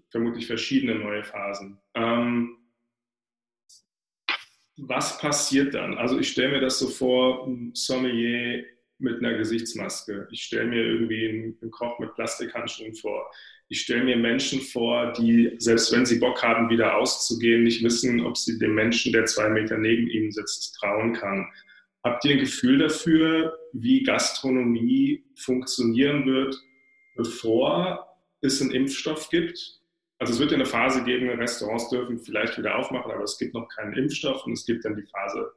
Vermutlich 0.09 0.47
verschiedene 0.47 0.95
neue 0.95 1.23
Phasen. 1.23 1.77
Ähm, 1.93 2.57
was 4.77 5.19
passiert 5.19 5.75
dann? 5.75 5.99
Also 5.99 6.17
ich 6.17 6.29
stelle 6.29 6.53
mir 6.53 6.61
das 6.61 6.79
so 6.79 6.87
vor, 6.87 7.45
ein 7.45 7.75
Sommelier 7.75 8.65
mit 8.97 9.19
einer 9.19 9.37
Gesichtsmaske. 9.37 10.27
Ich 10.31 10.45
stelle 10.45 10.65
mir 10.65 10.83
irgendwie 10.83 11.29
einen 11.61 11.71
Koch 11.71 11.99
mit 11.99 12.15
Plastikhandschuhen 12.15 12.95
vor. 12.95 13.29
Ich 13.67 13.81
stelle 13.81 14.03
mir 14.03 14.17
Menschen 14.17 14.61
vor, 14.61 15.13
die, 15.13 15.53
selbst 15.59 15.91
wenn 15.93 16.07
sie 16.07 16.17
Bock 16.17 16.41
haben, 16.41 16.71
wieder 16.71 16.97
auszugehen, 16.97 17.65
nicht 17.65 17.83
wissen, 17.83 18.25
ob 18.25 18.35
sie 18.35 18.57
dem 18.57 18.73
Menschen, 18.73 19.13
der 19.13 19.25
zwei 19.25 19.49
Meter 19.49 19.77
neben 19.77 20.07
ihnen 20.07 20.31
sitzt, 20.31 20.73
trauen 20.73 21.13
kann. 21.13 21.47
Habt 22.03 22.23
ihr 22.25 22.31
ein 22.31 22.39
Gefühl 22.39 22.77
dafür, 22.77 23.57
wie 23.73 24.03
Gastronomie 24.03 25.25
funktionieren 25.35 26.25
wird, 26.25 26.55
bevor 27.15 28.17
es 28.41 28.61
einen 28.61 28.71
Impfstoff 28.71 29.29
gibt? 29.29 29.81
Also 30.17 30.33
es 30.33 30.39
wird 30.39 30.51
ja 30.51 30.57
eine 30.57 30.65
Phase 30.65 31.03
geben, 31.03 31.29
Restaurants 31.29 31.89
dürfen 31.89 32.19
vielleicht 32.19 32.57
wieder 32.57 32.77
aufmachen, 32.77 33.11
aber 33.11 33.23
es 33.23 33.37
gibt 33.37 33.53
noch 33.53 33.67
keinen 33.69 33.93
Impfstoff 33.93 34.45
und 34.45 34.53
es 34.53 34.65
gibt 34.65 34.85
dann 34.85 34.95
die 34.95 35.07
Phase 35.07 35.53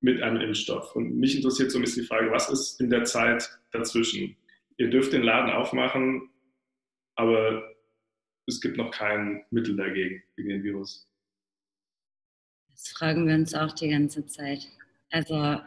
mit 0.00 0.22
einem 0.22 0.40
Impfstoff. 0.40 0.94
Und 0.96 1.16
mich 1.16 1.36
interessiert 1.36 1.70
so 1.70 1.78
ein 1.78 1.82
bisschen 1.82 2.02
die 2.02 2.08
Frage, 2.08 2.30
was 2.30 2.48
ist 2.48 2.80
in 2.80 2.90
der 2.90 3.04
Zeit 3.04 3.48
dazwischen? 3.72 4.36
Ihr 4.78 4.90
dürft 4.90 5.12
den 5.12 5.22
Laden 5.22 5.52
aufmachen, 5.52 6.30
aber 7.14 7.62
es 8.46 8.60
gibt 8.60 8.76
noch 8.76 8.90
kein 8.90 9.44
Mittel 9.50 9.76
dagegen, 9.76 10.22
gegen 10.36 10.48
den 10.48 10.62
Virus. 10.62 11.08
Das 12.70 12.88
fragen 12.88 13.26
wir 13.26 13.34
uns 13.34 13.54
auch 13.54 13.72
die 13.72 13.90
ganze 13.90 14.26
Zeit. 14.26 14.66
Also 15.10 15.60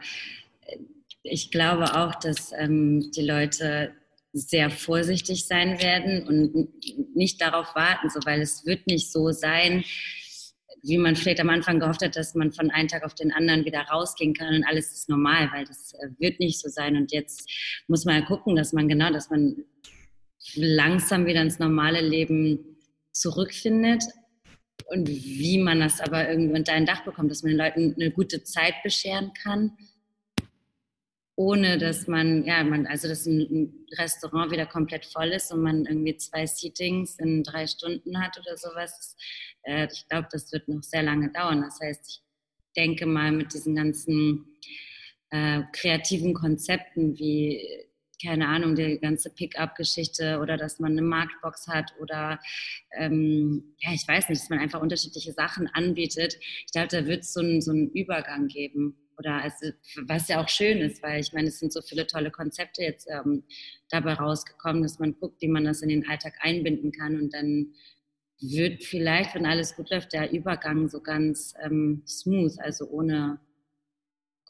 ich 1.22 1.50
glaube 1.50 1.96
auch, 1.96 2.14
dass 2.16 2.52
ähm, 2.52 3.10
die 3.12 3.22
Leute 3.26 3.92
sehr 4.32 4.68
vorsichtig 4.68 5.46
sein 5.46 5.80
werden 5.80 6.26
und 6.26 6.68
nicht 7.14 7.40
darauf 7.40 7.74
warten, 7.74 8.10
so, 8.10 8.20
weil 8.24 8.40
es 8.40 8.66
wird 8.66 8.86
nicht 8.86 9.12
so 9.12 9.30
sein, 9.30 9.84
wie 10.82 10.98
man 10.98 11.16
vielleicht 11.16 11.40
am 11.40 11.48
Anfang 11.48 11.80
gehofft 11.80 12.02
hat, 12.02 12.16
dass 12.16 12.34
man 12.34 12.52
von 12.52 12.70
einem 12.70 12.88
Tag 12.88 13.04
auf 13.04 13.14
den 13.14 13.32
anderen 13.32 13.64
wieder 13.64 13.80
rausgehen 13.82 14.34
kann 14.34 14.54
und 14.54 14.64
alles 14.64 14.92
ist 14.92 15.08
normal, 15.08 15.50
weil 15.52 15.64
das 15.64 15.94
äh, 15.94 16.08
wird 16.18 16.40
nicht 16.40 16.60
so 16.60 16.68
sein. 16.68 16.96
Und 16.96 17.12
jetzt 17.12 17.48
muss 17.88 18.04
man 18.04 18.20
ja 18.20 18.26
gucken, 18.26 18.54
dass 18.54 18.72
man 18.72 18.88
genau, 18.88 19.10
dass 19.10 19.30
man 19.30 19.64
langsam 20.56 21.24
wieder 21.24 21.40
ins 21.40 21.58
normale 21.58 22.02
Leben 22.02 22.76
zurückfindet 23.12 24.02
und 24.86 25.08
wie 25.08 25.58
man 25.58 25.80
das 25.80 26.00
aber 26.00 26.28
irgendwie 26.28 26.56
unter 26.58 26.72
ein 26.72 26.86
Dach 26.86 27.04
bekommt, 27.04 27.30
dass 27.30 27.42
man 27.42 27.52
den 27.52 27.58
Leuten 27.58 27.94
eine 27.94 28.10
gute 28.10 28.42
Zeit 28.44 28.74
bescheren 28.82 29.32
kann, 29.34 29.76
ohne 31.36 31.78
dass 31.78 32.06
man, 32.06 32.44
ja, 32.44 32.62
man, 32.62 32.86
also 32.86 33.08
dass 33.08 33.26
ein 33.26 33.86
Restaurant 33.98 34.52
wieder 34.52 34.66
komplett 34.66 35.04
voll 35.04 35.28
ist 35.28 35.52
und 35.52 35.62
man 35.62 35.84
irgendwie 35.84 36.16
zwei 36.16 36.46
Seatings 36.46 37.18
in 37.18 37.42
drei 37.42 37.66
Stunden 37.66 38.20
hat 38.20 38.38
oder 38.38 38.56
sowas. 38.56 39.16
Äh, 39.62 39.88
ich 39.92 40.06
glaube, 40.08 40.28
das 40.30 40.52
wird 40.52 40.68
noch 40.68 40.82
sehr 40.82 41.02
lange 41.02 41.32
dauern. 41.32 41.62
Das 41.62 41.80
heißt, 41.80 42.08
ich 42.08 42.22
denke 42.76 43.06
mal 43.06 43.32
mit 43.32 43.52
diesen 43.52 43.74
ganzen 43.74 44.46
äh, 45.30 45.62
kreativen 45.72 46.34
Konzepten 46.34 47.18
wie 47.18 47.60
keine 48.22 48.48
Ahnung, 48.48 48.74
die 48.74 48.98
ganze 49.00 49.30
Pickup-Geschichte 49.30 50.38
oder 50.40 50.56
dass 50.56 50.78
man 50.78 50.92
eine 50.92 51.02
Marktbox 51.02 51.68
hat 51.68 51.92
oder 52.00 52.38
ähm, 52.96 53.74
ja, 53.78 53.92
ich 53.92 54.06
weiß 54.06 54.28
nicht, 54.28 54.42
dass 54.42 54.50
man 54.50 54.58
einfach 54.58 54.80
unterschiedliche 54.80 55.32
Sachen 55.32 55.68
anbietet. 55.68 56.36
Ich 56.66 56.72
glaube, 56.72 56.88
da 56.88 57.06
wird 57.06 57.22
es 57.22 57.32
so, 57.32 57.40
ein, 57.40 57.60
so 57.60 57.72
einen 57.72 57.90
Übergang 57.90 58.48
geben. 58.48 58.96
Oder 59.16 59.42
also, 59.42 59.70
was 60.06 60.28
ja 60.28 60.42
auch 60.42 60.48
schön 60.48 60.78
ist, 60.78 61.02
weil 61.02 61.20
ich 61.20 61.32
meine, 61.32 61.48
es 61.48 61.60
sind 61.60 61.72
so 61.72 61.80
viele 61.82 62.06
tolle 62.06 62.30
Konzepte 62.30 62.82
jetzt 62.82 63.08
ähm, 63.08 63.44
dabei 63.88 64.14
rausgekommen, 64.14 64.82
dass 64.82 64.98
man 64.98 65.14
guckt, 65.14 65.40
wie 65.40 65.48
man 65.48 65.64
das 65.64 65.82
in 65.82 65.88
den 65.88 66.08
Alltag 66.08 66.34
einbinden 66.40 66.90
kann 66.90 67.20
und 67.20 67.32
dann 67.32 67.74
wird 68.40 68.82
vielleicht, 68.82 69.34
wenn 69.34 69.46
alles 69.46 69.76
gut 69.76 69.90
läuft, 69.90 70.12
der 70.12 70.32
Übergang 70.32 70.88
so 70.88 71.00
ganz 71.00 71.54
ähm, 71.62 72.02
smooth, 72.06 72.58
also 72.58 72.86
ohne 72.88 73.38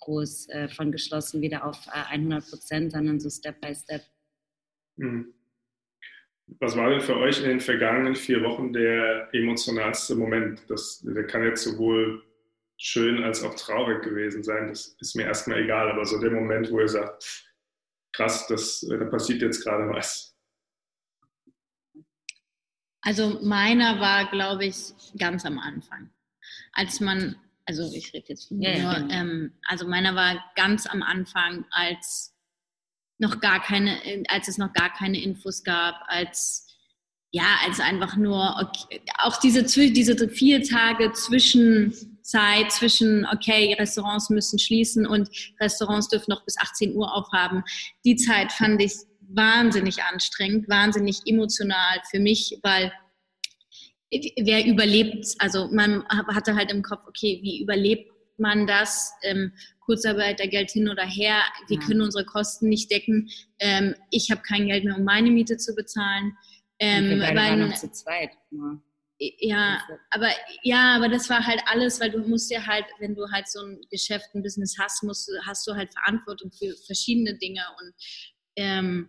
groß 0.05 0.49
äh, 0.51 0.69
von 0.69 0.93
geschlossen 0.93 1.41
wieder 1.41 1.65
auf 1.65 1.87
äh, 1.89 2.13
100 2.13 2.49
Prozent, 2.49 2.93
sondern 2.93 3.21
so 3.21 3.31
Step 3.31 3.61
by 3.61 3.75
Step. 3.75 4.03
Mhm. 4.97 5.35
Was 6.61 6.77
war 6.77 6.91
denn 6.91 7.01
für 7.01 7.17
euch 7.17 7.39
in 7.39 7.49
den 7.49 7.61
vergangenen 7.61 8.15
vier 8.15 8.43
Wochen 8.43 8.73
der 8.73 9.29
emotionalste 9.33 10.15
Moment? 10.15 10.63
Das, 10.69 11.01
der 11.01 11.27
kann 11.27 11.43
jetzt 11.43 11.65
sowohl 11.65 12.23
schön 12.77 13.23
als 13.23 13.43
auch 13.43 13.55
traurig 13.55 14.03
gewesen 14.03 14.43
sein. 14.43 14.69
Das 14.69 14.97
ist 15.01 15.17
mir 15.17 15.25
erstmal 15.25 15.61
egal, 15.61 15.91
aber 15.91 16.05
so 16.05 16.21
der 16.21 16.31
Moment, 16.31 16.71
wo 16.71 16.81
ihr 16.81 16.89
sagt, 16.89 17.47
krass, 18.13 18.47
das, 18.47 18.87
da 18.89 19.05
passiert 19.07 19.43
jetzt 19.43 19.65
gerade 19.65 19.89
was. 19.89 20.37
Also 23.01 23.39
meiner 23.43 24.01
war, 24.01 24.31
glaube 24.31 24.67
ich, 24.67 24.93
ganz 25.19 25.45
am 25.45 25.59
Anfang. 25.59 26.11
Als 26.73 27.01
man, 27.01 27.37
also 27.67 27.91
ich 27.95 28.13
rede 28.13 28.27
jetzt 28.29 28.49
von 28.49 28.59
mir, 28.59 28.77
ja, 28.77 28.99
ja. 28.99 29.09
ähm, 29.11 29.53
also 29.67 29.87
meiner 29.87 30.15
war 30.15 30.43
ganz 30.55 30.87
am 30.87 31.03
Anfang, 31.03 31.65
als 31.71 32.35
noch 33.19 33.41
gar 33.41 33.63
keine, 33.63 33.99
als 34.29 34.49
es 34.49 34.59
noch 34.59 34.73
gar 34.73 34.93
keine 34.93 35.23
Infos 35.23 35.63
gab, 35.63 36.03
als 36.07 36.67
ja, 37.31 37.59
als 37.67 37.81
einfach 37.81 38.17
nur 38.17 38.57
okay, 38.61 39.01
auch 39.19 39.39
diese 39.39 39.65
diese 39.65 40.29
vier 40.29 40.63
Tage 40.63 41.13
Zwischenzeit 41.13 42.71
zwischen 42.71 43.27
okay, 43.27 43.75
Restaurants 43.75 44.31
müssen 44.31 44.59
schließen 44.59 45.05
und 45.07 45.29
Restaurants 45.61 46.09
dürfen 46.09 46.31
noch 46.31 46.45
bis 46.45 46.57
18 46.59 46.95
Uhr 46.95 47.13
aufhaben. 47.13 47.65
Die 48.05 48.17
Zeit 48.17 48.53
fand 48.53 48.81
ich 48.81 48.95
wahnsinnig 49.21 50.03
anstrengend, 50.05 50.69
wahnsinnig 50.69 51.23
emotional 51.27 52.01
für 52.09 52.21
mich, 52.21 52.59
weil 52.63 52.93
wer 54.37 54.67
überlebt, 54.67 55.35
also 55.39 55.69
man 55.73 56.05
hatte 56.09 56.55
halt 56.55 56.71
im 56.71 56.83
Kopf, 56.83 57.03
okay, 57.07 57.41
wie 57.43 57.63
überlebt 57.63 58.11
man 58.37 58.67
das? 58.67 59.13
Ähm, 59.23 59.53
Kurzarbeitergeld 59.81 60.71
hin 60.71 60.89
oder 60.89 61.05
her, 61.05 61.43
wir 61.69 61.79
ja. 61.79 61.87
können 61.87 62.01
unsere 62.01 62.25
Kosten 62.25 62.69
nicht 62.69 62.91
decken. 62.91 63.31
Ähm, 63.59 63.95
ich 64.11 64.31
habe 64.31 64.41
kein 64.43 64.67
Geld 64.67 64.85
mehr, 64.85 64.97
um 64.97 65.05
meine 65.05 65.31
Miete 65.31 65.57
zu 65.57 65.75
bezahlen. 65.75 66.37
Ähm, 66.79 67.21
wir 67.21 67.35
waren 67.35 67.69
noch 67.69 67.75
zu 67.75 67.91
zweit. 67.93 68.31
Ja. 68.51 68.81
Ja, 69.39 69.81
aber 70.11 70.29
ja, 70.63 70.97
aber 70.97 71.09
das 71.09 71.31
war 71.31 71.47
halt 71.47 71.63
alles, 71.67 72.01
weil 72.01 72.11
du 72.11 72.19
musst 72.19 72.51
ja 72.51 72.67
halt, 72.67 72.85
wenn 72.99 73.15
du 73.15 73.31
halt 73.31 73.49
so 73.49 73.61
ein 73.65 73.81
Geschäft, 73.89 74.35
ein 74.35 74.43
Business 74.43 74.77
hast, 74.79 75.05
musst, 75.05 75.31
hast 75.47 75.67
du 75.69 75.75
halt 75.75 75.93
Verantwortung 75.93 76.51
für 76.51 76.75
verschiedene 76.85 77.39
Dinge 77.39 77.63
und 77.81 77.95
ähm, 78.57 79.09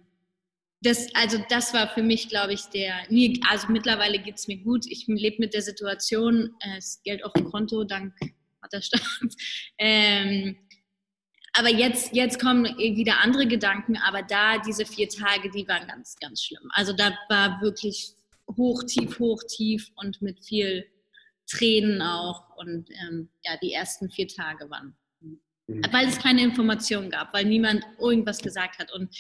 das, 0.86 1.08
also 1.16 1.38
das 1.50 1.74
war 1.74 1.88
für 1.90 2.04
mich, 2.04 2.30
glaube 2.30 2.54
ich, 2.54 2.66
der, 2.66 2.94
also 3.50 3.68
mittlerweile 3.70 4.20
geht 4.20 4.36
es 4.36 4.48
mir 4.48 4.58
gut. 4.58 4.86
Ich 4.88 5.08
lebe 5.08 5.38
mit 5.40 5.54
der 5.54 5.62
Situation, 5.62 6.56
äh, 6.60 6.78
es 6.78 7.02
Geld 7.04 7.24
auf 7.26 7.34
dem 7.34 7.50
Konto, 7.50 7.84
dank 7.84 8.14
Vaterstaat. 8.62 9.02
Ähm, 9.78 10.58
aber 11.54 11.70
jetzt, 11.70 12.14
jetzt 12.14 12.40
kommen 12.40 12.66
wieder 12.78 13.22
andere 13.22 13.48
Gedanken, 13.48 13.98
aber 13.98 14.22
da 14.24 14.58
diese 14.58 14.86
vier 14.86 15.08
Tage, 15.08 15.50
die 15.50 15.68
waren 15.68 15.88
ganz, 15.88 16.16
ganz 16.18 16.44
schlimm. 16.44 16.70
Also 16.72 16.92
da 16.94 17.18
war 17.30 17.62
wirklich 17.62 18.14
hoch, 18.58 18.84
tief, 18.84 19.20
hoch, 19.20 19.42
tief 19.48 19.90
und 19.96 20.22
mit 20.22 20.44
viel 20.44 20.86
Tränen 21.50 22.02
auch. 22.02 22.56
Und 22.58 22.90
ähm, 22.92 23.30
ja, 23.44 23.58
die 23.62 23.72
ersten 23.72 24.10
vier 24.10 24.28
Tage 24.28 24.70
waren. 24.70 24.96
Mhm. 25.68 25.82
Weil 25.92 26.08
es 26.08 26.20
keine 26.20 26.44
Informationen 26.44 27.10
gab, 27.10 27.34
weil 27.34 27.46
niemand 27.46 27.84
irgendwas 28.00 28.40
gesagt 28.40 28.80
hat. 28.80 28.94
Und 28.94 29.16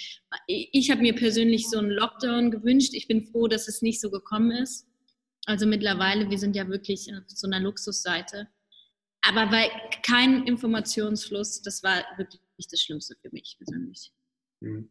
ich 0.47 0.91
habe 0.91 1.01
mir 1.01 1.15
persönlich 1.15 1.69
so 1.69 1.79
einen 1.79 1.91
Lockdown 1.91 2.51
gewünscht. 2.51 2.93
Ich 2.93 3.07
bin 3.07 3.25
froh, 3.25 3.47
dass 3.47 3.67
es 3.67 3.81
nicht 3.81 3.99
so 3.99 4.11
gekommen 4.11 4.51
ist. 4.51 4.87
Also 5.47 5.65
mittlerweile, 5.65 6.29
wir 6.29 6.37
sind 6.39 6.55
ja 6.55 6.67
wirklich 6.67 7.11
auf 7.13 7.23
so 7.27 7.47
einer 7.47 7.59
Luxusseite 7.59 8.47
aber 9.27 9.51
weil 9.51 9.69
kein 10.03 10.43
Informationsfluss, 10.43 11.61
das 11.61 11.81
war 11.83 12.03
wirklich 12.17 12.67
das 12.69 12.79
Schlimmste 12.79 13.15
für 13.21 13.29
mich 13.31 13.57
persönlich. 13.57 14.11
Hm. 14.61 14.89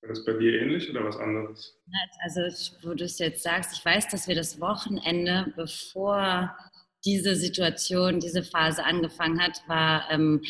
War 0.00 0.08
das 0.08 0.24
bei 0.24 0.32
dir 0.32 0.60
ähnlich 0.60 0.90
oder 0.90 1.04
was 1.04 1.16
anderes? 1.16 1.78
Also, 2.24 2.40
wo 2.82 2.94
du 2.94 3.04
es 3.04 3.18
jetzt 3.20 3.44
sagst, 3.44 3.72
ich 3.74 3.84
weiß, 3.84 4.08
dass 4.08 4.26
wir 4.26 4.34
das 4.34 4.60
Wochenende, 4.60 5.52
bevor 5.54 6.56
diese 7.04 7.34
Situation, 7.36 8.20
diese 8.20 8.42
Phase 8.42 8.84
angefangen 8.84 9.40
hat, 9.40 9.62
war, 9.66 10.10
ähm, 10.10 10.42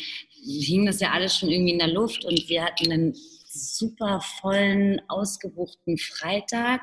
hing 0.45 0.87
das 0.87 1.01
ja 1.01 1.13
alles 1.13 1.37
schon 1.37 1.51
irgendwie 1.51 1.73
in 1.73 1.79
der 1.79 1.93
Luft 1.93 2.25
und 2.25 2.49
wir 2.49 2.65
hatten 2.65 2.93
einen 2.93 3.15
super 3.49 4.21
vollen, 4.41 5.01
ausgebuchten 5.09 5.99
Freitag. 5.99 6.81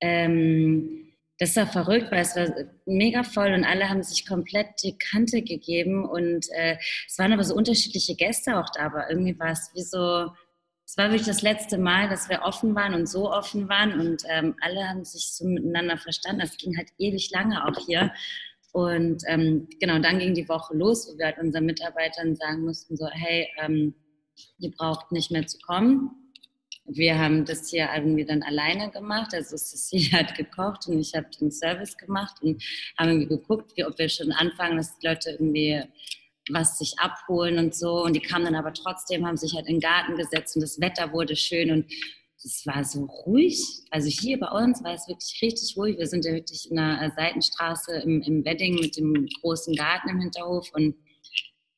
Ähm, 0.00 1.12
das 1.38 1.56
war 1.56 1.66
verrückt, 1.66 2.12
weil 2.12 2.22
es 2.22 2.36
war 2.36 2.46
mega 2.86 3.24
voll 3.24 3.52
und 3.52 3.64
alle 3.64 3.88
haben 3.88 4.02
sich 4.02 4.26
komplett 4.26 4.82
die 4.82 4.96
Kante 4.96 5.42
gegeben 5.42 6.08
und 6.08 6.46
äh, 6.52 6.76
es 7.06 7.18
waren 7.18 7.32
aber 7.32 7.42
so 7.42 7.54
unterschiedliche 7.54 8.14
Gäste 8.14 8.58
auch 8.58 8.70
da, 8.70 8.86
aber 8.86 9.10
irgendwie 9.10 9.38
war 9.38 9.50
es 9.50 9.70
wie 9.74 9.82
so, 9.82 10.30
es 10.86 10.96
war 10.96 11.10
wirklich 11.10 11.26
das 11.26 11.42
letzte 11.42 11.78
Mal, 11.78 12.08
dass 12.08 12.28
wir 12.28 12.42
offen 12.42 12.74
waren 12.74 12.94
und 12.94 13.08
so 13.08 13.30
offen 13.30 13.68
waren 13.68 13.98
und 13.98 14.22
ähm, 14.28 14.54
alle 14.60 14.88
haben 14.88 15.04
sich 15.04 15.32
so 15.32 15.46
miteinander 15.46 15.96
verstanden. 15.96 16.40
Das 16.40 16.56
ging 16.56 16.76
halt 16.76 16.88
ewig 16.98 17.30
lange 17.30 17.64
auch 17.66 17.78
hier. 17.86 18.12
Und 18.72 19.22
ähm, 19.28 19.68
genau, 19.80 19.98
dann 20.00 20.18
ging 20.18 20.34
die 20.34 20.48
Woche 20.48 20.76
los, 20.76 21.08
wo 21.08 21.16
wir 21.18 21.26
halt 21.26 21.38
unseren 21.38 21.64
Mitarbeitern 21.64 22.34
sagen 22.36 22.64
mussten, 22.64 22.96
so, 22.96 23.06
hey, 23.08 23.48
ähm, 23.62 23.94
ihr 24.58 24.72
braucht 24.72 25.12
nicht 25.12 25.30
mehr 25.30 25.46
zu 25.46 25.58
kommen 25.58 26.24
wir 26.86 27.18
haben 27.18 27.44
das 27.44 27.70
hier 27.70 27.88
irgendwie 27.94 28.24
dann 28.24 28.42
alleine 28.42 28.90
gemacht. 28.90 29.32
Also 29.34 29.56
Cecilie 29.56 30.12
hat 30.12 30.34
gekocht 30.34 30.86
und 30.86 31.00
ich 31.00 31.14
habe 31.14 31.26
den 31.40 31.50
Service 31.50 31.96
gemacht 31.96 32.36
und 32.42 32.62
haben 32.98 33.10
irgendwie 33.10 33.28
geguckt, 33.28 33.72
wie, 33.76 33.84
ob 33.84 33.98
wir 33.98 34.08
schon 34.08 34.32
anfangen, 34.32 34.76
dass 34.76 34.98
die 34.98 35.06
Leute 35.06 35.30
irgendwie 35.30 35.82
was 36.50 36.78
sich 36.78 36.98
abholen 36.98 37.58
und 37.58 37.74
so. 37.74 38.02
Und 38.04 38.14
die 38.14 38.20
kamen 38.20 38.44
dann 38.44 38.54
aber 38.54 38.72
trotzdem, 38.72 39.26
haben 39.26 39.36
sich 39.36 39.54
halt 39.54 39.66
in 39.66 39.76
den 39.76 39.80
Garten 39.80 40.16
gesetzt 40.16 40.56
und 40.56 40.62
das 40.62 40.80
Wetter 40.80 41.12
wurde 41.12 41.36
schön 41.36 41.70
und 41.70 41.86
es 42.44 42.66
war 42.66 42.84
so 42.84 43.04
ruhig. 43.04 43.58
Also 43.90 44.08
hier 44.08 44.38
bei 44.38 44.48
uns 44.48 44.84
war 44.84 44.92
es 44.92 45.08
wirklich 45.08 45.38
richtig 45.40 45.76
ruhig. 45.76 45.98
Wir 45.98 46.06
sind 46.06 46.26
ja 46.26 46.32
wirklich 46.32 46.70
in 46.70 46.78
einer 46.78 47.10
Seitenstraße 47.10 48.00
im, 48.00 48.20
im 48.22 48.44
Wedding 48.44 48.74
mit 48.74 48.96
dem 48.96 49.26
großen 49.40 49.74
Garten 49.74 50.10
im 50.10 50.20
Hinterhof 50.20 50.70
und 50.74 50.94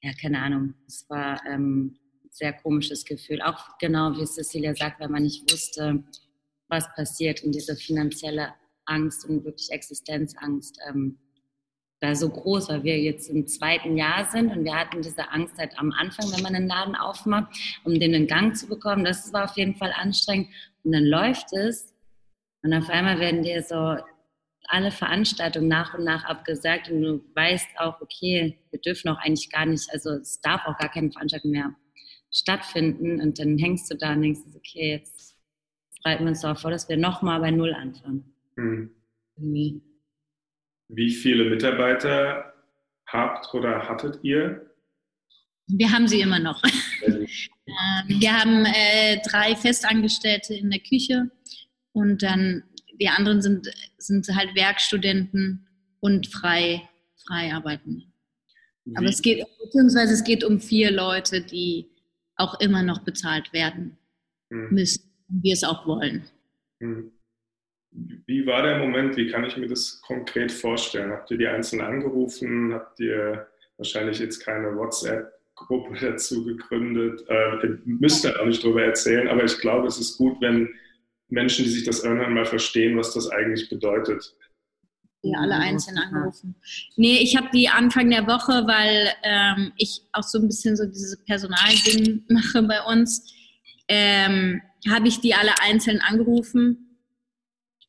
ja, 0.02 0.12
keine 0.20 0.40
Ahnung. 0.40 0.74
Es 0.86 1.08
war 1.08 1.40
ähm, 1.46 1.98
sehr 2.30 2.52
komisches 2.52 3.04
Gefühl. 3.04 3.40
Auch 3.42 3.78
genau 3.78 4.16
wie 4.16 4.26
Cecilia 4.26 4.74
sagt, 4.74 5.00
wenn 5.00 5.10
man 5.10 5.22
nicht 5.22 5.50
wusste, 5.50 6.04
was 6.68 6.92
passiert 6.94 7.42
und 7.44 7.52
diese 7.52 7.76
finanzielle 7.76 8.52
Angst 8.86 9.24
und 9.28 9.44
wirklich 9.44 9.70
Existenzangst 9.70 10.78
ähm, 10.88 11.18
da 12.00 12.14
so 12.14 12.28
groß, 12.28 12.68
weil 12.68 12.84
wir 12.84 13.00
jetzt 13.00 13.28
im 13.30 13.46
zweiten 13.46 13.96
Jahr 13.96 14.26
sind 14.26 14.54
und 14.54 14.64
wir 14.64 14.74
hatten 14.74 15.02
diese 15.02 15.30
Angst 15.30 15.58
halt 15.58 15.78
am 15.78 15.92
Anfang, 15.92 16.30
wenn 16.32 16.42
man 16.42 16.54
einen 16.54 16.68
Laden 16.68 16.94
aufmacht, 16.94 17.56
um 17.84 17.98
den 17.98 18.12
in 18.12 18.26
Gang 18.26 18.54
zu 18.54 18.66
bekommen. 18.66 19.04
Das 19.04 19.32
war 19.32 19.44
auf 19.44 19.56
jeden 19.56 19.74
Fall 19.74 19.92
anstrengend. 19.96 20.48
Und 20.84 20.92
dann 20.92 21.04
läuft 21.04 21.52
es 21.52 21.94
und 22.62 22.74
auf 22.74 22.90
einmal 22.90 23.18
werden 23.20 23.42
dir 23.42 23.62
so 23.62 23.96
alle 24.68 24.90
Veranstaltungen 24.90 25.68
nach 25.68 25.94
und 25.94 26.04
nach 26.04 26.24
abgesagt 26.24 26.90
und 26.90 27.00
du 27.02 27.24
weißt 27.34 27.68
auch, 27.78 28.00
okay, 28.00 28.58
wir 28.70 28.80
dürfen 28.80 29.08
auch 29.08 29.18
eigentlich 29.18 29.50
gar 29.50 29.66
nicht, 29.66 29.88
also 29.92 30.10
es 30.10 30.40
darf 30.40 30.66
auch 30.66 30.76
gar 30.76 30.90
keine 30.90 31.10
Veranstaltung 31.10 31.52
mehr 31.52 31.74
stattfinden 32.32 33.20
und 33.20 33.38
dann 33.38 33.56
hängst 33.58 33.90
du 33.90 33.96
da 33.96 34.12
und 34.12 34.22
denkst, 34.22 34.40
okay, 34.54 34.92
jetzt 34.98 35.36
bereiten 36.02 36.24
wir 36.24 36.30
uns 36.30 36.40
darauf 36.40 36.60
vor, 36.60 36.70
dass 36.70 36.88
wir 36.88 36.96
nochmal 36.96 37.40
bei 37.40 37.50
Null 37.50 37.72
anfangen. 37.72 38.34
Mhm. 38.56 38.90
Wie 40.88 41.10
viele 41.10 41.50
Mitarbeiter 41.50 42.54
habt 43.06 43.52
oder 43.54 43.88
hattet 43.88 44.20
ihr? 44.22 44.70
Wir 45.68 45.90
haben 45.90 46.06
sie 46.06 46.20
immer 46.20 46.38
noch. 46.38 46.62
Ähm, 47.68 48.20
wir 48.20 48.32
haben 48.32 48.64
äh, 48.64 49.20
drei 49.28 49.56
Festangestellte 49.56 50.54
in 50.54 50.70
der 50.70 50.78
Küche 50.78 51.30
und 51.92 52.22
dann 52.22 52.62
die 53.00 53.08
anderen 53.08 53.42
sind, 53.42 53.68
sind 53.98 54.26
halt 54.28 54.54
Werkstudenten 54.54 55.66
und 55.98 56.28
frei, 56.28 56.88
frei 57.26 57.52
arbeiten. 57.52 58.12
Aber 58.94 59.06
es 59.06 59.20
geht, 59.20 59.44
beziehungsweise 59.64 60.14
es 60.14 60.22
geht 60.22 60.44
um 60.44 60.60
vier 60.60 60.92
Leute, 60.92 61.40
die 61.40 61.90
auch 62.36 62.60
immer 62.60 62.82
noch 62.82 63.00
bezahlt 63.00 63.52
werden 63.52 63.98
hm. 64.50 64.68
müssen, 64.70 65.10
wenn 65.28 65.42
wir 65.42 65.52
es 65.54 65.64
auch 65.64 65.86
wollen. 65.86 66.24
Hm. 66.80 67.10
Wie 68.26 68.46
war 68.46 68.62
der 68.62 68.78
Moment? 68.78 69.16
Wie 69.16 69.28
kann 69.28 69.44
ich 69.44 69.56
mir 69.56 69.68
das 69.68 70.00
konkret 70.02 70.52
vorstellen? 70.52 71.12
Habt 71.12 71.30
ihr 71.30 71.38
die 71.38 71.46
einzeln 71.46 71.80
angerufen? 71.80 72.74
Habt 72.74 73.00
ihr 73.00 73.46
wahrscheinlich 73.78 74.18
jetzt 74.18 74.40
keine 74.40 74.76
WhatsApp-Gruppe 74.76 75.96
dazu 76.00 76.44
gegründet? 76.44 77.24
Äh, 77.28 77.66
ihr 77.66 77.78
müsst 77.84 78.24
da 78.24 78.36
auch 78.38 78.46
nicht 78.46 78.62
drüber 78.62 78.82
erzählen, 78.82 79.28
aber 79.28 79.44
ich 79.44 79.58
glaube, 79.58 79.86
es 79.86 79.98
ist 79.98 80.18
gut, 80.18 80.40
wenn 80.40 80.68
Menschen, 81.28 81.64
die 81.64 81.70
sich 81.70 81.84
das 81.84 82.04
irgendwann 82.04 82.34
mal 82.34 82.44
verstehen, 82.44 82.96
was 82.96 83.14
das 83.14 83.28
eigentlich 83.30 83.68
bedeutet 83.68 84.34
die 85.24 85.34
alle 85.34 85.56
einzeln 85.56 85.98
angerufen. 85.98 86.54
Nee, 86.94 87.18
ich 87.18 87.36
habe 87.36 87.48
die 87.52 87.68
Anfang 87.68 88.10
der 88.10 88.28
Woche, 88.28 88.64
weil 88.66 89.08
ähm, 89.24 89.72
ich 89.76 90.02
auch 90.12 90.22
so 90.22 90.38
ein 90.38 90.46
bisschen 90.46 90.76
so 90.76 90.86
dieses 90.86 91.16
Personalding 91.24 92.24
mache 92.28 92.62
bei 92.62 92.80
uns, 92.82 93.34
ähm, 93.88 94.62
habe 94.88 95.08
ich 95.08 95.20
die 95.20 95.34
alle 95.34 95.50
einzeln 95.60 96.00
angerufen 96.00 96.85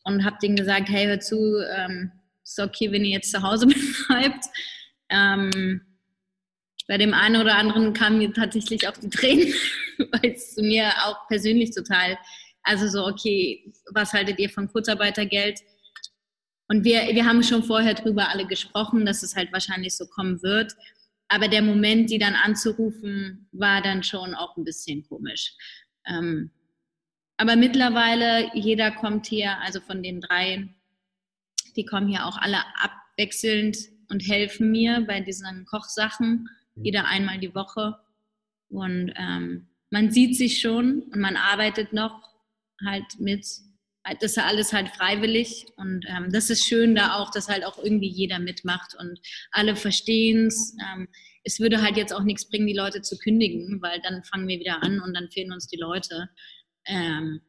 und 0.08 0.24
habe 0.24 0.38
denen 0.42 0.56
gesagt, 0.56 0.88
hey, 0.90 1.06
hör 1.06 1.20
zu, 1.20 1.60
ähm, 1.70 2.12
ist 2.44 2.60
okay, 2.60 2.92
wenn 2.92 3.04
ihr 3.04 3.12
jetzt 3.12 3.32
zu 3.32 3.44
Hause 3.44 3.68
bleibt. 4.08 4.46
Ähm, 5.10 5.82
bei 6.88 6.98
dem 6.98 7.14
einen 7.14 7.42
oder 7.42 7.58
anderen 7.58 7.92
kamen 7.92 8.20
mir 8.20 8.32
tatsächlich 8.34 8.88
auch 8.88 8.96
die 8.96 9.10
Tränen, 9.10 9.54
weil 9.98 10.32
es 10.32 10.56
mir 10.56 10.90
auch 11.06 11.28
persönlich 11.28 11.72
total, 11.72 12.18
also 12.64 12.88
so, 12.88 13.06
okay, 13.06 13.74
was 13.94 14.14
haltet 14.14 14.40
ihr 14.40 14.50
von 14.50 14.70
Kurzarbeitergeld? 14.70 15.60
Und 16.70 16.86
wir, 16.86 17.02
wir 17.14 17.26
haben 17.26 17.44
schon 17.44 17.64
vorher 17.64 17.94
drüber 17.94 18.30
alle 18.30 18.48
gesprochen, 18.48 19.06
dass 19.06 19.24
es 19.24 19.36
halt 19.36 19.52
wahrscheinlich 19.52 19.96
so 19.96 20.06
kommen 20.08 20.42
wird. 20.42 20.74
Aber 21.28 21.50
der 21.50 21.62
Moment, 21.62 22.10
die 22.10 22.18
dann 22.18 22.36
anzurufen, 22.36 23.50
war 23.52 23.82
dann 23.82 24.04
schon 24.04 24.34
auch 24.34 24.56
ein 24.56 24.64
bisschen 24.64 25.06
komisch. 25.08 25.54
Ähm, 26.06 26.52
aber 27.38 27.56
mittlerweile, 27.56 28.52
jeder 28.56 28.92
kommt 28.92 29.28
hier, 29.28 29.60
also 29.60 29.80
von 29.80 30.02
den 30.02 30.22
drei, 30.22 30.68
die 31.76 31.86
kommen 31.86 32.08
hier 32.08 32.26
auch 32.26 32.38
alle 32.38 32.58
abwechselnd 32.82 33.78
und 34.10 34.28
helfen 34.28 34.72
mir 34.72 35.06
bei 35.08 35.22
diesen 35.22 35.66
Kochsachen, 35.66 36.50
mhm. 36.76 36.84
jeder 36.84 37.06
einmal 37.06 37.40
die 37.40 37.54
Woche. 37.54 38.00
Und 38.70 39.14
ähm, 39.16 39.68
man 39.92 40.12
sieht 40.12 40.36
sich 40.36 40.60
schon 40.60 41.04
und 41.04 41.20
man 41.20 41.36
arbeitet 41.36 41.94
noch 41.94 42.22
halt 42.86 43.20
mit. 43.20 43.46
Das 44.22 44.32
ist 44.32 44.38
alles 44.38 44.72
halt 44.72 44.90
freiwillig 44.90 45.66
und 45.76 46.06
ähm, 46.08 46.32
das 46.32 46.50
ist 46.50 46.66
schön 46.66 46.96
da 46.96 47.16
auch, 47.16 47.30
dass 47.30 47.50
halt 47.50 47.66
auch 47.66 47.78
irgendwie 47.78 48.08
jeder 48.08 48.40
mitmacht 48.40 48.96
und 48.98 49.20
alle 49.52 49.76
verstehen 49.76 50.48
es. 50.48 50.74
Ähm, 50.82 51.10
es 51.44 51.60
würde 51.60 51.82
halt 51.82 51.98
jetzt 51.98 52.14
auch 52.14 52.24
nichts 52.24 52.48
bringen, 52.50 52.68
die 52.68 52.74
Leute 52.74 53.02
zu 53.02 53.18
kündigen, 53.18 53.82
weil 53.82 54.00
dann 54.02 54.24
fangen 54.24 54.48
wir 54.48 54.60
wieder 54.60 54.82
an 54.82 55.02
und 55.02 55.14
dann 55.14 55.30
fehlen 55.30 55.52
uns 55.52 55.68
die 55.68 55.78
Leute. 55.78 56.30
Ähm, 56.88 57.42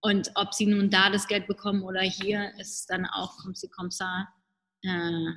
und 0.00 0.30
ob 0.34 0.52
sie 0.52 0.66
nun 0.66 0.90
da 0.90 1.10
das 1.10 1.26
Geld 1.26 1.46
bekommen 1.46 1.82
oder 1.82 2.02
hier, 2.02 2.52
ist 2.58 2.90
dann 2.90 3.06
auch 3.06 3.38
kommt 3.38 3.56
sie 3.58 3.68
kommt 3.68 3.94
äh, 4.82 5.32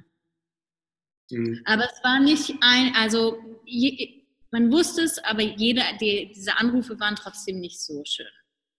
mhm. 1.31 1.61
Aber 1.65 1.85
es 1.85 2.03
war 2.03 2.19
nicht 2.19 2.53
ein, 2.61 2.93
also 2.95 3.37
je, 3.65 4.25
man 4.51 4.71
wusste 4.71 5.03
es, 5.03 5.19
aber 5.23 5.41
jeder, 5.41 5.83
die, 5.99 6.31
diese 6.35 6.57
Anrufe 6.57 6.99
waren 6.99 7.15
trotzdem 7.15 7.59
nicht 7.59 7.79
so 7.79 8.03
schön. 8.05 8.27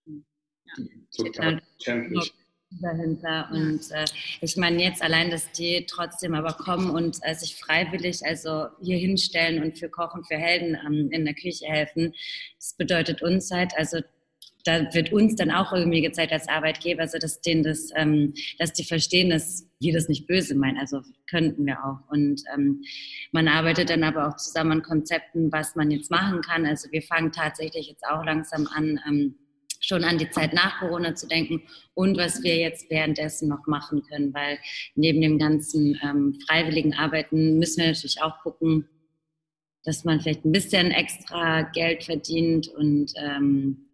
Ja. 0.06 0.84
Total 1.16 1.62
verständlich 1.62 2.34
dahinter. 2.70 3.48
Und 3.50 3.90
äh, 3.90 4.04
ich 4.40 4.56
meine 4.56 4.82
jetzt 4.82 5.02
allein, 5.02 5.30
dass 5.30 5.50
die 5.52 5.86
trotzdem 5.88 6.34
aber 6.34 6.52
kommen 6.52 6.90
und 6.90 7.18
äh, 7.22 7.34
sich 7.34 7.56
freiwillig 7.56 8.24
also 8.24 8.66
hier 8.80 8.98
hinstellen 8.98 9.62
und 9.62 9.78
für 9.78 9.88
Kochen 9.88 10.24
für 10.24 10.36
Helden 10.36 10.76
ähm, 10.86 11.10
in 11.10 11.24
der 11.24 11.34
Küche 11.34 11.66
helfen, 11.66 12.14
das 12.58 12.74
bedeutet 12.74 13.22
uns 13.22 13.50
halt, 13.50 13.72
also 13.76 14.00
da 14.64 14.92
wird 14.92 15.12
uns 15.12 15.36
dann 15.36 15.50
auch 15.50 15.72
irgendwie 15.72 16.02
gezeigt 16.02 16.32
als 16.32 16.48
Arbeitgeber, 16.48 17.02
also 17.02 17.18
dass 17.18 17.40
denen 17.40 17.62
das, 17.62 17.90
ähm, 17.96 18.34
dass 18.58 18.72
die 18.72 18.84
verstehen, 18.84 19.30
dass 19.30 19.68
wir 19.80 19.92
das 19.92 20.08
nicht 20.08 20.26
böse 20.26 20.54
meinen. 20.54 20.78
Also 20.78 21.02
könnten 21.28 21.64
wir 21.66 21.78
auch. 21.84 22.10
Und 22.10 22.42
ähm, 22.54 22.82
man 23.32 23.48
arbeitet 23.48 23.90
dann 23.90 24.04
aber 24.04 24.28
auch 24.28 24.36
zusammen 24.36 24.72
an 24.72 24.82
Konzepten, 24.82 25.52
was 25.52 25.76
man 25.76 25.90
jetzt 25.90 26.10
machen 26.10 26.40
kann. 26.42 26.66
Also 26.66 26.90
wir 26.90 27.02
fangen 27.02 27.32
tatsächlich 27.32 27.88
jetzt 27.88 28.04
auch 28.04 28.24
langsam 28.24 28.66
an, 28.74 29.00
ähm, 29.08 29.34
schon 29.80 30.04
an 30.04 30.18
die 30.18 30.30
Zeit 30.30 30.52
nach 30.52 30.80
Corona 30.80 31.14
zu 31.14 31.28
denken 31.28 31.62
und 31.94 32.18
was 32.18 32.42
wir 32.42 32.56
jetzt 32.56 32.90
währenddessen 32.90 33.48
noch 33.48 33.66
machen 33.66 34.02
können, 34.02 34.34
weil 34.34 34.58
neben 34.96 35.20
dem 35.20 35.38
ganzen 35.38 35.98
ähm, 36.02 36.38
freiwilligen 36.46 36.94
Arbeiten 36.94 37.58
müssen 37.58 37.80
wir 37.80 37.88
natürlich 37.88 38.20
auch 38.20 38.40
gucken, 38.42 38.88
dass 39.84 40.04
man 40.04 40.20
vielleicht 40.20 40.44
ein 40.44 40.52
bisschen 40.52 40.90
extra 40.90 41.62
Geld 41.62 42.04
verdient 42.04 42.68
und 42.68 43.12
ähm, 43.16 43.87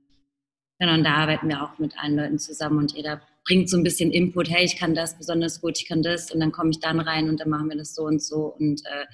Genau, 0.85 0.99
und 0.99 1.05
da 1.05 1.15
arbeiten 1.15 1.49
wir 1.49 1.63
auch 1.63 1.79
mit 1.79 1.95
allen 1.97 2.15
Leuten 2.15 2.39
zusammen 2.39 2.77
und 2.77 2.93
jeder 2.93 3.23
bringt 3.47 3.71
so 3.71 3.79
ein 3.79 3.83
bisschen 3.83 4.11
Input, 4.11 4.51
hey, 4.51 4.67
ich 4.67 4.77
kann 4.77 4.95
das 4.95 5.17
besonders 5.17 5.63
gut, 5.63 5.79
ich 5.81 5.89
kann 5.89 6.03
das 6.03 6.31
und 6.31 6.41
dann 6.41 6.53
komme 6.53 6.69
ich 6.73 6.79
dann 6.79 7.01
rein 7.01 7.31
und 7.31 7.41
dann 7.41 7.49
machen 7.49 7.71
wir 7.71 7.77
das 7.79 7.95
so 7.95 8.03
und 8.03 8.23
so 8.23 8.55
und 8.59 8.83
äh, 8.85 9.07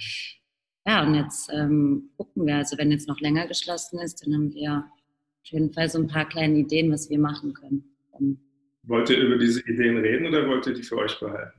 ja, 0.85 1.07
und 1.07 1.15
jetzt 1.15 1.49
ähm, 1.53 2.11
gucken 2.17 2.45
wir, 2.45 2.57
also 2.57 2.77
wenn 2.77 2.91
jetzt 2.91 3.07
noch 3.07 3.21
länger 3.21 3.47
geschlossen 3.47 4.01
ist, 4.01 4.27
dann 4.27 4.35
haben 4.35 4.53
wir 4.53 4.79
auf 4.79 5.47
jeden 5.47 5.73
Fall 5.73 5.89
so 5.89 6.01
ein 6.01 6.09
paar 6.09 6.29
kleine 6.29 6.59
Ideen, 6.59 6.91
was 6.91 7.09
wir 7.09 7.21
machen 7.21 7.55
können. 7.55 7.85
Um, 8.11 8.41
wollt 8.83 9.09
ihr 9.11 9.19
über 9.19 9.39
diese 9.39 9.61
Ideen 9.61 9.99
reden 9.99 10.27
oder 10.27 10.49
wollt 10.49 10.67
ihr 10.67 10.75
die 10.75 10.83
für 10.83 10.99
euch 10.99 11.21
behalten? 11.21 11.57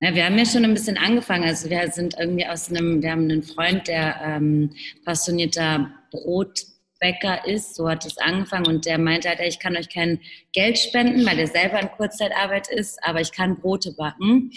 Ja, 0.00 0.14
wir 0.14 0.24
haben 0.24 0.38
ja 0.38 0.46
schon 0.46 0.64
ein 0.64 0.72
bisschen 0.72 0.96
angefangen. 0.96 1.44
Also 1.44 1.68
wir 1.68 1.86
sind 1.90 2.14
irgendwie 2.18 2.46
aus 2.46 2.70
einem, 2.70 3.02
wir 3.02 3.10
haben 3.10 3.24
einen 3.24 3.42
Freund, 3.42 3.88
der 3.88 4.18
ähm, 4.24 4.70
passionierter 5.04 5.92
Brot 6.10 6.71
Bäcker 7.02 7.46
ist, 7.46 7.74
so 7.74 7.88
hat 7.88 8.06
es 8.06 8.16
angefangen 8.16 8.66
und 8.68 8.86
der 8.86 8.96
meinte 8.96 9.28
halt, 9.28 9.40
ich 9.40 9.58
kann 9.58 9.76
euch 9.76 9.88
kein 9.88 10.20
Geld 10.52 10.78
spenden, 10.78 11.26
weil 11.26 11.38
er 11.38 11.48
selber 11.48 11.80
in 11.80 11.90
Kurzzeitarbeit 11.90 12.68
ist, 12.70 12.98
aber 13.04 13.20
ich 13.20 13.32
kann 13.32 13.60
Brote 13.60 13.92
backen 13.92 14.52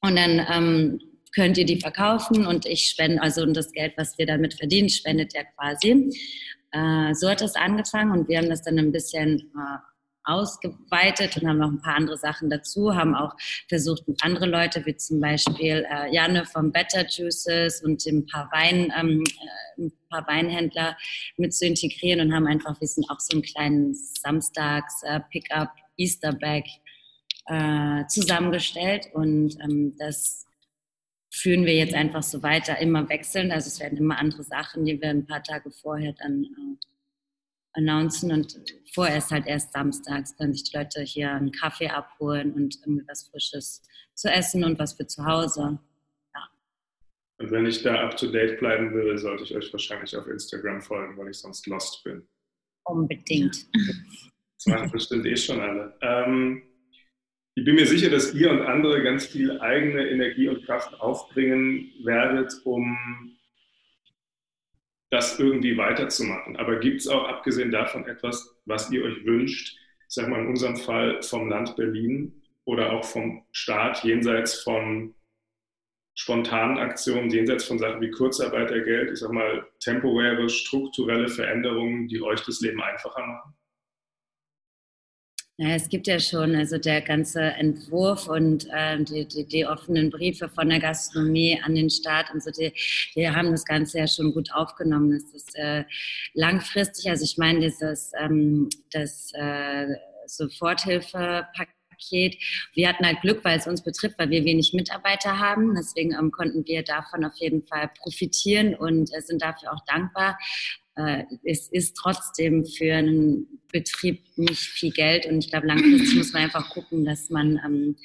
und 0.00 0.16
dann 0.16 0.46
ähm, 0.48 1.00
könnt 1.34 1.58
ihr 1.58 1.66
die 1.66 1.80
verkaufen 1.80 2.46
und 2.46 2.64
ich 2.64 2.88
spende, 2.88 3.20
also 3.20 3.42
und 3.42 3.56
das 3.56 3.72
Geld, 3.72 3.94
was 3.96 4.16
wir 4.18 4.26
damit 4.26 4.54
verdienen, 4.54 4.88
spendet 4.88 5.34
er 5.34 5.44
quasi. 5.44 6.10
Äh, 6.70 7.12
so 7.14 7.28
hat 7.28 7.42
es 7.42 7.56
angefangen 7.56 8.12
und 8.12 8.28
wir 8.28 8.38
haben 8.38 8.48
das 8.48 8.62
dann 8.62 8.78
ein 8.78 8.92
bisschen 8.92 9.40
äh, 9.40 9.93
ausgeweitet 10.24 11.36
und 11.36 11.48
haben 11.48 11.58
noch 11.58 11.70
ein 11.70 11.80
paar 11.80 11.96
andere 11.96 12.16
Sachen 12.16 12.50
dazu, 12.50 12.94
haben 12.94 13.14
auch 13.14 13.34
versucht, 13.68 14.02
andere 14.20 14.46
Leute 14.46 14.84
wie 14.86 14.96
zum 14.96 15.20
Beispiel 15.20 15.86
äh, 15.90 16.14
Janne 16.14 16.44
vom 16.46 16.72
Better 16.72 17.06
Juices 17.06 17.82
und 17.82 18.04
ein 18.06 18.26
paar, 18.26 18.50
Wein, 18.52 18.92
ähm, 18.98 19.22
äh, 19.22 19.82
ein 19.82 19.92
paar 20.08 20.26
Weinhändler 20.26 20.96
mit 21.36 21.54
zu 21.54 21.66
integrieren 21.66 22.20
und 22.20 22.34
haben 22.34 22.46
einfach, 22.46 22.80
wir 22.80 22.88
sind 22.88 23.08
auch 23.10 23.20
so 23.20 23.34
einen 23.34 23.42
kleinen 23.42 23.94
Samstags 23.94 25.02
äh, 25.04 25.20
Easter 25.96 26.32
Bag 26.32 26.64
äh, 27.46 28.06
zusammengestellt 28.08 29.08
und 29.12 29.56
ähm, 29.60 29.94
das 29.98 30.46
führen 31.30 31.66
wir 31.66 31.74
jetzt 31.74 31.94
einfach 31.94 32.22
so 32.22 32.42
weiter, 32.42 32.78
immer 32.78 33.08
wechselnd. 33.08 33.52
Also 33.52 33.68
es 33.68 33.80
werden 33.80 33.98
immer 33.98 34.18
andere 34.18 34.44
Sachen, 34.44 34.84
die 34.84 35.00
wir 35.00 35.10
ein 35.10 35.26
paar 35.26 35.42
Tage 35.42 35.70
vorher 35.70 36.14
dann 36.14 36.44
äh, 36.44 36.93
announcen 37.74 38.32
und 38.32 38.56
vorerst 38.92 39.30
halt 39.30 39.46
erst 39.46 39.72
samstags 39.72 40.36
können 40.36 40.52
sich 40.52 40.70
die 40.70 40.76
Leute 40.76 41.02
hier 41.02 41.32
einen 41.32 41.52
Kaffee 41.52 41.88
abholen 41.88 42.52
und 42.52 42.76
irgendwie 42.84 43.04
was 43.08 43.28
Frisches 43.28 43.82
zu 44.14 44.28
essen 44.30 44.64
und 44.64 44.78
was 44.78 44.94
für 44.94 45.06
zu 45.06 45.24
Hause. 45.24 45.78
Ja. 46.34 46.48
Und 47.38 47.50
wenn 47.50 47.66
ich 47.66 47.82
da 47.82 48.00
up 48.06 48.16
to 48.16 48.30
date 48.30 48.58
bleiben 48.58 48.94
will, 48.94 49.18
sollte 49.18 49.44
ich 49.44 49.54
euch 49.54 49.72
wahrscheinlich 49.72 50.16
auf 50.16 50.26
Instagram 50.26 50.80
folgen, 50.80 51.16
weil 51.18 51.30
ich 51.30 51.38
sonst 51.38 51.66
lost 51.66 52.02
bin. 52.04 52.26
Unbedingt. 52.84 53.56
Das 54.56 54.66
machen 54.66 54.90
bestimmt 54.90 55.26
eh 55.26 55.36
schon 55.36 55.60
alle. 55.60 55.96
Ähm, 56.00 56.62
ich 57.56 57.64
bin 57.64 57.76
mir 57.76 57.86
sicher, 57.86 58.10
dass 58.10 58.34
ihr 58.34 58.50
und 58.50 58.62
andere 58.62 59.02
ganz 59.02 59.26
viel 59.26 59.60
eigene 59.60 60.08
Energie 60.08 60.48
und 60.48 60.64
Kraft 60.64 61.00
aufbringen 61.00 61.92
werdet, 62.02 62.52
um 62.64 63.33
das 65.14 65.38
irgendwie 65.38 65.78
weiterzumachen. 65.78 66.56
Aber 66.56 66.80
gibt 66.80 67.00
es 67.00 67.08
auch 67.08 67.28
abgesehen 67.28 67.70
davon 67.70 68.04
etwas, 68.06 68.56
was 68.64 68.90
ihr 68.90 69.04
euch 69.04 69.24
wünscht, 69.24 69.78
ich 70.08 70.14
sage 70.14 70.28
mal 70.28 70.40
in 70.40 70.48
unserem 70.48 70.76
Fall 70.76 71.22
vom 71.22 71.48
Land 71.48 71.76
Berlin 71.76 72.42
oder 72.64 72.92
auch 72.92 73.04
vom 73.04 73.44
Staat, 73.52 74.02
jenseits 74.02 74.62
von 74.62 75.14
spontanen 76.16 76.78
Aktionen, 76.78 77.30
jenseits 77.30 77.64
von 77.64 77.78
Sachen 77.78 78.00
wie 78.00 78.10
Kurzarbeitergeld, 78.10 79.12
ich 79.12 79.18
sage 79.20 79.34
mal 79.34 79.66
temporäre, 79.80 80.48
strukturelle 80.48 81.28
Veränderungen, 81.28 82.08
die 82.08 82.20
euch 82.20 82.40
das 82.44 82.60
Leben 82.60 82.82
einfacher 82.82 83.24
machen? 83.24 83.54
Ja, 85.56 85.68
es 85.76 85.88
gibt 85.88 86.08
ja 86.08 86.18
schon 86.18 86.56
also 86.56 86.78
der 86.78 87.00
ganze 87.00 87.40
Entwurf 87.40 88.26
und 88.26 88.66
äh, 88.72 89.00
die, 89.04 89.24
die, 89.28 89.46
die, 89.46 89.64
offenen 89.64 90.10
Briefe 90.10 90.48
von 90.48 90.68
der 90.68 90.80
Gastronomie 90.80 91.60
an 91.62 91.76
den 91.76 91.90
Staat 91.90 92.34
und 92.34 92.42
so, 92.42 92.50
die, 92.50 92.72
die 93.14 93.30
haben 93.30 93.52
das 93.52 93.64
Ganze 93.64 93.98
ja 93.98 94.08
schon 94.08 94.32
gut 94.32 94.52
aufgenommen. 94.52 95.12
Das 95.12 95.32
ist 95.32 95.56
äh, 95.56 95.84
langfristig, 96.32 97.08
also 97.08 97.22
ich 97.22 97.38
meine, 97.38 97.60
dieses 97.60 98.10
ähm, 98.18 98.68
das 98.90 99.30
äh, 99.34 99.94
Soforthilfepaket 100.26 102.36
wir 102.74 102.88
hatten 102.88 103.06
halt 103.06 103.20
Glück, 103.20 103.44
weil 103.44 103.56
es 103.56 103.68
uns 103.68 103.82
betrifft, 103.82 104.18
weil 104.18 104.30
wir 104.30 104.44
wenig 104.44 104.74
Mitarbeiter 104.74 105.38
haben. 105.38 105.76
Deswegen 105.76 106.12
ähm, 106.12 106.32
konnten 106.32 106.66
wir 106.66 106.82
davon 106.82 107.24
auf 107.24 107.36
jeden 107.36 107.64
Fall 107.66 107.88
profitieren 107.96 108.74
und 108.74 109.14
äh, 109.14 109.20
sind 109.20 109.40
dafür 109.40 109.72
auch 109.72 109.84
dankbar 109.86 110.36
es 111.44 111.68
ist 111.68 111.96
trotzdem 111.96 112.64
für 112.64 112.94
einen 112.94 113.60
Betrieb 113.72 114.22
nicht 114.36 114.60
viel 114.60 114.92
Geld 114.92 115.26
und 115.26 115.38
ich 115.38 115.50
glaube, 115.50 115.66
langfristig 115.66 116.16
muss 116.16 116.32
man 116.32 116.44
einfach 116.44 116.70
gucken, 116.70 117.04
dass 117.04 117.30
man, 117.30 117.60
ähm, 117.64 117.96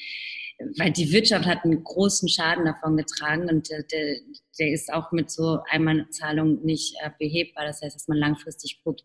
weil 0.77 0.91
die 0.91 1.11
Wirtschaft 1.11 1.45
hat 1.45 1.63
einen 1.63 1.83
großen 1.83 2.27
Schaden 2.27 2.65
davon 2.65 2.97
getragen 2.97 3.47
und 3.49 3.69
der, 3.69 3.83
der, 3.83 4.17
der 4.57 4.71
ist 4.71 4.91
auch 4.91 5.11
mit 5.11 5.29
so 5.29 5.59
Einmalzahlung 5.69 6.63
nicht 6.65 6.95
äh, 7.03 7.11
behebbar. 7.19 7.65
Das 7.65 7.81
heißt, 7.81 7.95
dass 7.95 8.07
man 8.07 8.17
langfristig 8.17 8.81
guckt, 8.83 9.03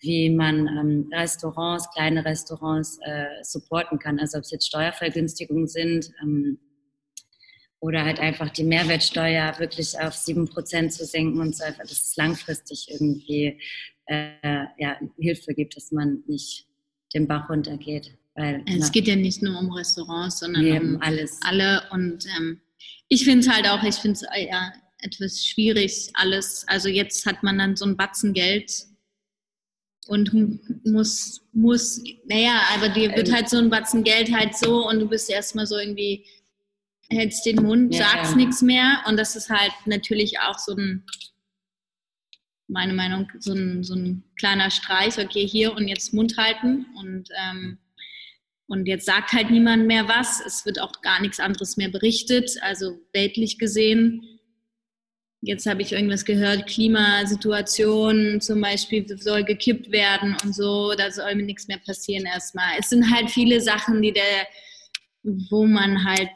wie 0.00 0.30
man 0.30 0.66
ähm, 0.66 1.10
Restaurants, 1.12 1.90
kleine 1.92 2.24
Restaurants 2.24 2.98
äh, 3.04 3.26
supporten 3.42 3.98
kann. 3.98 4.18
Also 4.18 4.38
ob 4.38 4.44
es 4.44 4.50
jetzt 4.50 4.66
Steuervergünstigungen 4.66 5.68
sind, 5.68 6.10
ähm, 6.22 6.58
oder 7.80 8.04
halt 8.04 8.18
einfach 8.18 8.50
die 8.50 8.64
Mehrwertsteuer 8.64 9.58
wirklich 9.58 9.98
auf 10.00 10.14
sieben 10.14 10.48
Prozent 10.48 10.92
zu 10.92 11.04
senken 11.04 11.40
und 11.40 11.56
so 11.56 11.64
einfach, 11.64 11.82
dass 11.82 11.92
es 11.92 12.16
langfristig 12.16 12.88
irgendwie 12.90 13.60
äh, 14.06 14.64
ja, 14.78 14.98
Hilfe 15.18 15.54
gibt, 15.54 15.76
dass 15.76 15.92
man 15.92 16.22
nicht 16.26 16.66
den 17.14 17.28
Bach 17.28 17.48
runtergeht. 17.48 18.16
Weil, 18.34 18.62
es 18.66 18.78
na, 18.78 18.88
geht 18.88 19.06
ja 19.08 19.16
nicht 19.16 19.42
nur 19.42 19.58
um 19.58 19.72
Restaurants, 19.72 20.40
sondern 20.40 20.62
nee, 20.62 20.78
um 20.78 21.00
alles. 21.00 21.38
alle. 21.42 21.82
Und 21.90 22.24
ähm, 22.36 22.60
ich 23.08 23.24
finde 23.24 23.40
es 23.40 23.48
halt 23.48 23.68
auch, 23.68 23.82
ich 23.82 23.96
finde 23.96 24.14
es 24.14 24.22
äh, 24.22 24.48
ja, 24.48 24.72
etwas 25.00 25.44
schwierig, 25.44 26.10
alles. 26.14 26.64
Also 26.68 26.88
jetzt 26.88 27.26
hat 27.26 27.42
man 27.42 27.58
dann 27.58 27.76
so 27.76 27.84
ein 27.84 27.96
Batzen 27.96 28.32
Geld 28.32 28.86
und 30.08 30.32
muss, 30.84 31.42
muss, 31.52 32.02
naja, 32.26 32.62
aber 32.74 32.88
dir 32.88 33.14
wird 33.14 33.28
ähm. 33.28 33.34
halt 33.34 33.50
so 33.50 33.58
ein 33.58 33.70
Batzen 33.70 34.04
Geld 34.04 34.32
halt 34.32 34.56
so 34.56 34.88
und 34.88 35.00
du 35.00 35.08
bist 35.08 35.28
erstmal 35.30 35.66
so 35.66 35.76
irgendwie, 35.76 36.24
hältst 37.10 37.46
den 37.46 37.56
Mund, 37.56 37.94
ja, 37.94 38.08
sagst 38.08 38.32
ja. 38.32 38.36
nichts 38.36 38.62
mehr. 38.62 39.02
Und 39.06 39.18
das 39.18 39.36
ist 39.36 39.50
halt 39.50 39.72
natürlich 39.86 40.40
auch 40.40 40.58
so 40.58 40.74
ein, 40.74 41.04
meine 42.68 42.92
Meinung, 42.92 43.30
so 43.38 43.52
ein, 43.52 43.82
so 43.82 43.94
ein 43.94 44.24
kleiner 44.38 44.70
Streich, 44.70 45.18
okay, 45.18 45.46
hier 45.46 45.74
und 45.74 45.88
jetzt 45.88 46.12
Mund 46.12 46.36
halten. 46.36 46.86
Und, 46.96 47.28
ähm, 47.48 47.78
und 48.66 48.86
jetzt 48.86 49.06
sagt 49.06 49.32
halt 49.32 49.50
niemand 49.50 49.86
mehr 49.86 50.08
was, 50.08 50.40
es 50.44 50.66
wird 50.66 50.80
auch 50.80 51.00
gar 51.00 51.20
nichts 51.22 51.40
anderes 51.40 51.76
mehr 51.76 51.88
berichtet, 51.88 52.58
also 52.60 52.98
weltlich 53.12 53.58
gesehen 53.58 54.38
Jetzt 55.40 55.66
habe 55.66 55.82
ich 55.82 55.92
irgendwas 55.92 56.24
gehört, 56.24 56.66
Klimasituation 56.66 58.40
zum 58.40 58.60
Beispiel 58.60 59.06
soll 59.18 59.44
gekippt 59.44 59.92
werden 59.92 60.36
und 60.42 60.52
so, 60.52 60.94
da 60.96 61.12
soll 61.12 61.36
mir 61.36 61.44
nichts 61.44 61.68
mehr 61.68 61.78
passieren 61.78 62.26
erstmal. 62.26 62.72
Es 62.78 62.88
sind 62.88 63.08
halt 63.14 63.30
viele 63.30 63.60
Sachen, 63.60 64.02
die 64.02 64.12
der, 64.12 64.48
wo 65.48 65.64
man 65.64 66.04
halt, 66.04 66.30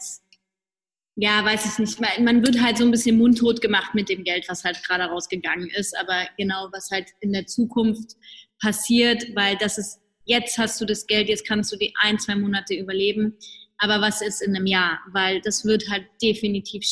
ja, 1.16 1.44
weiß 1.44 1.66
ich 1.66 1.78
nicht, 1.78 2.20
man 2.20 2.44
wird 2.44 2.60
halt 2.60 2.78
so 2.78 2.84
ein 2.84 2.90
bisschen 2.90 3.18
mundtot 3.18 3.60
gemacht 3.60 3.94
mit 3.94 4.08
dem 4.08 4.24
Geld, 4.24 4.46
was 4.48 4.64
halt 4.64 4.82
gerade 4.82 5.04
rausgegangen 5.04 5.68
ist, 5.70 5.96
aber 5.98 6.26
genau, 6.38 6.68
was 6.72 6.90
halt 6.90 7.08
in 7.20 7.32
der 7.32 7.46
Zukunft 7.46 8.16
passiert, 8.60 9.24
weil 9.34 9.56
das 9.56 9.76
ist, 9.76 10.00
jetzt 10.24 10.56
hast 10.56 10.80
du 10.80 10.84
das 10.84 11.06
Geld, 11.06 11.28
jetzt 11.28 11.46
kannst 11.46 11.70
du 11.72 11.76
die 11.76 11.92
ein, 12.00 12.18
zwei 12.18 12.34
Monate 12.34 12.74
überleben, 12.74 13.36
aber 13.82 14.00
was 14.00 14.22
ist 14.22 14.40
in 14.40 14.54
einem 14.54 14.66
Jahr? 14.66 15.00
Weil 15.12 15.40
das 15.40 15.64
wird 15.64 15.90
halt 15.90 16.06
definitiv 16.22 16.84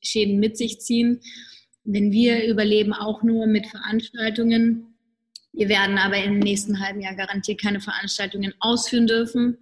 Schäden 0.00 0.38
mit 0.38 0.56
sich 0.56 0.80
ziehen. 0.80 1.20
Wenn 1.84 2.10
wir 2.10 2.46
überleben 2.46 2.94
auch 2.94 3.22
nur 3.22 3.46
mit 3.46 3.66
Veranstaltungen. 3.66 4.94
Wir 5.52 5.68
werden 5.68 5.98
aber 5.98 6.16
im 6.16 6.38
nächsten 6.38 6.80
halben 6.80 7.02
Jahr 7.02 7.14
garantiert 7.14 7.60
keine 7.60 7.80
Veranstaltungen 7.80 8.54
ausführen 8.60 9.06
dürfen. 9.06 9.58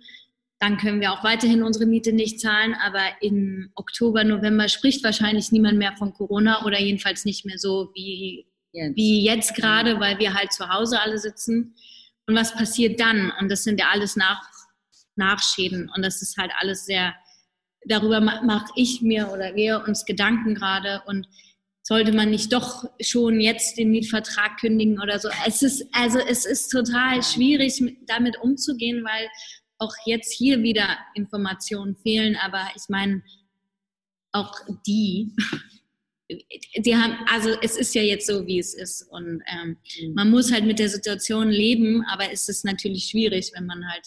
Dann 0.58 0.78
können 0.78 1.00
wir 1.00 1.12
auch 1.12 1.22
weiterhin 1.22 1.62
unsere 1.62 1.86
Miete 1.86 2.12
nicht 2.12 2.40
zahlen. 2.40 2.74
Aber 2.74 3.02
im 3.20 3.70
Oktober, 3.74 4.24
November 4.24 4.68
spricht 4.68 5.04
wahrscheinlich 5.04 5.52
niemand 5.52 5.78
mehr 5.78 5.94
von 5.96 6.14
Corona 6.14 6.64
oder 6.64 6.80
jedenfalls 6.80 7.24
nicht 7.24 7.44
mehr 7.44 7.58
so 7.58 7.90
wie 7.94 8.46
jetzt, 8.72 8.96
wie 8.96 9.24
jetzt 9.24 9.54
gerade, 9.54 10.00
weil 10.00 10.18
wir 10.18 10.34
halt 10.34 10.52
zu 10.52 10.68
Hause 10.68 11.00
alle 11.00 11.18
sitzen. 11.18 11.74
Und 12.26 12.34
was 12.34 12.54
passiert 12.54 13.00
dann? 13.00 13.32
Und 13.40 13.50
das 13.50 13.64
sind 13.64 13.80
ja 13.80 13.88
alles 13.90 14.16
Nach 14.16 14.42
Nachschäden. 15.16 15.90
Und 15.94 16.04
das 16.04 16.20
ist 16.22 16.36
halt 16.36 16.52
alles 16.58 16.84
sehr, 16.84 17.14
darüber 17.86 18.20
mache 18.20 18.70
ich 18.76 19.00
mir 19.00 19.30
oder 19.32 19.54
wir 19.54 19.84
uns 19.86 20.04
Gedanken 20.04 20.54
gerade. 20.54 21.02
Und 21.06 21.26
sollte 21.82 22.12
man 22.12 22.30
nicht 22.30 22.52
doch 22.52 22.84
schon 23.00 23.40
jetzt 23.40 23.78
den 23.78 23.90
Mietvertrag 23.90 24.58
kündigen 24.58 25.00
oder 25.00 25.20
so. 25.20 25.28
Es 25.46 25.62
ist, 25.62 25.86
also 25.92 26.18
es 26.18 26.44
ist 26.44 26.68
total 26.68 27.22
schwierig, 27.22 27.80
damit 28.06 28.38
umzugehen, 28.40 29.04
weil 29.04 29.28
auch 29.78 29.94
jetzt 30.04 30.32
hier 30.32 30.62
wieder 30.62 30.98
Informationen 31.14 31.96
fehlen, 31.96 32.36
aber 32.36 32.68
ich 32.74 32.88
meine, 32.88 33.22
auch 34.32 34.54
die, 34.86 35.34
die 36.76 36.96
haben, 36.96 37.16
also 37.28 37.50
es 37.62 37.76
ist 37.76 37.94
ja 37.94 38.02
jetzt 38.02 38.26
so, 38.26 38.46
wie 38.46 38.58
es 38.58 38.74
ist 38.74 39.02
und 39.10 39.42
ähm, 39.46 39.76
mhm. 40.00 40.14
man 40.14 40.30
muss 40.30 40.52
halt 40.52 40.64
mit 40.64 40.78
der 40.78 40.88
Situation 40.88 41.48
leben, 41.48 42.04
aber 42.06 42.30
es 42.30 42.48
ist 42.48 42.64
natürlich 42.64 43.06
schwierig, 43.06 43.52
wenn 43.54 43.66
man 43.66 43.88
halt 43.88 44.06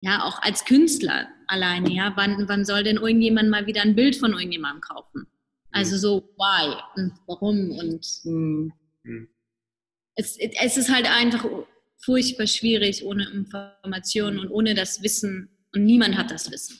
ja 0.00 0.24
auch 0.24 0.42
als 0.42 0.64
Künstler 0.64 1.28
alleine, 1.46 1.90
ja, 1.90 2.12
wann, 2.16 2.48
wann 2.48 2.64
soll 2.64 2.82
denn 2.82 2.96
irgendjemand 2.96 3.50
mal 3.50 3.66
wieder 3.66 3.82
ein 3.82 3.94
Bild 3.94 4.16
von 4.16 4.32
irgendjemandem 4.32 4.80
kaufen? 4.80 5.26
Also 5.70 5.96
so, 5.96 6.34
why 6.36 6.74
und 6.96 7.12
warum 7.26 7.70
und 7.78 8.04
hm. 8.24 8.72
es, 10.16 10.36
es 10.36 10.76
ist 10.76 10.92
halt 10.92 11.06
einfach 11.06 11.44
furchtbar 12.04 12.46
schwierig 12.46 13.04
ohne 13.04 13.28
Informationen 13.30 14.38
und 14.38 14.50
ohne 14.50 14.74
das 14.74 15.02
Wissen 15.02 15.56
und 15.74 15.84
niemand 15.84 16.16
hat 16.16 16.30
das 16.30 16.50
Wissen. 16.50 16.78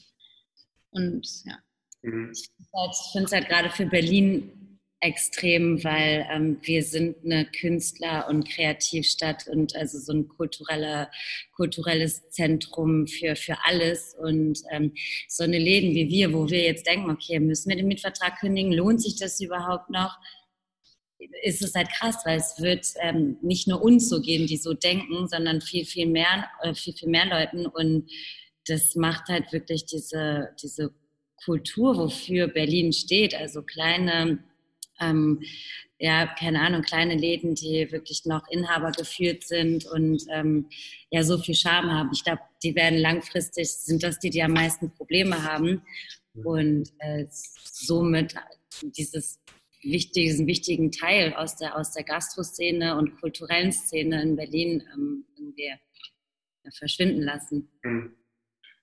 Und 0.90 1.26
ja. 1.44 1.58
Mhm. 2.02 2.32
Ich 2.32 3.12
finde 3.12 3.26
es 3.26 3.32
halt 3.32 3.48
gerade 3.48 3.70
für 3.70 3.86
Berlin 3.86 4.78
extrem, 5.02 5.82
weil 5.82 6.26
ähm, 6.30 6.58
wir 6.62 6.82
sind 6.82 7.16
eine 7.24 7.44
Künstler- 7.44 8.28
und 8.28 8.48
Kreativstadt 8.48 9.48
und 9.48 9.74
also 9.74 9.98
so 9.98 10.12
ein 10.12 10.28
kultureller, 10.28 11.10
kulturelles 11.56 12.30
Zentrum 12.30 13.08
für, 13.08 13.34
für 13.34 13.56
alles. 13.64 14.14
Und 14.18 14.60
ähm, 14.70 14.92
so 15.28 15.42
eine 15.42 15.58
Läden 15.58 15.94
wie 15.94 16.08
wir, 16.08 16.32
wo 16.32 16.48
wir 16.48 16.62
jetzt 16.62 16.86
denken, 16.86 17.10
okay, 17.10 17.40
müssen 17.40 17.68
wir 17.68 17.76
den 17.76 17.88
Mietvertrag 17.88 18.38
kündigen? 18.38 18.72
Lohnt 18.72 19.02
sich 19.02 19.16
das 19.18 19.40
überhaupt 19.40 19.90
noch? 19.90 20.16
Ist 21.42 21.62
es 21.62 21.74
halt 21.74 21.88
krass, 21.90 22.18
weil 22.24 22.38
es 22.38 22.60
wird 22.60 22.86
ähm, 23.00 23.36
nicht 23.42 23.68
nur 23.68 23.82
uns 23.82 24.08
so 24.08 24.20
gehen, 24.20 24.46
die 24.46 24.56
so 24.56 24.74
denken, 24.74 25.28
sondern 25.28 25.60
viel, 25.60 25.84
viel 25.84 26.06
mehr, 26.06 26.48
äh, 26.62 26.74
viel, 26.74 26.94
viel 26.94 27.08
mehr 27.08 27.26
Leuten. 27.26 27.66
Und 27.66 28.10
das 28.66 28.94
macht 28.94 29.28
halt 29.28 29.52
wirklich 29.52 29.86
diese, 29.86 30.50
diese 30.62 30.92
Kultur, 31.44 31.96
wofür 31.96 32.48
Berlin 32.48 32.92
steht. 32.92 33.34
Also 33.34 33.62
kleine 33.62 34.38
ähm, 35.00 35.40
ja, 35.98 36.26
keine 36.26 36.60
Ahnung, 36.60 36.82
kleine 36.82 37.14
Läden, 37.14 37.54
die 37.54 37.90
wirklich 37.92 38.24
noch 38.24 38.42
Inhaber 38.48 38.90
geführt 38.90 39.44
sind 39.44 39.86
und 39.86 40.24
ähm, 40.32 40.68
ja, 41.10 41.22
so 41.22 41.38
viel 41.38 41.54
Charme 41.54 41.92
haben. 41.92 42.10
Ich 42.12 42.24
glaube, 42.24 42.40
die 42.62 42.74
werden 42.74 42.98
langfristig, 42.98 43.70
sind 43.70 44.02
das 44.02 44.18
die, 44.18 44.30
die 44.30 44.42
am 44.42 44.52
meisten 44.52 44.92
Probleme 44.92 45.44
haben. 45.44 45.82
Und 46.34 46.88
äh, 46.98 47.26
somit 47.30 48.34
dieses 48.82 49.38
wichtig, 49.82 50.24
diesen 50.24 50.46
wichtigen 50.46 50.92
Teil 50.92 51.34
aus 51.34 51.56
der, 51.56 51.76
aus 51.76 51.92
der 51.92 52.04
Gastroszene 52.04 52.96
und 52.96 53.20
kulturellen 53.20 53.72
Szene 53.72 54.22
in 54.22 54.36
Berlin 54.36 54.82
ähm, 54.94 55.24
irgendwie 55.36 55.66
ja, 55.66 56.70
verschwinden 56.70 57.22
lassen. 57.22 57.68
Mhm. 57.82 58.14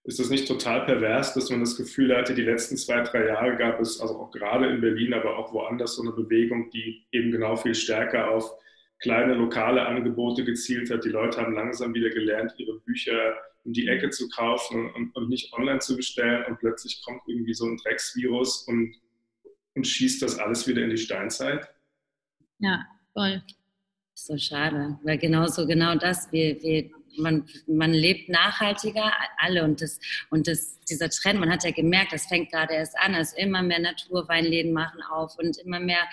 Ist 0.04 0.20
das 0.20 0.30
nicht 0.30 0.48
total 0.48 0.86
pervers, 0.86 1.34
dass 1.34 1.50
man 1.50 1.60
das 1.60 1.76
Gefühl 1.76 2.16
hatte, 2.16 2.34
die 2.34 2.42
letzten 2.42 2.78
zwei, 2.78 3.02
drei 3.02 3.28
Jahre 3.28 3.58
gab 3.58 3.80
es, 3.80 4.00
also 4.00 4.16
auch 4.18 4.32
gerade 4.32 4.68
in 4.68 4.82
Berlin, 4.82 5.14
aber 5.14 5.38
auch 5.38 5.54
woanders, 5.54 5.96
so 5.96 6.02
eine 6.02 6.14
Bewegung, 6.14 6.70
die 6.72 7.06
eben 7.12 7.32
genau 7.32 7.56
viel 7.58 7.76
stärker 7.76 8.32
auf 8.32 8.52
kleine 9.00 9.34
lokale 9.34 9.86
Angebote 9.86 10.44
gezielt 10.44 10.90
hat. 10.90 11.04
Die 11.06 11.10
Leute 11.10 11.40
haben 11.40 11.54
langsam 11.54 11.94
wieder 11.94 12.10
gelernt, 12.10 12.54
ihre 12.58 12.80
Bücher 12.80 13.36
in 13.66 13.74
die 13.74 13.88
Ecke 13.88 14.10
zu 14.10 14.28
kaufen 14.30 14.92
und, 14.94 15.16
und 15.16 15.30
nicht 15.30 15.54
online 15.54 15.80
zu 15.80 15.96
bestellen. 15.96 16.46
Und 16.48 16.60
plötzlich 16.60 17.02
kommt 17.06 17.22
irgendwie 17.28 17.54
so 17.54 17.66
ein 17.66 17.78
Drecksvirus 17.78 18.64
und, 18.68 18.96
und 19.80 19.88
schießt 19.88 20.22
das 20.22 20.38
alles 20.38 20.68
wieder 20.68 20.84
in 20.84 20.90
die 20.90 20.98
Steinzeit. 20.98 21.70
Ja, 22.60 22.86
voll. 23.14 23.42
So 24.14 24.38
schade, 24.38 25.00
weil 25.04 25.18
genau 25.18 25.48
so, 25.48 25.66
genau 25.66 25.96
das, 25.96 26.30
wir, 26.34 26.62
wir 26.62 26.92
man, 27.18 27.48
man 27.68 27.94
lebt 27.94 28.28
nachhaltiger, 28.28 29.14
alle 29.38 29.64
und 29.64 29.82
das 29.82 30.00
und 30.30 30.48
das, 30.48 30.80
dieser 30.82 31.10
Trend, 31.10 31.40
man 31.40 31.50
hat 31.50 31.64
ja 31.64 31.72
gemerkt, 31.72 32.12
das 32.12 32.26
fängt 32.26 32.52
gerade 32.52 32.74
erst 32.74 32.98
an, 32.98 33.16
also 33.16 33.38
immer 33.38 33.62
mehr 33.62 33.80
Naturweinläden 33.80 34.74
machen 34.74 35.02
auf 35.02 35.38
und 35.38 35.58
immer 35.60 35.80
mehr 35.80 36.04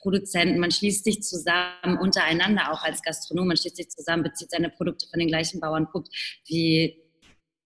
Produzenten, 0.00 0.60
man 0.60 0.70
schließt 0.70 1.04
sich 1.04 1.22
zusammen 1.22 1.98
untereinander 2.00 2.72
auch 2.72 2.82
als 2.82 3.02
Gastronom, 3.02 3.48
man 3.48 3.56
schließt 3.56 3.76
sich 3.76 3.88
zusammen, 3.90 4.22
bezieht 4.22 4.50
seine 4.50 4.70
Produkte 4.70 5.08
von 5.08 5.18
den 5.18 5.28
gleichen 5.28 5.60
Bauern, 5.60 5.88
guckt, 5.92 6.08
wie 6.46 6.96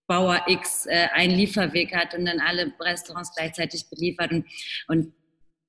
Bauer 0.06 0.42
X 0.46 0.86
äh, 0.86 1.08
einen 1.12 1.34
Lieferweg 1.34 1.94
hat 1.94 2.14
und 2.14 2.24
dann 2.26 2.40
alle 2.40 2.72
Restaurants 2.80 3.34
gleichzeitig 3.34 3.88
beliefert 3.88 4.32
und, 4.32 4.46
und 4.88 5.14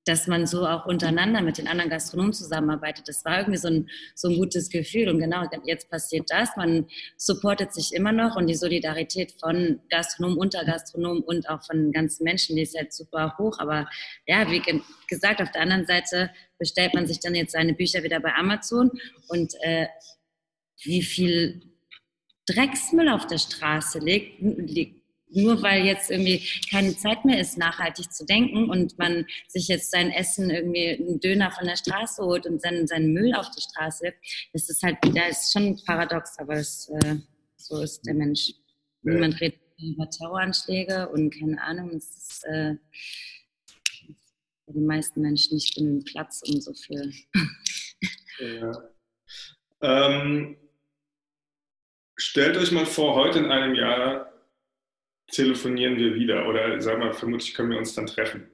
dass 0.06 0.28
man 0.28 0.46
so 0.46 0.64
auch 0.66 0.86
untereinander 0.86 1.42
mit 1.42 1.58
den 1.58 1.66
anderen 1.66 1.90
Gastronomen 1.90 2.32
zusammenarbeitet. 2.32 3.08
Das 3.08 3.24
war 3.24 3.38
irgendwie 3.38 3.58
so 3.58 3.66
ein, 3.66 3.90
so 4.14 4.28
ein 4.28 4.36
gutes 4.36 4.70
Gefühl. 4.70 5.08
Und 5.08 5.18
genau 5.18 5.42
jetzt 5.64 5.90
passiert 5.90 6.30
das. 6.30 6.56
Man 6.56 6.86
supportet 7.16 7.74
sich 7.74 7.92
immer 7.92 8.12
noch 8.12 8.36
und 8.36 8.46
die 8.46 8.54
Solidarität 8.54 9.34
von 9.40 9.80
Gastronomen, 9.90 10.38
Untergastronomen 10.38 11.22
und 11.24 11.48
auch 11.50 11.64
von 11.64 11.90
ganzen 11.90 12.22
Menschen, 12.22 12.54
die 12.54 12.62
ist 12.62 12.74
jetzt 12.74 12.96
super 12.96 13.34
hoch. 13.36 13.58
Aber 13.58 13.88
ja, 14.26 14.48
wie 14.48 14.62
gesagt, 15.08 15.42
auf 15.42 15.50
der 15.50 15.62
anderen 15.62 15.86
Seite 15.86 16.30
bestellt 16.56 16.94
man 16.94 17.08
sich 17.08 17.18
dann 17.18 17.34
jetzt 17.34 17.52
seine 17.52 17.74
Bücher 17.74 18.04
wieder 18.04 18.20
bei 18.20 18.32
Amazon 18.34 18.92
und 19.26 19.54
äh, 19.62 19.88
wie 20.84 21.02
viel 21.02 21.62
Drecksmüll 22.46 23.08
auf 23.08 23.26
der 23.26 23.38
Straße 23.38 23.98
liegt, 23.98 24.40
liegt 24.40 25.05
nur 25.28 25.62
weil 25.62 25.84
jetzt 25.84 26.10
irgendwie 26.10 26.42
keine 26.70 26.96
Zeit 26.96 27.24
mehr 27.24 27.40
ist, 27.40 27.58
nachhaltig 27.58 28.12
zu 28.12 28.24
denken 28.24 28.70
und 28.70 28.98
man 28.98 29.26
sich 29.48 29.68
jetzt 29.68 29.90
sein 29.90 30.10
Essen 30.10 30.50
irgendwie 30.50 30.90
einen 30.90 31.20
Döner 31.20 31.50
von 31.50 31.66
der 31.66 31.76
Straße 31.76 32.22
holt 32.22 32.46
und 32.46 32.60
seinen, 32.62 32.86
seinen 32.86 33.12
Müll 33.12 33.34
auf 33.34 33.50
die 33.50 33.62
Straße, 33.62 34.12
das 34.52 34.68
ist 34.68 34.82
halt, 34.82 34.98
ja, 35.14 35.26
ist 35.26 35.52
schon 35.52 35.80
paradox, 35.84 36.38
aber 36.38 36.54
es, 36.54 36.90
äh, 37.02 37.16
so 37.56 37.80
ist 37.82 38.06
der 38.06 38.14
Mensch. 38.14 38.52
Niemand 39.02 39.40
redet 39.40 39.60
über 39.78 40.08
Terroranschläge 40.08 41.08
und 41.08 41.30
keine 41.30 41.60
Ahnung, 41.60 41.90
es 41.90 42.10
ist 42.16 42.44
äh, 42.44 42.74
die 44.68 44.80
meisten 44.80 45.20
Menschen 45.20 45.54
nicht 45.54 45.74
genügend 45.76 46.06
Platz, 46.06 46.42
um 46.48 46.60
so 46.60 46.72
viel. 46.72 47.12
Ja. 48.38 48.72
Ähm, 49.80 50.56
stellt 52.16 52.56
euch 52.56 52.72
mal 52.72 52.86
vor, 52.86 53.14
heute 53.14 53.38
in 53.38 53.50
einem 53.50 53.74
Jahr 53.74 54.35
telefonieren 55.28 55.96
wir 55.96 56.14
wieder 56.14 56.48
oder 56.48 56.80
sagen 56.80 57.02
wir, 57.02 57.12
vermutlich 57.12 57.54
können 57.54 57.70
wir 57.70 57.78
uns 57.78 57.94
dann 57.94 58.06
treffen 58.06 58.50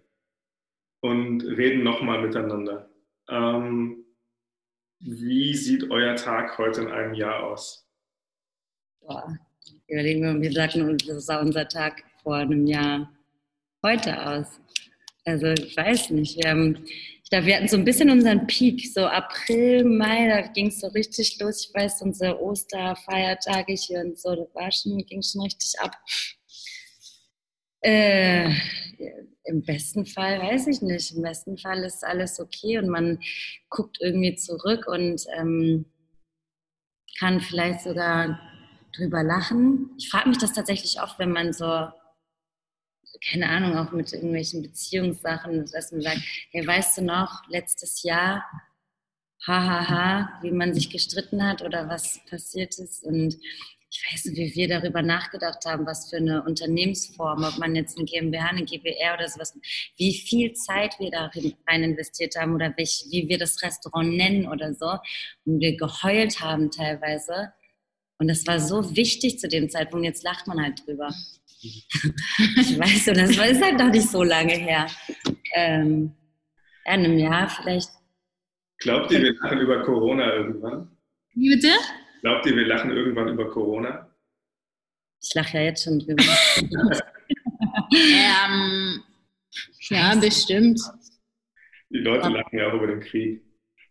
und 1.00 1.42
reden 1.42 1.82
nochmal 1.82 2.22
miteinander. 2.22 2.88
Ähm, 3.28 4.04
wie 5.00 5.54
sieht 5.54 5.90
euer 5.90 6.14
Tag 6.14 6.56
heute 6.58 6.82
in 6.82 6.88
einem 6.88 7.14
Jahr 7.14 7.42
aus? 7.42 7.88
Boah, 9.00 9.36
überlegen 9.88 10.22
wir, 10.22 10.40
wie 10.40 10.82
uns, 10.82 11.06
das 11.06 11.26
sah 11.26 11.40
unser 11.40 11.68
Tag 11.68 12.04
vor 12.22 12.36
einem 12.36 12.66
Jahr 12.66 13.12
heute 13.82 14.26
aus? 14.26 14.60
Also 15.24 15.48
ich 15.48 15.76
weiß 15.76 16.10
nicht. 16.10 16.36
Wir 16.36 16.50
haben, 16.50 16.84
ich 16.84 17.30
glaube, 17.30 17.46
wir 17.46 17.56
hatten 17.56 17.68
so 17.68 17.76
ein 17.76 17.84
bisschen 17.84 18.10
unseren 18.10 18.46
Peak, 18.46 18.86
so 18.92 19.06
April, 19.06 19.84
Mai, 19.84 20.28
da 20.28 20.40
ging 20.52 20.68
es 20.68 20.80
so 20.80 20.88
richtig 20.88 21.38
los. 21.40 21.66
Ich 21.66 21.74
weiß, 21.74 22.02
unsere 22.02 22.40
Osterfeiertage 22.40 23.72
hier 23.72 24.00
und 24.00 24.18
so, 24.18 24.34
das 24.34 24.54
war 24.54 24.70
schon, 24.70 24.98
ging 24.98 25.22
schon 25.22 25.42
richtig 25.42 25.78
ab. 25.80 25.96
Äh, 27.82 28.48
Im 29.44 29.64
besten 29.64 30.06
Fall 30.06 30.40
weiß 30.40 30.68
ich 30.68 30.82
nicht. 30.82 31.14
Im 31.14 31.22
besten 31.22 31.58
Fall 31.58 31.82
ist 31.84 32.04
alles 32.04 32.38
okay 32.38 32.78
und 32.78 32.88
man 32.88 33.18
guckt 33.68 33.98
irgendwie 34.00 34.36
zurück 34.36 34.86
und 34.86 35.24
ähm, 35.36 35.86
kann 37.18 37.40
vielleicht 37.40 37.80
sogar 37.82 38.40
drüber 38.96 39.22
lachen. 39.24 39.90
Ich 39.98 40.08
frage 40.10 40.28
mich 40.28 40.38
das 40.38 40.52
tatsächlich 40.52 41.00
oft, 41.00 41.18
wenn 41.18 41.32
man 41.32 41.52
so, 41.52 41.88
keine 43.30 43.48
Ahnung, 43.48 43.76
auch 43.76 43.92
mit 43.92 44.12
irgendwelchen 44.12 44.62
Beziehungssachen, 44.62 45.66
dass 45.72 45.90
man 45.92 46.02
sagt, 46.02 46.20
hey, 46.52 46.66
weißt 46.66 46.98
du 46.98 47.02
noch, 47.02 47.42
letztes 47.48 48.02
Jahr, 48.04 48.44
hahaha, 49.44 49.88
ha, 49.88 49.88
ha, 49.88 50.38
wie 50.42 50.52
man 50.52 50.72
sich 50.72 50.88
gestritten 50.90 51.44
hat 51.44 51.62
oder 51.62 51.88
was 51.88 52.20
passiert 52.26 52.78
ist 52.78 53.02
und 53.02 53.36
ich 53.92 54.02
weiß 54.10 54.24
nicht, 54.26 54.38
wie 54.38 54.54
wir 54.56 54.68
darüber 54.68 55.02
nachgedacht 55.02 55.66
haben, 55.66 55.84
was 55.84 56.08
für 56.08 56.16
eine 56.16 56.42
Unternehmensform, 56.44 57.44
ob 57.44 57.58
man 57.58 57.76
jetzt 57.76 57.98
eine 57.98 58.06
GmbH, 58.06 58.46
eine 58.46 58.64
GbR 58.64 59.14
oder 59.14 59.28
sowas, 59.28 59.54
wie 59.98 60.14
viel 60.14 60.54
Zeit 60.54 60.98
wir 60.98 61.10
da 61.10 61.30
rein 61.68 61.82
investiert 61.82 62.34
haben 62.36 62.54
oder 62.54 62.72
welch, 62.78 63.04
wie 63.10 63.28
wir 63.28 63.36
das 63.36 63.62
Restaurant 63.62 64.16
nennen 64.16 64.48
oder 64.48 64.72
so. 64.72 64.92
Und 65.44 65.60
wir 65.60 65.76
geheult 65.76 66.40
haben 66.40 66.70
teilweise. 66.70 67.52
Und 68.16 68.28
das 68.28 68.46
war 68.46 68.60
so 68.60 68.96
wichtig 68.96 69.38
zu 69.38 69.46
dem 69.46 69.68
Zeitpunkt. 69.68 70.06
Jetzt 70.06 70.24
lacht 70.24 70.46
man 70.46 70.62
halt 70.62 70.86
drüber. 70.86 71.10
ich 71.62 72.78
weiß, 72.78 73.08
und 73.08 73.18
das 73.18 73.30
ist 73.30 73.62
halt 73.62 73.78
noch 73.78 73.90
nicht 73.90 74.08
so 74.08 74.22
lange 74.22 74.54
her. 74.54 74.86
Ähm, 75.54 76.14
in 76.86 76.92
einem 76.92 77.18
Jahr 77.18 77.46
vielleicht. 77.50 77.90
Glaubt 78.78 79.12
ihr, 79.12 79.20
wir 79.20 79.34
lachen 79.34 79.58
über 79.58 79.82
Corona 79.82 80.32
irgendwann? 80.32 80.96
Wie 81.34 81.54
bitte? 81.54 81.72
Glaubt 82.22 82.46
ihr, 82.46 82.56
wir 82.56 82.66
lachen 82.66 82.92
irgendwann 82.92 83.28
über 83.28 83.50
Corona? 83.50 84.08
Ich 85.20 85.34
lache 85.34 85.58
ja 85.58 85.64
jetzt 85.64 85.82
schon 85.82 85.98
drüber. 85.98 86.22
ähm, 87.92 89.02
ja, 89.90 90.14
bestimmt. 90.14 90.80
Die 91.90 91.98
Leute 91.98 92.28
lachen 92.28 92.56
ja 92.56 92.68
auch 92.68 92.74
über 92.74 92.86
den 92.86 93.00
Krieg. 93.00 93.42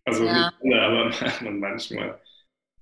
Also 0.05 0.23
ja. 0.25 0.49
nicht 0.61 0.73
alle, 0.73 1.13
aber 1.39 1.51
manchmal. 1.51 2.21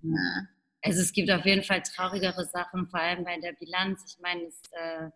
Ja. 0.01 0.47
Also 0.83 1.01
es 1.01 1.11
gibt 1.11 1.31
auf 1.31 1.45
jeden 1.45 1.63
Fall 1.63 1.81
traurigere 1.81 2.45
Sachen, 2.45 2.87
vor 2.87 2.99
allem 2.99 3.23
bei 3.23 3.39
der 3.39 3.53
Bilanz. 3.53 4.03
Ich 4.07 4.21
meine, 4.21 4.43
es 4.43 4.61
äh, 4.71 5.09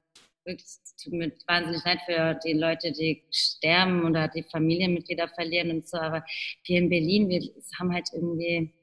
wirklich 0.46 0.68
tut 1.02 1.14
mir 1.14 1.32
wahnsinnig 1.48 1.86
leid 1.86 2.02
für 2.06 2.40
die 2.44 2.54
Leute, 2.54 2.92
die 2.92 3.24
sterben 3.32 4.04
oder 4.04 4.28
die 4.28 4.44
Familienmitglieder 4.44 5.28
verlieren 5.30 5.70
und 5.70 5.88
so. 5.88 5.98
Aber 5.98 6.26
wir 6.66 6.80
in 6.80 6.90
Berlin, 6.90 7.30
wir 7.30 7.42
haben 7.80 7.94
halt 7.94 8.10
irgendwie, 8.14 8.74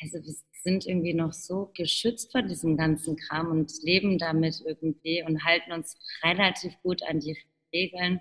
also 0.00 0.18
wir 0.24 0.34
sind 0.62 0.86
irgendwie 0.86 1.14
noch 1.14 1.32
so 1.32 1.70
geschützt 1.74 2.32
vor 2.32 2.42
diesem 2.42 2.76
ganzen 2.76 3.16
Kram 3.16 3.50
und 3.50 3.72
leben 3.82 4.18
damit 4.18 4.62
irgendwie 4.64 5.22
und 5.22 5.44
halten 5.44 5.72
uns 5.72 5.96
relativ 6.22 6.74
gut 6.82 7.02
an 7.02 7.20
die 7.20 7.36
Regeln 7.72 8.20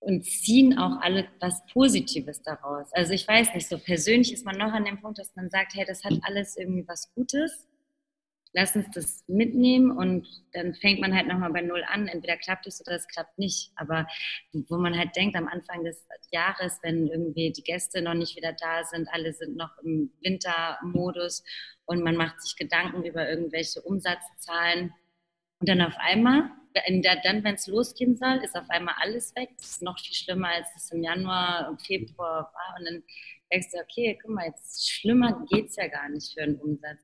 und 0.00 0.24
ziehen 0.24 0.78
auch 0.78 1.00
alle 1.00 1.28
was 1.40 1.64
Positives 1.66 2.42
daraus. 2.42 2.92
Also 2.92 3.12
ich 3.12 3.26
weiß 3.26 3.54
nicht, 3.54 3.68
so 3.68 3.78
persönlich 3.78 4.32
ist 4.32 4.44
man 4.44 4.56
noch 4.56 4.72
an 4.72 4.84
dem 4.84 5.00
Punkt, 5.00 5.18
dass 5.18 5.34
man 5.34 5.50
sagt, 5.50 5.74
hey, 5.74 5.84
das 5.86 6.04
hat 6.04 6.14
alles 6.22 6.56
irgendwie 6.56 6.86
was 6.86 7.12
Gutes 7.14 7.67
lass 8.52 8.74
uns 8.76 8.86
das 8.92 9.24
mitnehmen 9.26 9.90
und 9.90 10.26
dann 10.52 10.74
fängt 10.74 11.00
man 11.00 11.14
halt 11.14 11.26
nochmal 11.26 11.52
bei 11.52 11.60
Null 11.60 11.84
an. 11.86 12.08
Entweder 12.08 12.36
klappt 12.36 12.66
es 12.66 12.80
oder 12.80 12.96
es 12.96 13.06
klappt 13.08 13.38
nicht. 13.38 13.72
Aber 13.76 14.06
wo 14.68 14.78
man 14.78 14.96
halt 14.96 15.14
denkt, 15.16 15.36
am 15.36 15.48
Anfang 15.48 15.84
des 15.84 16.06
Jahres, 16.30 16.78
wenn 16.82 17.08
irgendwie 17.08 17.52
die 17.52 17.62
Gäste 17.62 18.02
noch 18.02 18.14
nicht 18.14 18.36
wieder 18.36 18.52
da 18.52 18.84
sind, 18.84 19.08
alle 19.12 19.32
sind 19.32 19.56
noch 19.56 19.76
im 19.82 20.12
Wintermodus 20.22 21.44
und 21.84 22.02
man 22.02 22.16
macht 22.16 22.40
sich 22.42 22.56
Gedanken 22.56 23.04
über 23.04 23.28
irgendwelche 23.28 23.82
Umsatzzahlen 23.82 24.92
und 25.60 25.68
dann 25.68 25.80
auf 25.82 25.96
einmal, 25.98 26.50
dann, 26.74 27.44
wenn 27.44 27.54
es 27.54 27.66
losgehen 27.66 28.16
soll, 28.16 28.40
ist 28.44 28.56
auf 28.56 28.70
einmal 28.70 28.94
alles 29.00 29.34
weg. 29.34 29.50
Das 29.58 29.70
ist 29.70 29.82
noch 29.82 29.98
viel 29.98 30.14
schlimmer, 30.14 30.48
als 30.48 30.68
es 30.76 30.92
im 30.92 31.02
Januar, 31.02 31.68
im 31.68 31.78
Februar 31.78 32.52
war. 32.52 32.76
Und 32.78 32.84
dann 32.84 33.02
denkst 33.52 33.72
du, 33.72 33.78
okay, 33.78 34.18
guck 34.22 34.30
mal, 34.30 34.46
jetzt 34.46 34.88
schlimmer 34.88 35.44
geht 35.50 35.70
es 35.70 35.76
ja 35.76 35.88
gar 35.88 36.08
nicht 36.08 36.32
für 36.32 36.42
einen 36.42 36.60
Umsatz. 36.60 37.00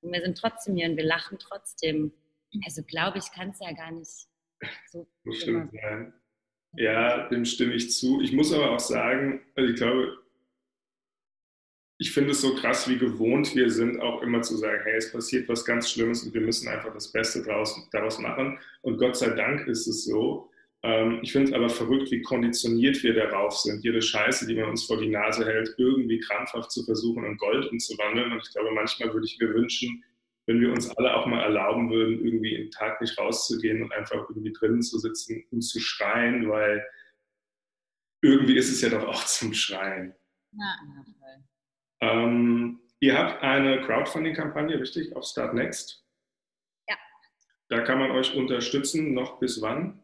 Und 0.00 0.12
wir 0.12 0.20
sind 0.20 0.38
trotzdem 0.38 0.76
hier 0.76 0.88
und 0.88 0.96
wir 0.96 1.04
lachen 1.04 1.38
trotzdem. 1.38 2.12
Also 2.64 2.82
glaube 2.82 3.18
ich, 3.18 3.30
kann 3.32 3.50
es 3.50 3.60
ja 3.60 3.72
gar 3.72 3.90
nicht 3.90 4.28
so. 4.90 5.06
Stimmt 5.32 5.72
sein. 5.72 6.12
Ja, 6.72 7.28
dem 7.28 7.44
stimme 7.44 7.74
ich 7.74 7.92
zu. 7.92 8.20
Ich 8.20 8.32
muss 8.32 8.52
aber 8.52 8.70
auch 8.70 8.80
sagen, 8.80 9.40
also 9.54 9.70
ich 9.70 9.76
glaube, 9.76 10.18
ich 12.00 12.12
finde 12.12 12.30
es 12.30 12.40
so 12.40 12.54
krass, 12.54 12.88
wie 12.88 12.98
gewohnt 12.98 13.54
wir 13.56 13.70
sind, 13.70 14.00
auch 14.00 14.22
immer 14.22 14.42
zu 14.42 14.56
sagen, 14.56 14.80
hey, 14.84 14.96
es 14.96 15.10
passiert 15.10 15.48
was 15.48 15.64
ganz 15.64 15.90
Schlimmes 15.90 16.22
und 16.22 16.32
wir 16.32 16.40
müssen 16.40 16.68
einfach 16.68 16.94
das 16.94 17.10
Beste 17.10 17.42
daraus, 17.42 17.88
daraus 17.90 18.18
machen. 18.20 18.58
Und 18.82 18.98
Gott 18.98 19.16
sei 19.16 19.30
Dank 19.30 19.66
ist 19.66 19.88
es 19.88 20.04
so, 20.04 20.47
ich 21.22 21.32
finde 21.32 21.48
es 21.48 21.52
aber 21.52 21.68
verrückt, 21.68 22.10
wie 22.12 22.22
konditioniert 22.22 23.02
wir 23.02 23.12
darauf 23.12 23.58
sind, 23.58 23.82
jede 23.82 24.00
Scheiße, 24.00 24.46
die 24.46 24.54
man 24.54 24.70
uns 24.70 24.84
vor 24.84 24.98
die 25.00 25.08
Nase 25.08 25.44
hält, 25.44 25.74
irgendwie 25.76 26.20
krampfhaft 26.20 26.70
zu 26.70 26.84
versuchen, 26.84 27.24
in 27.24 27.36
Gold 27.36 27.70
umzuwandeln. 27.70 28.30
Und 28.30 28.46
ich 28.46 28.52
glaube, 28.52 28.70
manchmal 28.70 29.12
würde 29.12 29.26
ich 29.26 29.38
mir 29.40 29.52
wünschen, 29.52 30.04
wenn 30.46 30.60
wir 30.60 30.70
uns 30.70 30.88
alle 30.96 31.14
auch 31.14 31.26
mal 31.26 31.42
erlauben 31.42 31.90
würden, 31.90 32.24
irgendwie 32.24 32.54
im 32.54 32.70
Tag 32.70 33.00
nicht 33.00 33.18
rauszugehen 33.18 33.82
und 33.82 33.92
einfach 33.92 34.28
irgendwie 34.30 34.52
drinnen 34.52 34.80
zu 34.80 34.98
sitzen 34.98 35.44
und 35.50 35.62
zu 35.62 35.80
schreien, 35.80 36.48
weil 36.48 36.86
irgendwie 38.22 38.56
ist 38.56 38.70
es 38.70 38.80
ja 38.80 38.88
doch 38.88 39.06
auch 39.06 39.24
zum 39.24 39.52
Schreien. 39.52 40.14
Ja, 40.52 40.76
ähm, 42.00 42.80
ihr 43.00 43.18
habt 43.18 43.42
eine 43.42 43.82
Crowdfunding-Kampagne, 43.82 44.80
richtig, 44.80 45.14
auf 45.14 45.24
Start 45.24 45.54
Next. 45.54 46.04
Ja. 46.88 46.96
Da 47.68 47.80
kann 47.80 47.98
man 47.98 48.12
euch 48.12 48.34
unterstützen, 48.34 49.14
noch 49.14 49.40
bis 49.40 49.60
wann? 49.60 50.00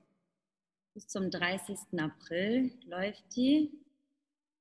Bis 0.95 1.09
zum 1.09 1.29
30. 1.29 1.77
April 1.99 2.71
läuft 2.87 3.25
die. 3.35 3.69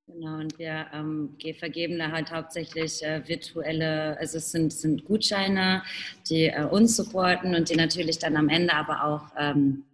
Genau, 0.07 0.39
und 0.39 0.57
wir 0.57 0.87
ähm, 0.91 1.37
vergeben 1.59 1.99
da 1.99 2.11
halt 2.11 2.31
hauptsächlich 2.31 3.03
äh, 3.03 3.21
virtuelle, 3.27 4.17
also 4.17 4.39
es 4.39 4.51
sind, 4.51 4.73
sind 4.73 5.05
Gutscheine, 5.05 5.83
die 6.27 6.45
äh, 6.45 6.63
uns 6.63 6.95
supporten 6.95 7.53
und 7.53 7.69
die 7.69 7.75
natürlich 7.75 8.17
dann 8.17 8.35
am 8.35 8.49
Ende 8.49 8.73
aber 8.73 9.03
auch 9.03 9.31
ähm, 9.37 9.85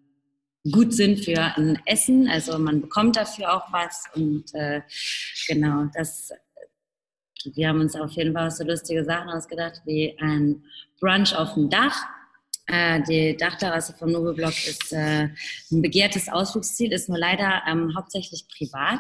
gut 0.72 0.94
sind 0.94 1.20
für 1.26 1.42
ein 1.58 1.78
Essen. 1.86 2.30
Also 2.30 2.58
man 2.58 2.80
bekommt 2.80 3.18
dafür 3.18 3.54
auch 3.54 3.74
was 3.74 4.06
und 4.16 4.46
äh, 4.54 4.82
genau, 5.46 5.90
das, 5.94 6.32
wir 7.54 7.68
haben 7.68 7.82
uns 7.82 7.98
auf 7.98 8.12
jeden 8.12 8.34
Fall 8.34 8.50
so 8.50 8.64
lustige 8.64 9.04
Sachen 9.04 9.30
ausgedacht 9.30 9.82
wie 9.84 10.18
ein 10.20 10.64
Brunch 11.02 11.36
auf 11.36 11.56
dem 11.56 11.70
Dach 11.70 12.02
äh, 12.72 13.01
die 13.03 13.36
Dachterrasse 13.36 13.93
vom 13.93 14.11
Nobelblock 14.11 14.67
ist 14.67 14.93
äh, 14.93 15.30
ein 15.72 15.82
begehrtes 15.82 16.30
Ausflugsziel, 16.30 16.91
ist 16.91 17.09
nur 17.09 17.17
leider 17.17 17.63
ähm, 17.67 17.95
hauptsächlich 17.95 18.45
privat. 18.55 18.99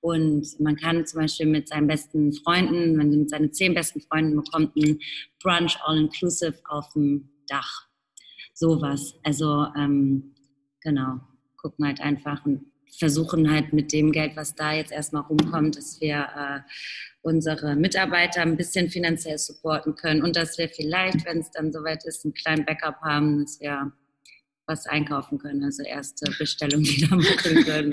Und 0.00 0.46
man 0.60 0.76
kann 0.76 1.06
zum 1.06 1.20
Beispiel 1.20 1.46
mit 1.46 1.68
seinen 1.68 1.86
besten 1.86 2.32
Freunden, 2.32 2.98
wenn 2.98 3.08
man 3.08 3.18
mit 3.18 3.30
seinen 3.30 3.52
zehn 3.52 3.74
besten 3.74 4.00
Freunden 4.00 4.36
bekommt, 4.36 4.76
einen 4.76 5.00
Brunch 5.42 5.78
all-inclusive 5.84 6.60
auf 6.68 6.92
dem 6.92 7.28
Dach. 7.48 7.88
Sowas. 8.54 9.14
Also 9.24 9.66
ähm, 9.76 10.34
genau, 10.80 11.20
gucken 11.56 11.86
halt 11.86 12.00
einfach 12.00 12.44
und 12.46 12.66
versuchen 12.98 13.50
halt 13.50 13.72
mit 13.72 13.92
dem 13.92 14.12
Geld, 14.12 14.36
was 14.36 14.54
da 14.54 14.72
jetzt 14.72 14.92
erstmal 14.92 15.22
rumkommt, 15.22 15.76
dass 15.76 16.00
wir 16.00 16.28
äh, 16.36 16.60
unsere 17.22 17.76
Mitarbeiter 17.76 18.42
ein 18.42 18.56
bisschen 18.56 18.88
finanziell 18.88 19.38
supporten 19.38 19.94
können 19.94 20.22
und 20.22 20.36
dass 20.36 20.58
wir 20.58 20.68
vielleicht, 20.68 21.24
wenn 21.24 21.38
es 21.38 21.50
dann 21.50 21.72
soweit 21.72 22.04
ist, 22.04 22.24
einen 22.24 22.34
kleinen 22.34 22.64
Backup 22.64 23.00
haben, 23.02 23.40
dass 23.42 23.60
wir 23.60 23.92
was 24.66 24.86
einkaufen 24.86 25.38
können, 25.38 25.64
also 25.64 25.82
erste 25.82 26.30
Bestellung 26.38 26.80
wieder 26.84 27.14
machen 27.16 27.64
können. 27.64 27.92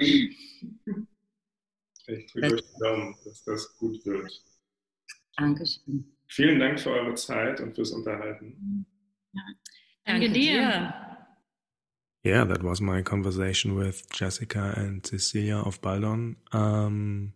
Ich 2.07 2.31
drücke 2.31 2.55
euch 2.55 2.63
Daumen, 2.79 3.15
dass 3.23 3.43
das 3.43 3.77
gut 3.77 4.05
wird. 4.05 4.31
Dankeschön. 5.37 6.15
Vielen 6.27 6.59
Dank 6.59 6.79
für 6.79 6.91
eure 6.91 7.15
Zeit 7.15 7.59
und 7.61 7.75
fürs 7.75 7.91
Unterhalten. 7.91 8.85
Ja. 9.33 9.41
Danke, 10.05 10.25
Danke 10.25 10.39
dir. 10.39 11.12
Yeah, 12.23 12.45
that 12.45 12.63
was 12.63 12.79
my 12.79 13.01
conversation 13.01 13.75
with 13.75 14.09
Jessica 14.09 14.73
and 14.77 15.05
Cecilia 15.05 15.57
of 15.57 15.81
Baldon. 15.81 16.37
Um, 16.53 17.33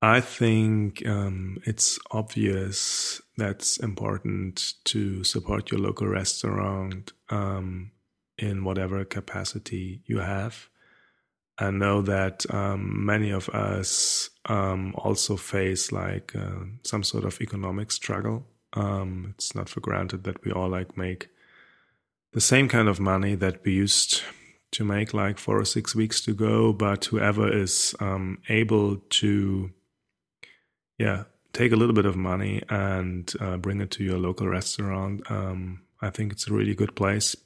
I 0.00 0.20
think 0.20 1.06
um, 1.06 1.58
it's 1.64 1.98
obvious 2.10 3.20
that's 3.36 3.76
important 3.78 4.74
to 4.84 5.24
support 5.24 5.70
your 5.70 5.80
local 5.80 6.06
restaurant 6.06 7.12
um, 7.28 7.90
in 8.38 8.64
whatever 8.64 9.04
capacity 9.04 10.00
you 10.06 10.20
have. 10.20 10.68
I 11.58 11.70
know 11.70 12.00
that 12.02 12.46
um, 12.52 13.04
many 13.04 13.30
of 13.30 13.50
us 13.50 14.30
um, 14.46 14.94
also 14.96 15.36
face 15.36 15.92
like 15.92 16.34
uh, 16.34 16.64
some 16.82 17.02
sort 17.02 17.24
of 17.24 17.40
economic 17.42 17.92
struggle. 17.92 18.46
Um, 18.72 19.34
it's 19.36 19.54
not 19.54 19.68
for 19.68 19.80
granted 19.80 20.24
that 20.24 20.42
we 20.44 20.50
all 20.50 20.68
like 20.68 20.96
make 20.96 21.28
the 22.34 22.40
same 22.40 22.68
kind 22.68 22.88
of 22.88 23.00
money 23.00 23.36
that 23.36 23.64
we 23.64 23.72
used 23.72 24.22
to 24.72 24.84
make 24.84 25.14
like 25.14 25.38
four 25.38 25.58
or 25.58 25.64
six 25.64 25.94
weeks 25.94 26.20
to 26.22 26.34
go, 26.34 26.72
but 26.72 27.04
whoever 27.06 27.50
is 27.50 27.94
um, 28.00 28.38
able 28.48 28.96
to, 29.08 29.70
yeah, 30.98 31.24
take 31.52 31.70
a 31.70 31.76
little 31.76 31.94
bit 31.94 32.06
of 32.06 32.16
money 32.16 32.60
and 32.68 33.32
uh, 33.40 33.56
bring 33.56 33.80
it 33.80 33.92
to 33.92 34.02
your 34.02 34.18
local 34.18 34.48
restaurant, 34.48 35.22
um, 35.30 35.82
I 36.02 36.10
think 36.10 36.32
it's 36.32 36.48
a 36.48 36.52
really 36.52 36.74
good 36.74 36.96
place 36.96 37.36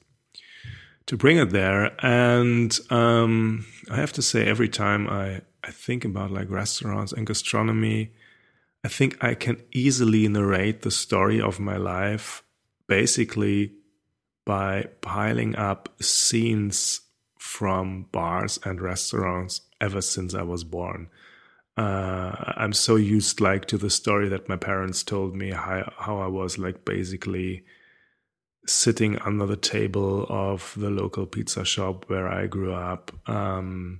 to 1.05 1.15
bring 1.15 1.37
it 1.37 1.51
there. 1.51 1.91
And 2.03 2.75
um, 2.89 3.67
I 3.91 3.97
have 3.97 4.13
to 4.13 4.23
say, 4.23 4.47
every 4.47 4.69
time 4.69 5.07
I, 5.07 5.41
I 5.63 5.69
think 5.69 6.03
about 6.03 6.31
like 6.31 6.49
restaurants 6.49 7.13
and 7.13 7.27
gastronomy, 7.27 8.11
I 8.83 8.87
think 8.87 9.23
I 9.23 9.35
can 9.35 9.61
easily 9.71 10.27
narrate 10.27 10.81
the 10.81 10.91
story 10.91 11.39
of 11.39 11.59
my 11.59 11.77
life 11.77 12.41
basically 12.87 13.73
by 14.49 14.83
piling 15.01 15.55
up 15.57 15.89
scenes 16.01 17.01
from 17.37 18.07
bars 18.11 18.57
and 18.65 18.81
restaurants 18.81 19.61
ever 19.79 20.01
since 20.01 20.33
I 20.33 20.41
was 20.41 20.63
born. 20.63 21.07
Uh, 21.77 22.33
I'm 22.57 22.73
so 22.73 22.95
used 22.95 23.39
like 23.41 23.65
to 23.65 23.77
the 23.77 23.91
story 23.91 24.27
that 24.29 24.49
my 24.49 24.55
parents 24.55 25.03
told 25.03 25.35
me 25.35 25.51
how 25.51 25.93
how 25.99 26.17
I 26.17 26.25
was 26.25 26.57
like 26.57 26.83
basically 26.83 27.63
sitting 28.65 29.19
under 29.19 29.45
the 29.45 29.55
table 29.55 30.25
of 30.29 30.73
the 30.75 30.89
local 30.89 31.27
pizza 31.27 31.63
shop 31.63 32.05
where 32.07 32.27
I 32.27 32.47
grew 32.47 32.73
up. 32.73 33.11
Um, 33.29 33.99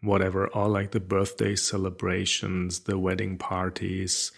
whatever, 0.00 0.48
all 0.48 0.70
like 0.70 0.92
the 0.92 1.00
birthday 1.00 1.56
celebrations, 1.56 2.80
the 2.80 2.98
wedding 2.98 3.36
parties, 3.36 4.32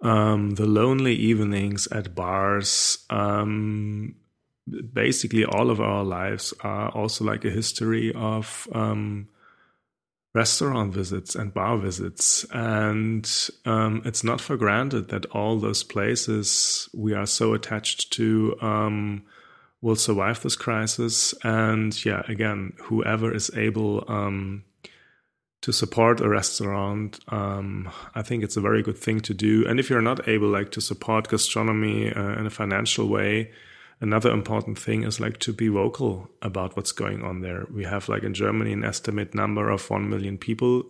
um, 0.00 0.50
the 0.56 0.66
lonely 0.66 1.14
evenings 1.14 1.86
at 1.92 2.16
bars, 2.16 2.98
um, 3.10 4.16
basically 4.92 5.44
all 5.44 5.70
of 5.70 5.80
our 5.80 6.04
lives 6.04 6.54
are 6.60 6.88
also 6.90 7.24
like 7.24 7.44
a 7.44 7.50
history 7.50 8.12
of 8.14 8.66
um, 8.72 9.28
restaurant 10.34 10.92
visits 10.92 11.34
and 11.34 11.54
bar 11.54 11.78
visits. 11.78 12.44
And 12.52 13.30
um, 13.64 14.02
it's 14.04 14.24
not 14.24 14.40
for 14.40 14.56
granted 14.56 15.08
that 15.08 15.26
all 15.26 15.58
those 15.58 15.84
places 15.84 16.88
we 16.94 17.14
are 17.14 17.26
so 17.26 17.54
attached 17.54 18.12
to 18.14 18.56
um, 18.60 19.22
will 19.80 19.96
survive 19.96 20.42
this 20.42 20.56
crisis. 20.56 21.34
And 21.44 22.04
yeah, 22.04 22.22
again, 22.26 22.72
whoever 22.84 23.34
is 23.34 23.50
able 23.54 24.04
um, 24.08 24.64
to 25.60 25.72
support 25.72 26.20
a 26.20 26.28
restaurant, 26.28 27.20
um, 27.28 27.90
I 28.14 28.22
think 28.22 28.42
it's 28.42 28.56
a 28.56 28.62
very 28.62 28.82
good 28.82 28.98
thing 28.98 29.20
to 29.20 29.34
do. 29.34 29.66
And 29.68 29.78
if 29.78 29.88
you're 29.88 30.02
not 30.02 30.28
able, 30.28 30.48
like, 30.48 30.70
to 30.72 30.80
support 30.80 31.28
gastronomy 31.28 32.12
uh, 32.12 32.38
in 32.38 32.46
a 32.46 32.50
financial 32.50 33.08
way, 33.08 33.50
another 34.00 34.30
important 34.30 34.78
thing 34.78 35.02
is 35.02 35.20
like 35.20 35.38
to 35.38 35.52
be 35.52 35.68
vocal 35.68 36.28
about 36.42 36.76
what's 36.76 36.92
going 36.92 37.22
on 37.22 37.40
there. 37.40 37.66
We 37.72 37.84
have 37.84 38.08
like 38.08 38.22
in 38.22 38.34
Germany 38.34 38.72
an 38.72 38.84
estimate 38.84 39.34
number 39.34 39.70
of 39.70 39.88
1 39.88 40.08
million 40.08 40.38
people 40.38 40.84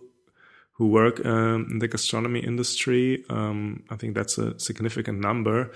who 0.73 0.87
work 0.87 1.25
um, 1.25 1.67
in 1.71 1.79
the 1.79 1.87
gastronomy 1.87 2.41
industry. 2.41 3.23
Um, 3.29 3.83
I 3.89 3.95
think 3.95 4.15
that's 4.15 4.37
a 4.37 4.59
significant 4.59 5.19
number. 5.19 5.71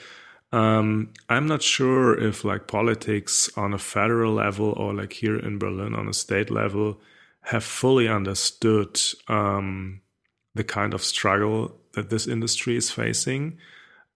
Um, 0.52 1.14
I'm 1.30 1.48
not 1.48 1.62
sure 1.62 2.20
if 2.20 2.44
like 2.44 2.68
politics 2.68 3.50
on 3.56 3.74
a 3.74 3.78
federal 3.78 4.34
level 4.34 4.74
or 4.74 4.94
like 4.94 5.14
here 5.14 5.38
in 5.38 5.60
Berlin 5.60 5.94
on 5.94 6.08
a 6.08 6.14
state 6.14 6.50
level 6.50 7.00
have 7.42 7.64
fully 7.64 8.08
understood 8.08 9.00
um, 9.28 10.02
the 10.56 10.64
kind 10.64 10.94
of 10.94 11.04
struggle 11.04 11.80
that 11.94 12.10
this 12.10 12.28
industry 12.28 12.76
is 12.76 12.92
facing. 12.92 13.58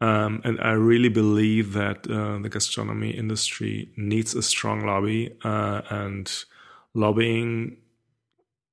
Um, 0.03 0.41
and 0.43 0.59
I 0.59 0.73
really 0.73 1.07
believe 1.07 1.71
that 1.73 2.05
uh, 2.11 2.37
the 2.39 2.49
gastronomy 2.49 3.11
industry 3.11 3.89
needs 3.95 4.35
a 4.35 4.41
strong 4.41 4.85
lobby, 4.85 5.33
uh, 5.45 5.81
and 5.89 6.29
lobbying 6.93 7.77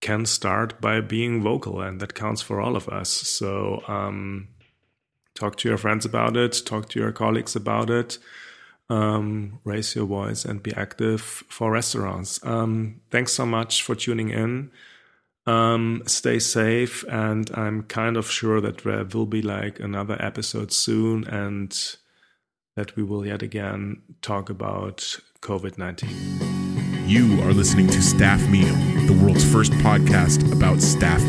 can 0.01 0.27
start 0.27 0.81
by 0.81 1.01
being 1.01 1.41
vocal, 1.41 1.83
and 1.83 2.01
that 2.01 2.15
counts 2.15 2.43
for 2.43 2.61
all 2.61 2.75
of 2.75 2.89
us. 2.89 3.09
So, 3.11 3.85
um, 3.87 4.49
talk 5.37 5.55
to 5.59 5.69
your 5.69 5.79
friends 5.79 6.05
about 6.05 6.37
it, 6.37 6.63
talk 6.67 6.89
to 6.89 6.99
your 6.99 7.13
colleagues 7.13 7.55
about 7.55 7.91
it, 7.91 8.19
um, 8.89 9.61
raise 9.63 9.95
your 9.95 10.07
voice, 10.07 10.45
and 10.45 10.61
be 10.61 10.75
active 10.75 11.21
for 11.21 11.71
restaurants. 11.71 12.45
Um, 12.45 13.03
thanks 13.13 13.33
so 13.33 13.47
much 13.47 13.85
for 13.85 13.95
tuning 13.95 14.31
in. 14.31 14.73
Um, 15.47 16.03
stay 16.07 16.39
safe, 16.39 17.05
and 17.09 17.51
I'm 17.55 17.85
kind 17.85 18.17
of 18.17 18.31
sure 18.31 18.61
that 18.61 18.79
there 18.79 19.05
will 19.05 19.27
be 19.27 19.43
like 19.43 19.81
another 19.81 20.17
episode 20.21 20.73
soon, 20.73 21.25
and 21.25 21.77
that 22.77 22.95
we 22.97 23.03
will 23.03 23.27
yet 23.27 23.43
again 23.43 24.03
talk 24.23 24.51
about 24.51 25.19
COVID 25.41 25.79
19. 25.79 27.09
You 27.09 27.43
are 27.43 27.53
listening 27.53 27.89
to 27.89 28.03
Staff 28.03 28.47
Meal, 28.49 28.75
the 29.07 29.19
world's 29.21 29.51
first 29.51 29.73
podcast 29.73 30.53
about 30.53 30.81
staff 30.81 31.23